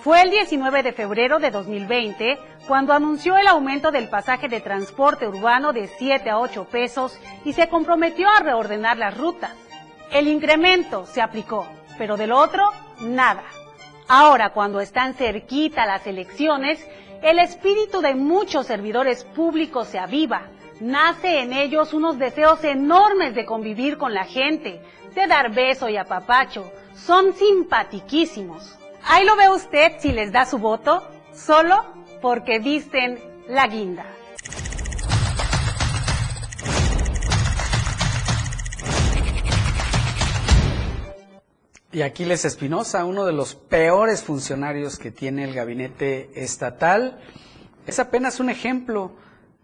Fue 0.03 0.21
el 0.21 0.31
19 0.31 0.83
de 0.83 0.93
febrero 0.93 1.39
de 1.39 1.51
2020 1.51 2.39
cuando 2.67 2.93
anunció 2.93 3.37
el 3.39 3.47
aumento 3.47 3.91
del 3.91 4.09
pasaje 4.09 4.49
de 4.49 4.61
transporte 4.61 5.27
urbano 5.27 5.73
de 5.73 5.89
7 5.89 6.29
a 6.29 6.39
8 6.39 6.65
pesos 6.65 7.19
y 7.45 7.55
se 7.55 7.69
comprometió 7.69 8.29
a 8.29 8.41
reordenar 8.41 8.99
las 8.99 9.17
rutas. 9.17 9.53
El 10.11 10.29
incremento 10.29 11.07
se 11.07 11.23
aplicó, 11.23 11.67
pero 11.97 12.17
del 12.17 12.33
otro, 12.33 12.71
nada. 13.01 13.45
Ahora, 14.07 14.51
cuando 14.51 14.81
están 14.81 15.15
cerquita 15.15 15.87
las 15.87 16.07
elecciones, 16.07 16.87
el 17.25 17.39
espíritu 17.39 18.03
de 18.03 18.15
muchos 18.15 18.67
servidores 18.67 19.25
públicos 19.25 19.89
se 19.89 19.99
aviva. 19.99 20.51
nace 20.81 21.41
en 21.41 21.55
ellos 21.55 21.95
unos 21.95 22.19
deseos 22.19 22.63
enormes 22.65 23.35
de 23.35 23.47
convivir 23.47 23.97
con 23.97 24.13
la 24.13 24.25
gente, 24.25 24.83
de 25.15 25.27
dar 25.27 25.55
beso 25.55 25.89
y 25.89 25.97
apapacho. 25.97 26.71
Son 26.95 27.33
simpatiquísimos. 27.33 28.79
Ahí 29.05 29.25
lo 29.25 29.37
ve 29.37 29.49
usted 29.49 29.93
si 30.01 30.13
les 30.13 30.33
da 30.33 30.45
su 30.45 30.59
voto, 30.59 31.03
solo 31.33 31.83
porque 32.21 32.59
visten 32.59 33.19
la 33.49 33.69
guinda. 33.69 34.05
Y 41.95 42.03
Aquiles 42.03 42.45
Espinosa, 42.45 43.05
uno 43.05 43.25
de 43.25 43.33
los 43.33 43.55
peores 43.55 44.25
funcionarios 44.25 44.99
que 44.99 45.13
tiene 45.13 45.45
el 45.45 45.55
gabinete 45.55 46.29
estatal, 46.35 47.21
es 47.87 48.01
apenas 48.01 48.41
un 48.41 48.51
ejemplo 48.51 49.13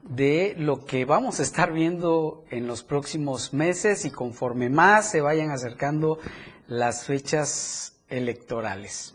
de 0.04 0.54
lo 0.56 0.84
que 0.84 1.04
vamos 1.04 1.40
a 1.40 1.42
estar 1.42 1.72
viendo 1.72 2.44
en 2.50 2.68
los 2.68 2.84
próximos 2.84 3.52
meses 3.52 4.04
y 4.04 4.12
conforme 4.12 4.70
más 4.70 5.10
se 5.10 5.20
vayan 5.20 5.50
acercando 5.50 6.20
las 6.68 7.04
fechas 7.04 7.96
electorales. 8.08 9.12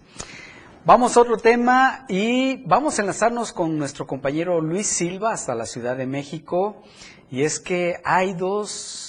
Vamos 0.84 1.16
a 1.16 1.22
otro 1.22 1.38
tema 1.38 2.06
y 2.10 2.58
vamos 2.68 3.00
a 3.00 3.02
enlazarnos 3.04 3.54
con 3.54 3.78
nuestro 3.78 4.06
compañero 4.06 4.60
Luis 4.60 4.88
Silva 4.88 5.32
hasta 5.32 5.56
la 5.56 5.68
Ciudad 5.68 5.96
de 5.96 6.06
México. 6.06 6.84
Y 7.32 7.44
es 7.44 7.62
que 7.62 7.96
hay 8.04 8.34
dos 8.34 9.05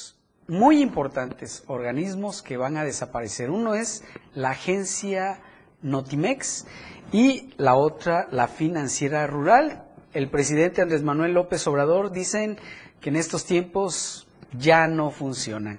muy 0.49 0.81
importantes 0.81 1.65
organismos 1.67 2.43
que 2.43 2.57
van 2.57 2.77
a 2.77 2.85
desaparecer. 2.85 3.51
Uno 3.51 3.75
es 3.75 4.05
la 4.35 4.51
agencia 4.51 5.41
Notimex 5.83 6.67
y 7.13 7.55
la 7.57 7.77
otra 7.77 8.29
la 8.31 8.49
financiera 8.49 9.27
rural. 9.27 9.85
El 10.13 10.31
presidente 10.31 10.83
Andrés 10.83 11.03
Manuel 11.03 11.35
López 11.35 11.67
Obrador 11.67 12.11
dicen 12.11 12.57
que 13.01 13.11
en 13.11 13.17
estos 13.17 13.45
tiempos 13.45 14.29
ya 14.53 14.87
no 14.87 15.11
funcionan. 15.11 15.79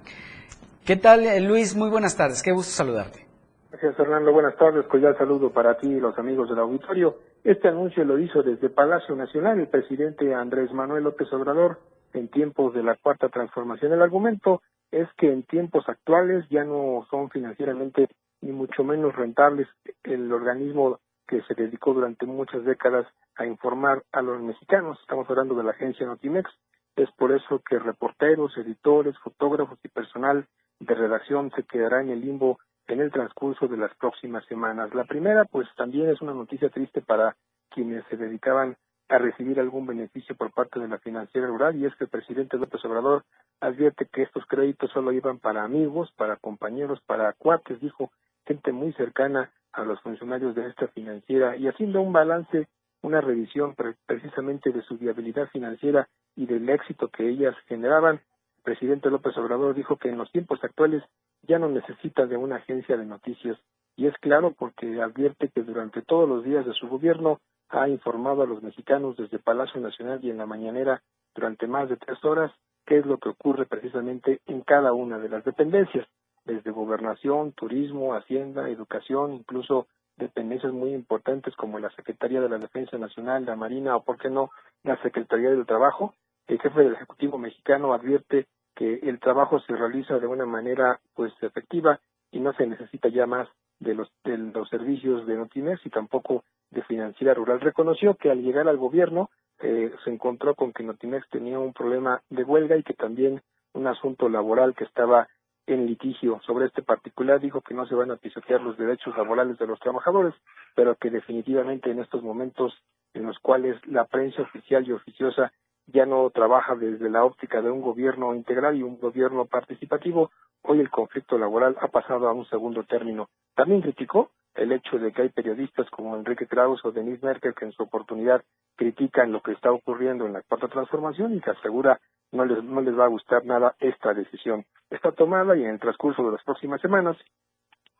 ¿Qué 0.84 0.96
tal, 0.96 1.26
eh, 1.26 1.40
Luis? 1.40 1.74
Muy 1.74 1.90
buenas 1.90 2.16
tardes. 2.16 2.42
Qué 2.42 2.52
gusto 2.52 2.72
saludarte. 2.72 3.26
Gracias, 3.70 3.96
Fernando. 3.96 4.32
Buenas 4.32 4.56
tardes. 4.56 4.86
Cordial 4.86 5.16
saludo 5.18 5.50
para 5.50 5.76
ti 5.76 5.88
y 5.88 6.00
los 6.00 6.18
amigos 6.18 6.48
del 6.48 6.58
auditorio. 6.58 7.16
Este 7.44 7.68
anuncio 7.68 8.04
lo 8.04 8.18
hizo 8.18 8.42
desde 8.42 8.70
Palacio 8.70 9.14
Nacional 9.14 9.60
el 9.60 9.68
presidente 9.68 10.34
Andrés 10.34 10.72
Manuel 10.72 11.04
López 11.04 11.32
Obrador 11.32 11.78
en 12.12 12.28
tiempos 12.28 12.74
de 12.74 12.82
la 12.82 12.96
cuarta 12.96 13.28
transformación. 13.28 13.92
El 13.92 14.02
argumento 14.02 14.62
es 14.90 15.08
que 15.16 15.30
en 15.30 15.42
tiempos 15.42 15.88
actuales 15.88 16.44
ya 16.48 16.64
no 16.64 17.06
son 17.10 17.30
financieramente 17.30 18.08
ni 18.40 18.52
mucho 18.52 18.84
menos 18.84 19.14
rentables 19.14 19.68
el 20.04 20.32
organismo 20.32 21.00
que 21.26 21.42
se 21.42 21.54
dedicó 21.54 21.92
durante 21.92 22.26
muchas 22.26 22.64
décadas 22.64 23.06
a 23.36 23.46
informar 23.46 24.02
a 24.12 24.22
los 24.22 24.40
mexicanos. 24.40 24.98
Estamos 25.00 25.28
hablando 25.28 25.54
de 25.54 25.64
la 25.64 25.72
agencia 25.72 26.06
Notimex. 26.06 26.50
Es 26.96 27.10
por 27.12 27.32
eso 27.32 27.60
que 27.68 27.78
reporteros, 27.78 28.56
editores, 28.56 29.16
fotógrafos 29.18 29.78
y 29.84 29.88
personal 29.88 30.46
de 30.80 30.94
redacción 30.94 31.50
se 31.54 31.64
quedará 31.64 32.00
en 32.00 32.10
el 32.10 32.20
limbo 32.20 32.58
en 32.88 33.00
el 33.00 33.12
transcurso 33.12 33.68
de 33.68 33.76
las 33.76 33.94
próximas 33.96 34.44
semanas. 34.46 34.94
La 34.94 35.04
primera, 35.04 35.44
pues 35.44 35.68
también 35.76 36.08
es 36.08 36.22
una 36.22 36.32
noticia 36.32 36.70
triste 36.70 37.02
para 37.02 37.36
quienes 37.70 38.04
se 38.06 38.16
dedicaban 38.16 38.76
a 39.08 39.18
recibir 39.18 39.58
algún 39.58 39.86
beneficio 39.86 40.36
por 40.36 40.52
parte 40.52 40.78
de 40.78 40.88
la 40.88 40.98
financiera 40.98 41.46
rural 41.46 41.76
y 41.76 41.86
es 41.86 41.94
que 41.96 42.04
el 42.04 42.10
presidente 42.10 42.58
López 42.58 42.84
Obrador 42.84 43.24
advierte 43.60 44.06
que 44.06 44.22
estos 44.22 44.44
créditos 44.46 44.90
solo 44.92 45.12
iban 45.12 45.38
para 45.38 45.64
amigos, 45.64 46.12
para 46.16 46.36
compañeros, 46.36 47.00
para 47.06 47.32
cuates, 47.32 47.80
dijo, 47.80 48.10
gente 48.46 48.72
muy 48.72 48.92
cercana 48.92 49.50
a 49.72 49.82
los 49.82 50.00
funcionarios 50.00 50.54
de 50.54 50.66
esta 50.68 50.88
financiera 50.88 51.56
y 51.56 51.68
haciendo 51.68 52.02
un 52.02 52.12
balance, 52.12 52.68
una 53.02 53.20
revisión 53.20 53.74
precisamente 54.06 54.70
de 54.72 54.82
su 54.82 54.98
viabilidad 54.98 55.48
financiera 55.48 56.08
y 56.36 56.46
del 56.46 56.68
éxito 56.68 57.08
que 57.08 57.28
ellas 57.28 57.54
generaban, 57.66 58.16
el 58.16 58.62
presidente 58.62 59.10
López 59.10 59.36
Obrador 59.38 59.74
dijo 59.74 59.96
que 59.96 60.10
en 60.10 60.18
los 60.18 60.30
tiempos 60.32 60.62
actuales 60.62 61.02
ya 61.42 61.58
no 61.58 61.68
necesita 61.68 62.26
de 62.26 62.36
una 62.36 62.56
agencia 62.56 62.96
de 62.96 63.06
noticias 63.06 63.58
y 63.96 64.06
es 64.06 64.14
claro 64.18 64.54
porque 64.56 65.00
advierte 65.00 65.48
que 65.48 65.62
durante 65.62 66.02
todos 66.02 66.28
los 66.28 66.44
días 66.44 66.66
de 66.66 66.72
su 66.74 66.88
gobierno 66.88 67.40
ha 67.70 67.88
informado 67.88 68.42
a 68.42 68.46
los 68.46 68.62
mexicanos 68.62 69.16
desde 69.16 69.38
Palacio 69.38 69.80
Nacional 69.80 70.20
y 70.22 70.30
en 70.30 70.38
la 70.38 70.46
mañanera 70.46 71.02
durante 71.34 71.66
más 71.66 71.88
de 71.88 71.96
tres 71.96 72.22
horas 72.24 72.52
qué 72.86 72.98
es 72.98 73.06
lo 73.06 73.18
que 73.18 73.28
ocurre 73.28 73.66
precisamente 73.66 74.40
en 74.46 74.62
cada 74.62 74.92
una 74.92 75.18
de 75.18 75.28
las 75.28 75.44
dependencias, 75.44 76.06
desde 76.44 76.70
gobernación, 76.70 77.52
turismo, 77.52 78.14
hacienda, 78.14 78.68
educación, 78.70 79.34
incluso 79.34 79.86
dependencias 80.16 80.72
muy 80.72 80.94
importantes 80.94 81.54
como 81.56 81.78
la 81.78 81.90
Secretaría 81.90 82.40
de 82.40 82.48
la 82.48 82.58
Defensa 82.58 82.96
Nacional, 82.98 83.44
la 83.44 83.56
Marina 83.56 83.96
o, 83.96 84.02
por 84.02 84.18
qué 84.18 84.30
no, 84.30 84.50
la 84.82 85.00
Secretaría 85.02 85.50
del 85.50 85.66
Trabajo. 85.66 86.14
El 86.46 86.58
jefe 86.60 86.80
del 86.80 86.94
Ejecutivo 86.94 87.36
mexicano 87.36 87.92
advierte 87.92 88.46
que 88.74 88.94
el 89.02 89.20
trabajo 89.20 89.60
se 89.60 89.76
realiza 89.76 90.18
de 90.18 90.26
una 90.26 90.46
manera 90.46 90.98
pues 91.14 91.32
efectiva 91.42 92.00
y 92.30 92.40
no 92.40 92.52
se 92.54 92.66
necesita 92.66 93.08
ya 93.08 93.26
más 93.26 93.48
de 93.80 93.94
los, 93.94 94.10
de 94.24 94.38
los 94.38 94.68
servicios 94.68 95.26
de 95.26 95.36
Notimex 95.36 95.84
y 95.84 95.90
tampoco 95.90 96.44
de 96.70 96.82
Financiera 96.82 97.34
Rural. 97.34 97.60
Reconoció 97.60 98.14
que 98.14 98.30
al 98.30 98.42
llegar 98.42 98.68
al 98.68 98.76
gobierno 98.76 99.30
eh, 99.60 99.92
se 100.04 100.10
encontró 100.10 100.54
con 100.54 100.72
que 100.72 100.82
Notimex 100.82 101.28
tenía 101.30 101.58
un 101.58 101.72
problema 101.72 102.22
de 102.30 102.44
huelga 102.44 102.76
y 102.76 102.82
que 102.82 102.94
también 102.94 103.42
un 103.72 103.86
asunto 103.86 104.28
laboral 104.28 104.74
que 104.74 104.84
estaba 104.84 105.28
en 105.66 105.86
litigio 105.86 106.40
sobre 106.46 106.66
este 106.66 106.82
particular 106.82 107.40
dijo 107.40 107.60
que 107.60 107.74
no 107.74 107.86
se 107.86 107.94
van 107.94 108.10
a 108.10 108.16
pisotear 108.16 108.62
los 108.62 108.78
derechos 108.78 109.16
laborales 109.16 109.58
de 109.58 109.66
los 109.66 109.78
trabajadores, 109.80 110.34
pero 110.74 110.94
que 110.96 111.10
definitivamente 111.10 111.90
en 111.90 112.00
estos 112.00 112.22
momentos 112.22 112.72
en 113.12 113.26
los 113.26 113.38
cuales 113.38 113.76
la 113.86 114.06
prensa 114.06 114.42
oficial 114.42 114.86
y 114.86 114.92
oficiosa 114.92 115.52
ya 115.86 116.06
no 116.06 116.28
trabaja 116.30 116.74
desde 116.74 117.10
la 117.10 117.24
óptica 117.24 117.62
de 117.62 117.70
un 117.70 117.80
gobierno 117.80 118.34
integral 118.34 118.76
y 118.76 118.82
un 118.82 118.98
gobierno 118.98 119.46
participativo, 119.46 120.30
hoy 120.62 120.80
el 120.80 120.90
conflicto 120.90 121.38
laboral 121.38 121.76
ha 121.80 121.88
pasado 121.88 122.28
a 122.28 122.32
un 122.32 122.46
segundo 122.46 122.84
término. 122.84 123.28
También 123.54 123.80
criticó 123.80 124.30
el 124.58 124.72
hecho 124.72 124.98
de 124.98 125.12
que 125.12 125.22
hay 125.22 125.28
periodistas 125.28 125.88
como 125.90 126.16
Enrique 126.16 126.46
Krauss 126.46 126.84
o 126.84 126.92
Denise 126.92 127.24
Merkel 127.24 127.54
que 127.54 127.64
en 127.64 127.72
su 127.72 127.82
oportunidad 127.84 128.42
critican 128.76 129.32
lo 129.32 129.40
que 129.40 129.52
está 129.52 129.70
ocurriendo 129.70 130.26
en 130.26 130.32
la 130.32 130.42
cuarta 130.42 130.68
transformación 130.68 131.34
y 131.34 131.40
que 131.40 131.50
asegura 131.50 132.00
no 132.32 132.44
les, 132.44 132.62
no 132.62 132.80
les 132.80 132.98
va 132.98 133.04
a 133.04 133.08
gustar 133.08 133.44
nada 133.44 133.74
esta 133.78 134.12
decisión. 134.12 134.64
Está 134.90 135.12
tomada 135.12 135.56
y 135.56 135.62
en 135.62 135.70
el 135.70 135.80
transcurso 135.80 136.24
de 136.24 136.32
las 136.32 136.44
próximas 136.44 136.80
semanas 136.80 137.16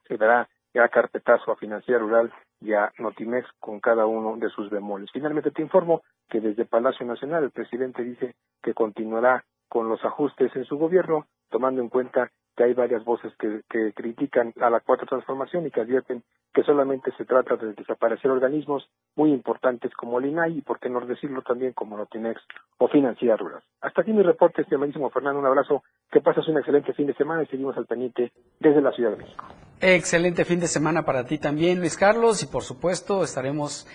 se 0.07 0.17
dará 0.17 0.49
ya 0.75 0.89
carpetazo 0.89 1.53
a 1.53 1.57
Financiera 1.57 2.01
Rural 2.01 2.33
y 2.61 2.73
a 2.73 2.93
Notimex 2.99 3.49
con 3.61 3.81
cada 3.81 4.07
uno 4.07 4.37
de 4.37 4.51
sus 4.51 4.69
bemoles. 4.69 5.11
Finalmente 5.13 5.51
te 5.51 5.63
informo 5.63 6.03
que 6.29 6.41
desde 6.41 6.65
Palacio 6.65 7.07
Nacional 7.07 7.45
el 7.45 7.51
presidente 7.51 8.03
dice 8.03 8.35
que 8.63 8.75
continuará 8.75 9.45
con 9.69 9.89
los 9.89 10.05
ajustes 10.05 10.55
en 10.57 10.65
su 10.65 10.77
gobierno, 10.77 11.27
tomando 11.51 11.81
en 11.81 11.89
cuenta 11.89 12.31
que 12.59 12.65
hay 12.65 12.75
varias 12.75 13.05
voces 13.05 13.33
que, 13.39 13.61
que, 13.71 13.93
critican 13.93 14.53
a 14.61 14.69
la 14.69 14.81
cuarta 14.81 15.07
transformación 15.07 15.65
y 15.65 15.71
que 15.71 15.81
advierten 15.81 16.25
que 16.53 16.65
solamente 16.65 17.13
se 17.17 17.25
trata 17.25 17.55
de 17.55 17.73
desaparecer 17.73 18.33
organismos 18.33 18.91
muy 19.15 19.31
importantes 19.31 19.93
como 19.95 20.19
el 20.19 20.27
INAI 20.27 20.59
y, 20.59 20.61
por 20.63 20.81
qué 20.81 20.91
no 20.91 20.99
decirlo 21.07 21.43
también, 21.43 21.73
como 21.73 21.97
Notinex 21.97 22.43
o 22.79 22.89
Financiera 22.89 23.37
Rural. 23.37 23.63
Hasta 23.81 24.03
aquí 24.03 24.13
mi 24.13 24.25
reporte, 24.25 24.63
estimadísimo 24.63 25.09
Fernando, 25.11 25.39
un 25.39 25.47
abrazo, 25.47 25.85
que 26.11 26.21
pases 26.21 26.49
un 26.49 26.59
excelente 26.59 26.93
fin 26.95 27.07
de 27.07 27.15
semana 27.15 27.45
y 27.45 27.47
seguimos 27.47 27.77
al 27.77 27.87
pendiente 27.87 28.33
desde 28.59 28.83
la 28.83 28.91
Ciudad 28.91 29.13
de 29.13 29.19
México. 29.19 29.45
Excelente 29.81 30.45
fin 30.45 30.59
de 30.59 30.67
semana 30.67 31.05
para 31.05 31.27
ti 31.27 31.39
también, 31.39 31.79
Luis 31.79 31.97
Carlos, 31.97 32.43
y 32.43 32.49
por 32.49 32.65
supuesto 32.65 33.23
estaremos 33.23 33.87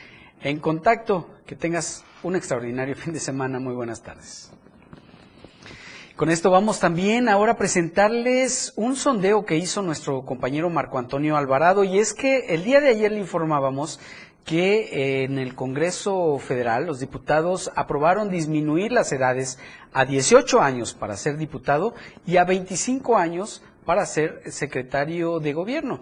en 0.42 0.62
contacto. 0.62 1.28
Que 1.46 1.58
tengas 1.58 2.06
un 2.24 2.38
extraordinario 2.38 2.96
fin 2.96 3.12
de 3.12 3.20
semana. 3.20 3.60
Muy 3.60 3.76
buenas 3.76 4.02
tardes. 4.02 4.58
Con 6.16 6.30
esto 6.30 6.52
vamos 6.52 6.80
también 6.80 7.28
ahora 7.28 7.54
a 7.54 7.58
presentarles 7.58 8.74
un 8.76 8.96
sondeo 8.96 9.46
que 9.46 9.58
hizo 9.58 9.82
nuestro 9.82 10.24
compañero 10.26 10.70
Marco 10.70 11.00
Antonio 11.00 11.36
Alvarado 11.38 11.84
y 11.84 11.98
es 11.98 12.14
que 12.14 12.54
el 12.54 12.64
día 12.64 12.80
de 12.82 12.90
ayer 12.90 13.12
le 13.12 13.18
informábamos 13.18 14.00
que 14.46 15.24
en 15.24 15.40
el 15.40 15.56
Congreso 15.56 16.38
Federal 16.38 16.86
los 16.86 17.00
diputados 17.00 17.72
aprobaron 17.76 18.30
disminuir 18.30 18.92
las 18.92 19.12
edades 19.12 19.58
a 19.92 20.06
18 20.06 20.62
años 20.62 20.94
para 20.94 21.18
ser 21.18 21.36
diputado 21.38 21.96
y 22.28 22.38
a 22.38 22.44
25 22.44 23.18
años 23.18 23.64
para 23.84 24.06
ser 24.06 24.44
secretario 24.52 25.40
de 25.40 25.54
gobierno. 25.54 26.00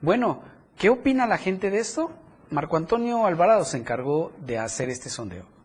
Bueno, 0.00 0.40
¿qué 0.78 0.88
opina 0.88 1.26
la 1.26 1.36
gente 1.36 1.68
de 1.68 1.80
esto? 1.80 2.10
Marco 2.48 2.78
Antonio 2.78 3.26
Alvarado 3.26 3.66
se 3.66 3.76
encargó 3.76 4.32
de 4.38 4.58
hacer 4.58 4.88
este 4.88 5.10
sondeo. 5.10 5.59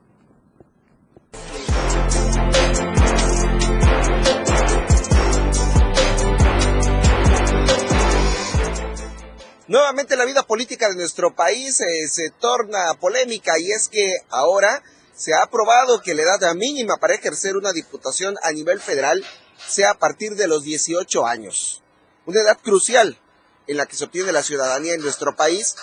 Nuevamente 9.68 10.16
la 10.16 10.26
vida 10.26 10.44
política 10.44 10.90
de 10.90 10.96
nuestro 10.96 11.34
país 11.34 11.82
eh, 11.82 12.08
se 12.08 12.30
torna 12.40 12.94
polémica 13.00 13.54
y 13.60 13.72
es 13.72 13.88
que 13.88 14.14
ahora 14.30 14.84
se 15.16 15.34
ha 15.34 15.42
aprobado 15.42 16.02
que 16.02 16.14
la 16.14 16.22
edad 16.22 16.54
mínima 16.54 16.98
para 16.98 17.16
ejercer 17.16 17.56
una 17.56 17.72
diputación 17.72 18.36
a 18.44 18.52
nivel 18.52 18.80
federal 18.80 19.26
sea 19.68 19.92
a 19.92 19.98
partir 19.98 20.36
de 20.36 20.48
los 20.48 20.64
18 20.64 21.26
años. 21.26 21.82
Una 22.28 22.42
edad 22.42 22.60
crucial 22.62 23.18
en 23.66 23.78
la 23.78 23.88
que 23.88 23.96
se 23.96 24.04
obtiene 24.04 24.32
la 24.32 24.44
ciudadanía 24.44 24.94
en 24.94 25.02
nuestro 25.02 25.36
país. 25.36 25.76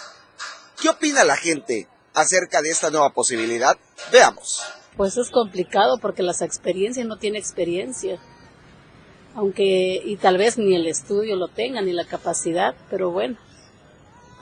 ¿Qué 0.81 0.89
opina 0.89 1.25
la 1.25 1.37
gente 1.37 1.89
acerca 2.15 2.63
de 2.63 2.71
esta 2.71 2.91
nueva 2.91 3.11
posibilidad? 3.11 3.77
Veamos. 4.13 4.63
Pues 4.97 5.17
es 5.17 5.31
complicado 5.31 5.99
porque 5.99 6.23
las 6.23 6.41
experiencias 6.41 7.07
no 7.07 7.17
tiene 7.17 7.39
experiencia. 7.39 8.21
Aunque, 9.35 10.01
y 10.05 10.17
tal 10.19 10.39
vez 10.39 10.59
ni 10.59 10.77
el 10.77 10.87
estudio 10.87 11.35
lo 11.35 11.49
tenga, 11.49 11.81
ni 11.81 11.93
la 11.93 12.05
capacidad, 12.05 12.77
pero 12.89 13.11
bueno. 13.11 13.39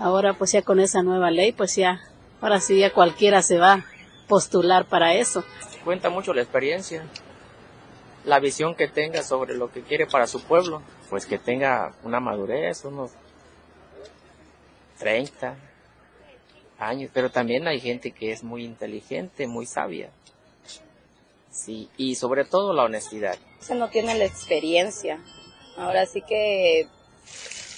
Ahora 0.00 0.32
pues 0.32 0.52
ya 0.52 0.62
con 0.62 0.80
esa 0.80 1.02
nueva 1.02 1.30
ley, 1.30 1.52
pues 1.52 1.76
ya, 1.76 2.00
ahora 2.40 2.58
sí 2.58 2.78
ya 2.78 2.90
cualquiera 2.90 3.42
se 3.42 3.58
va 3.58 3.72
a 3.74 3.84
postular 4.28 4.86
para 4.86 5.12
eso. 5.12 5.44
Cuenta 5.84 6.08
mucho 6.08 6.32
la 6.32 6.40
experiencia, 6.40 7.04
la 8.24 8.40
visión 8.40 8.74
que 8.74 8.88
tenga 8.88 9.22
sobre 9.22 9.54
lo 9.54 9.70
que 9.70 9.82
quiere 9.82 10.06
para 10.06 10.26
su 10.26 10.42
pueblo, 10.42 10.80
pues 11.10 11.26
que 11.26 11.38
tenga 11.38 11.92
una 12.02 12.18
madurez, 12.18 12.82
unos 12.86 13.10
30 14.98 15.54
años, 16.78 17.10
pero 17.12 17.30
también 17.30 17.68
hay 17.68 17.78
gente 17.78 18.12
que 18.12 18.32
es 18.32 18.42
muy 18.42 18.64
inteligente, 18.64 19.46
muy 19.46 19.66
sabia. 19.66 20.08
Sí, 21.50 21.90
y 21.98 22.14
sobre 22.14 22.46
todo 22.46 22.72
la 22.72 22.84
honestidad. 22.84 23.36
Se 23.58 23.74
no 23.74 23.90
tiene 23.90 24.14
la 24.14 24.24
experiencia. 24.24 25.22
Ahora 25.76 26.06
sí 26.06 26.22
que 26.22 26.88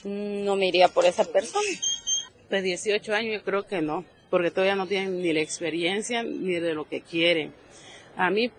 no 0.04 0.54
me 0.54 0.68
iría 0.68 0.86
por 0.86 1.04
esa 1.04 1.24
persona. 1.24 1.66
Pues 2.52 2.64
18 2.64 3.14
años 3.14 3.38
yo 3.38 3.44
creo 3.44 3.66
que 3.66 3.80
no, 3.80 4.04
porque 4.28 4.50
todavía 4.50 4.76
no 4.76 4.86
tienen 4.86 5.22
ni 5.22 5.32
la 5.32 5.40
experiencia 5.40 6.22
ni 6.22 6.60
de 6.60 6.74
lo 6.74 6.84
que 6.84 7.00
quieren. 7.00 7.54
A 8.14 8.28
mí 8.28 8.52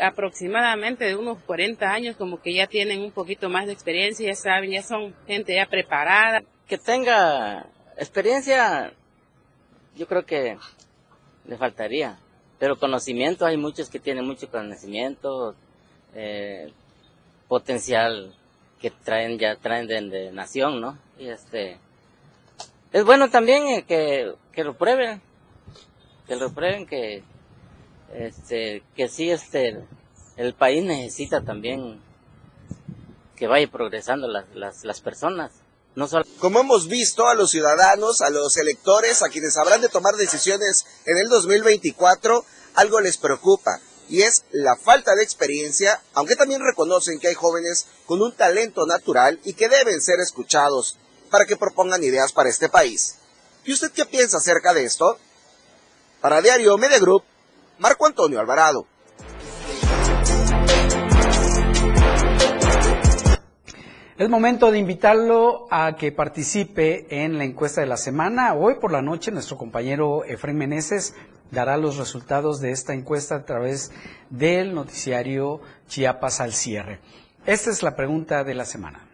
aproximadamente 0.00 1.06
de 1.06 1.16
unos 1.16 1.38
40 1.42 1.92
años 1.92 2.14
como 2.14 2.40
que 2.40 2.54
ya 2.54 2.68
tienen 2.68 3.00
un 3.00 3.10
poquito 3.10 3.48
más 3.48 3.66
de 3.66 3.72
experiencia, 3.72 4.28
ya 4.28 4.36
saben, 4.36 4.70
ya 4.70 4.84
son 4.84 5.12
gente 5.26 5.52
ya 5.52 5.66
preparada. 5.66 6.44
Que 6.68 6.78
tenga 6.78 7.66
experiencia, 7.96 8.92
yo 9.96 10.06
creo 10.06 10.24
que 10.24 10.56
le 11.48 11.56
faltaría 11.56 12.20
pero 12.60 12.78
conocimiento, 12.78 13.46
hay 13.46 13.56
muchos 13.56 13.90
que 13.90 13.98
tienen 13.98 14.24
mucho 14.24 14.48
conocimiento, 14.48 15.56
eh, 16.14 16.72
potencial 17.48 18.32
que 18.80 18.92
traen, 18.92 19.40
ya 19.40 19.56
traen 19.56 19.88
de, 19.88 20.30
nación, 20.30 20.80
¿no? 20.80 20.96
Y 21.18 21.26
este, 21.26 21.80
es 22.92 23.04
bueno 23.04 23.30
también 23.30 23.66
eh, 23.68 23.84
que, 23.86 24.34
que 24.52 24.64
lo 24.64 24.76
prueben, 24.76 25.22
que 26.26 26.36
lo 26.36 26.52
prueben, 26.52 26.86
que, 26.86 27.24
este, 28.14 28.82
que 28.94 29.08
sí, 29.08 29.30
este, 29.30 29.84
el 30.36 30.54
país 30.54 30.84
necesita 30.84 31.42
también 31.42 32.00
que 33.36 33.46
vaya 33.46 33.70
progresando 33.70 34.28
las, 34.28 34.44
las, 34.54 34.84
las 34.84 35.00
personas. 35.00 35.52
No 35.94 36.06
solo... 36.06 36.24
Como 36.38 36.60
hemos 36.60 36.88
visto, 36.88 37.26
a 37.26 37.34
los 37.34 37.50
ciudadanos, 37.50 38.20
a 38.20 38.30
los 38.30 38.56
electores, 38.56 39.22
a 39.22 39.28
quienes 39.28 39.56
habrán 39.56 39.80
de 39.80 39.88
tomar 39.88 40.14
decisiones 40.14 40.84
en 41.06 41.18
el 41.18 41.28
2024, 41.28 42.44
algo 42.74 43.00
les 43.00 43.18
preocupa 43.18 43.80
y 44.08 44.22
es 44.22 44.44
la 44.50 44.76
falta 44.76 45.14
de 45.14 45.22
experiencia, 45.22 46.02
aunque 46.12 46.36
también 46.36 46.60
reconocen 46.60 47.18
que 47.18 47.28
hay 47.28 47.34
jóvenes 47.34 47.86
con 48.06 48.20
un 48.20 48.34
talento 48.34 48.84
natural 48.86 49.40
y 49.44 49.54
que 49.54 49.68
deben 49.68 50.00
ser 50.00 50.20
escuchados 50.20 50.98
para 51.32 51.46
que 51.46 51.56
propongan 51.56 52.04
ideas 52.04 52.30
para 52.30 52.50
este 52.50 52.68
país. 52.68 53.18
¿Y 53.64 53.72
usted 53.72 53.90
qué 53.90 54.04
piensa 54.04 54.36
acerca 54.36 54.74
de 54.74 54.84
esto? 54.84 55.18
Para 56.20 56.42
Diario 56.42 56.76
Media 56.76 56.98
Group, 56.98 57.24
Marco 57.78 58.06
Antonio 58.06 58.38
Alvarado. 58.38 58.86
Es 64.18 64.28
momento 64.28 64.70
de 64.70 64.78
invitarlo 64.78 65.66
a 65.70 65.96
que 65.96 66.12
participe 66.12 67.06
en 67.24 67.38
la 67.38 67.44
encuesta 67.44 67.80
de 67.80 67.86
la 67.86 67.96
semana. 67.96 68.54
Hoy 68.54 68.74
por 68.74 68.92
la 68.92 69.00
noche 69.00 69.32
nuestro 69.32 69.56
compañero 69.56 70.24
Efraín 70.24 70.58
Meneses 70.58 71.14
dará 71.50 71.78
los 71.78 71.96
resultados 71.96 72.60
de 72.60 72.72
esta 72.72 72.92
encuesta 72.92 73.36
a 73.36 73.44
través 73.46 73.90
del 74.28 74.74
noticiario 74.74 75.62
Chiapas 75.88 76.40
al 76.40 76.52
cierre. 76.52 77.00
Esta 77.46 77.70
es 77.70 77.82
la 77.82 77.96
pregunta 77.96 78.44
de 78.44 78.54
la 78.54 78.66
semana. 78.66 79.11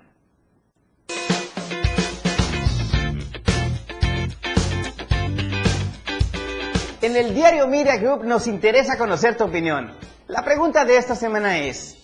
En 7.09 7.17
el 7.17 7.35
diario 7.35 7.67
Media 7.67 7.97
Group 7.97 8.23
nos 8.25 8.47
interesa 8.47 8.99
conocer 8.99 9.35
tu 9.35 9.45
opinión. 9.45 9.97
La 10.27 10.45
pregunta 10.45 10.85
de 10.85 10.99
esta 10.99 11.15
semana 11.15 11.57
es, 11.57 11.97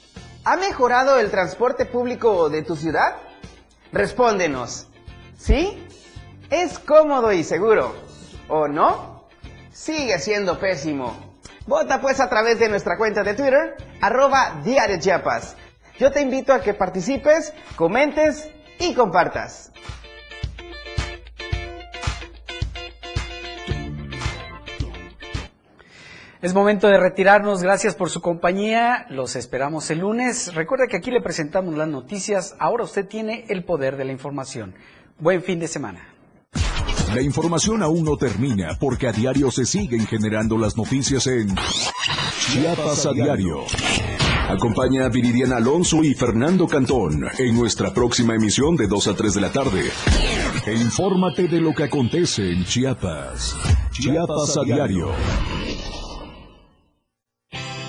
¿Ha 0.46 0.56
mejorado 0.56 1.20
el 1.20 1.30
transporte 1.30 1.84
público 1.84 2.48
de 2.48 2.62
tu 2.62 2.74
ciudad? 2.74 3.16
Respóndenos. 3.92 4.86
¿Sí? 5.36 5.86
¿Es 6.48 6.78
cómodo 6.78 7.32
y 7.32 7.44
seguro? 7.44 7.94
¿O 8.48 8.66
no? 8.66 9.28
Sigue 9.74 10.18
siendo 10.20 10.58
pésimo. 10.58 11.34
Vota 11.66 12.00
pues 12.00 12.18
a 12.18 12.30
través 12.30 12.58
de 12.58 12.70
nuestra 12.70 12.96
cuenta 12.96 13.22
de 13.22 13.34
Twitter, 13.34 13.76
arroba 14.00 14.62
Diario. 14.64 14.96
Yo 15.98 16.12
te 16.12 16.22
invito 16.22 16.54
a 16.54 16.62
que 16.62 16.72
participes, 16.72 17.52
comentes 17.76 18.48
y 18.78 18.94
compartas. 18.94 19.70
Es 26.44 26.52
momento 26.52 26.88
de 26.88 26.98
retirarnos. 26.98 27.62
Gracias 27.62 27.94
por 27.94 28.10
su 28.10 28.20
compañía. 28.20 29.06
Los 29.08 29.34
esperamos 29.34 29.90
el 29.90 30.00
lunes. 30.00 30.54
Recuerde 30.54 30.88
que 30.90 30.98
aquí 30.98 31.10
le 31.10 31.22
presentamos 31.22 31.74
las 31.74 31.88
noticias. 31.88 32.54
Ahora 32.58 32.84
usted 32.84 33.08
tiene 33.08 33.46
el 33.48 33.64
poder 33.64 33.96
de 33.96 34.04
la 34.04 34.12
información. 34.12 34.74
Buen 35.18 35.42
fin 35.42 35.58
de 35.58 35.68
semana. 35.68 36.06
La 37.14 37.22
información 37.22 37.82
aún 37.82 38.04
no 38.04 38.18
termina 38.18 38.76
porque 38.78 39.08
a 39.08 39.12
diario 39.12 39.50
se 39.50 39.64
siguen 39.64 40.06
generando 40.06 40.58
las 40.58 40.76
noticias 40.76 41.26
en 41.28 41.54
Chiapas 42.52 43.06
a 43.06 43.12
diario. 43.12 43.60
Acompaña 44.46 45.06
a 45.06 45.08
Viridiana 45.08 45.56
Alonso 45.56 46.04
y 46.04 46.12
Fernando 46.12 46.66
Cantón 46.66 47.24
en 47.38 47.56
nuestra 47.56 47.94
próxima 47.94 48.34
emisión 48.34 48.76
de 48.76 48.86
2 48.86 49.08
a 49.08 49.14
3 49.14 49.32
de 49.32 49.40
la 49.40 49.50
tarde. 49.50 49.84
Infórmate 50.66 51.48
de 51.48 51.62
lo 51.62 51.72
que 51.72 51.84
acontece 51.84 52.50
en 52.50 52.66
Chiapas. 52.66 53.56
Chiapas 53.92 54.58
a 54.58 54.64
diario. 54.64 55.08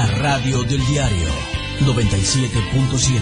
La 0.00 0.06
radio 0.06 0.62
del 0.62 0.80
diario 0.86 1.28
97.7. 1.80 3.20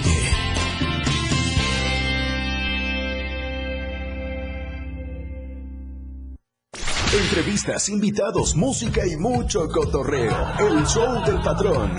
Entrevistas, 7.20 7.88
invitados, 7.88 8.54
música 8.54 9.04
y 9.04 9.16
mucho 9.16 9.66
cotorreo. 9.66 10.52
El 10.60 10.86
show 10.86 11.20
del 11.26 11.40
patrón. 11.40 11.98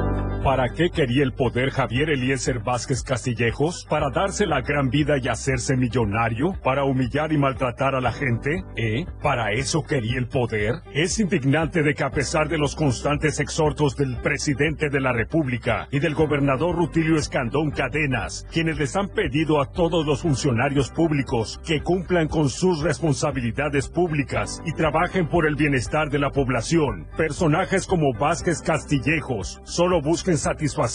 ¿Para 0.43 0.69
qué 0.69 0.89
quería 0.89 1.21
el 1.21 1.33
poder 1.33 1.69
Javier 1.69 2.09
Eliezer 2.09 2.63
Vázquez 2.63 3.03
Castillejos? 3.03 3.85
¿Para 3.87 4.09
darse 4.09 4.47
la 4.47 4.61
gran 4.61 4.89
vida 4.89 5.13
y 5.21 5.27
hacerse 5.27 5.77
millonario? 5.77 6.55
¿Para 6.63 6.83
humillar 6.83 7.31
y 7.31 7.37
maltratar 7.37 7.93
a 7.93 8.01
la 8.01 8.11
gente? 8.11 8.63
¿Eh? 8.75 9.05
¿Para 9.21 9.51
eso 9.51 9.83
quería 9.83 10.17
el 10.17 10.27
poder? 10.27 10.73
Es 10.95 11.19
indignante 11.19 11.83
de 11.83 11.93
que 11.93 12.03
a 12.03 12.09
pesar 12.09 12.49
de 12.49 12.57
los 12.57 12.75
constantes 12.75 13.39
exhortos 13.39 13.95
del 13.95 14.17
presidente 14.17 14.89
de 14.89 14.99
la 14.99 15.13
República 15.13 15.87
y 15.91 15.99
del 15.99 16.15
gobernador 16.15 16.75
Rutilio 16.75 17.17
Escandón 17.17 17.69
Cadenas, 17.69 18.47
quienes 18.51 18.79
les 18.79 18.95
han 18.95 19.09
pedido 19.09 19.61
a 19.61 19.71
todos 19.71 20.07
los 20.07 20.23
funcionarios 20.23 20.89
públicos 20.89 21.61
que 21.63 21.83
cumplan 21.83 22.27
con 22.27 22.49
sus 22.49 22.81
responsabilidades 22.81 23.89
públicas 23.89 24.59
y 24.65 24.73
trabajen 24.73 25.29
por 25.29 25.45
el 25.45 25.55
bienestar 25.55 26.09
de 26.09 26.17
la 26.17 26.31
población, 26.31 27.07
personajes 27.15 27.85
como 27.85 28.11
Vázquez 28.17 28.63
Castillejos 28.63 29.61
solo 29.65 30.01
busquen 30.01 30.30
insatisfação. 30.31 30.87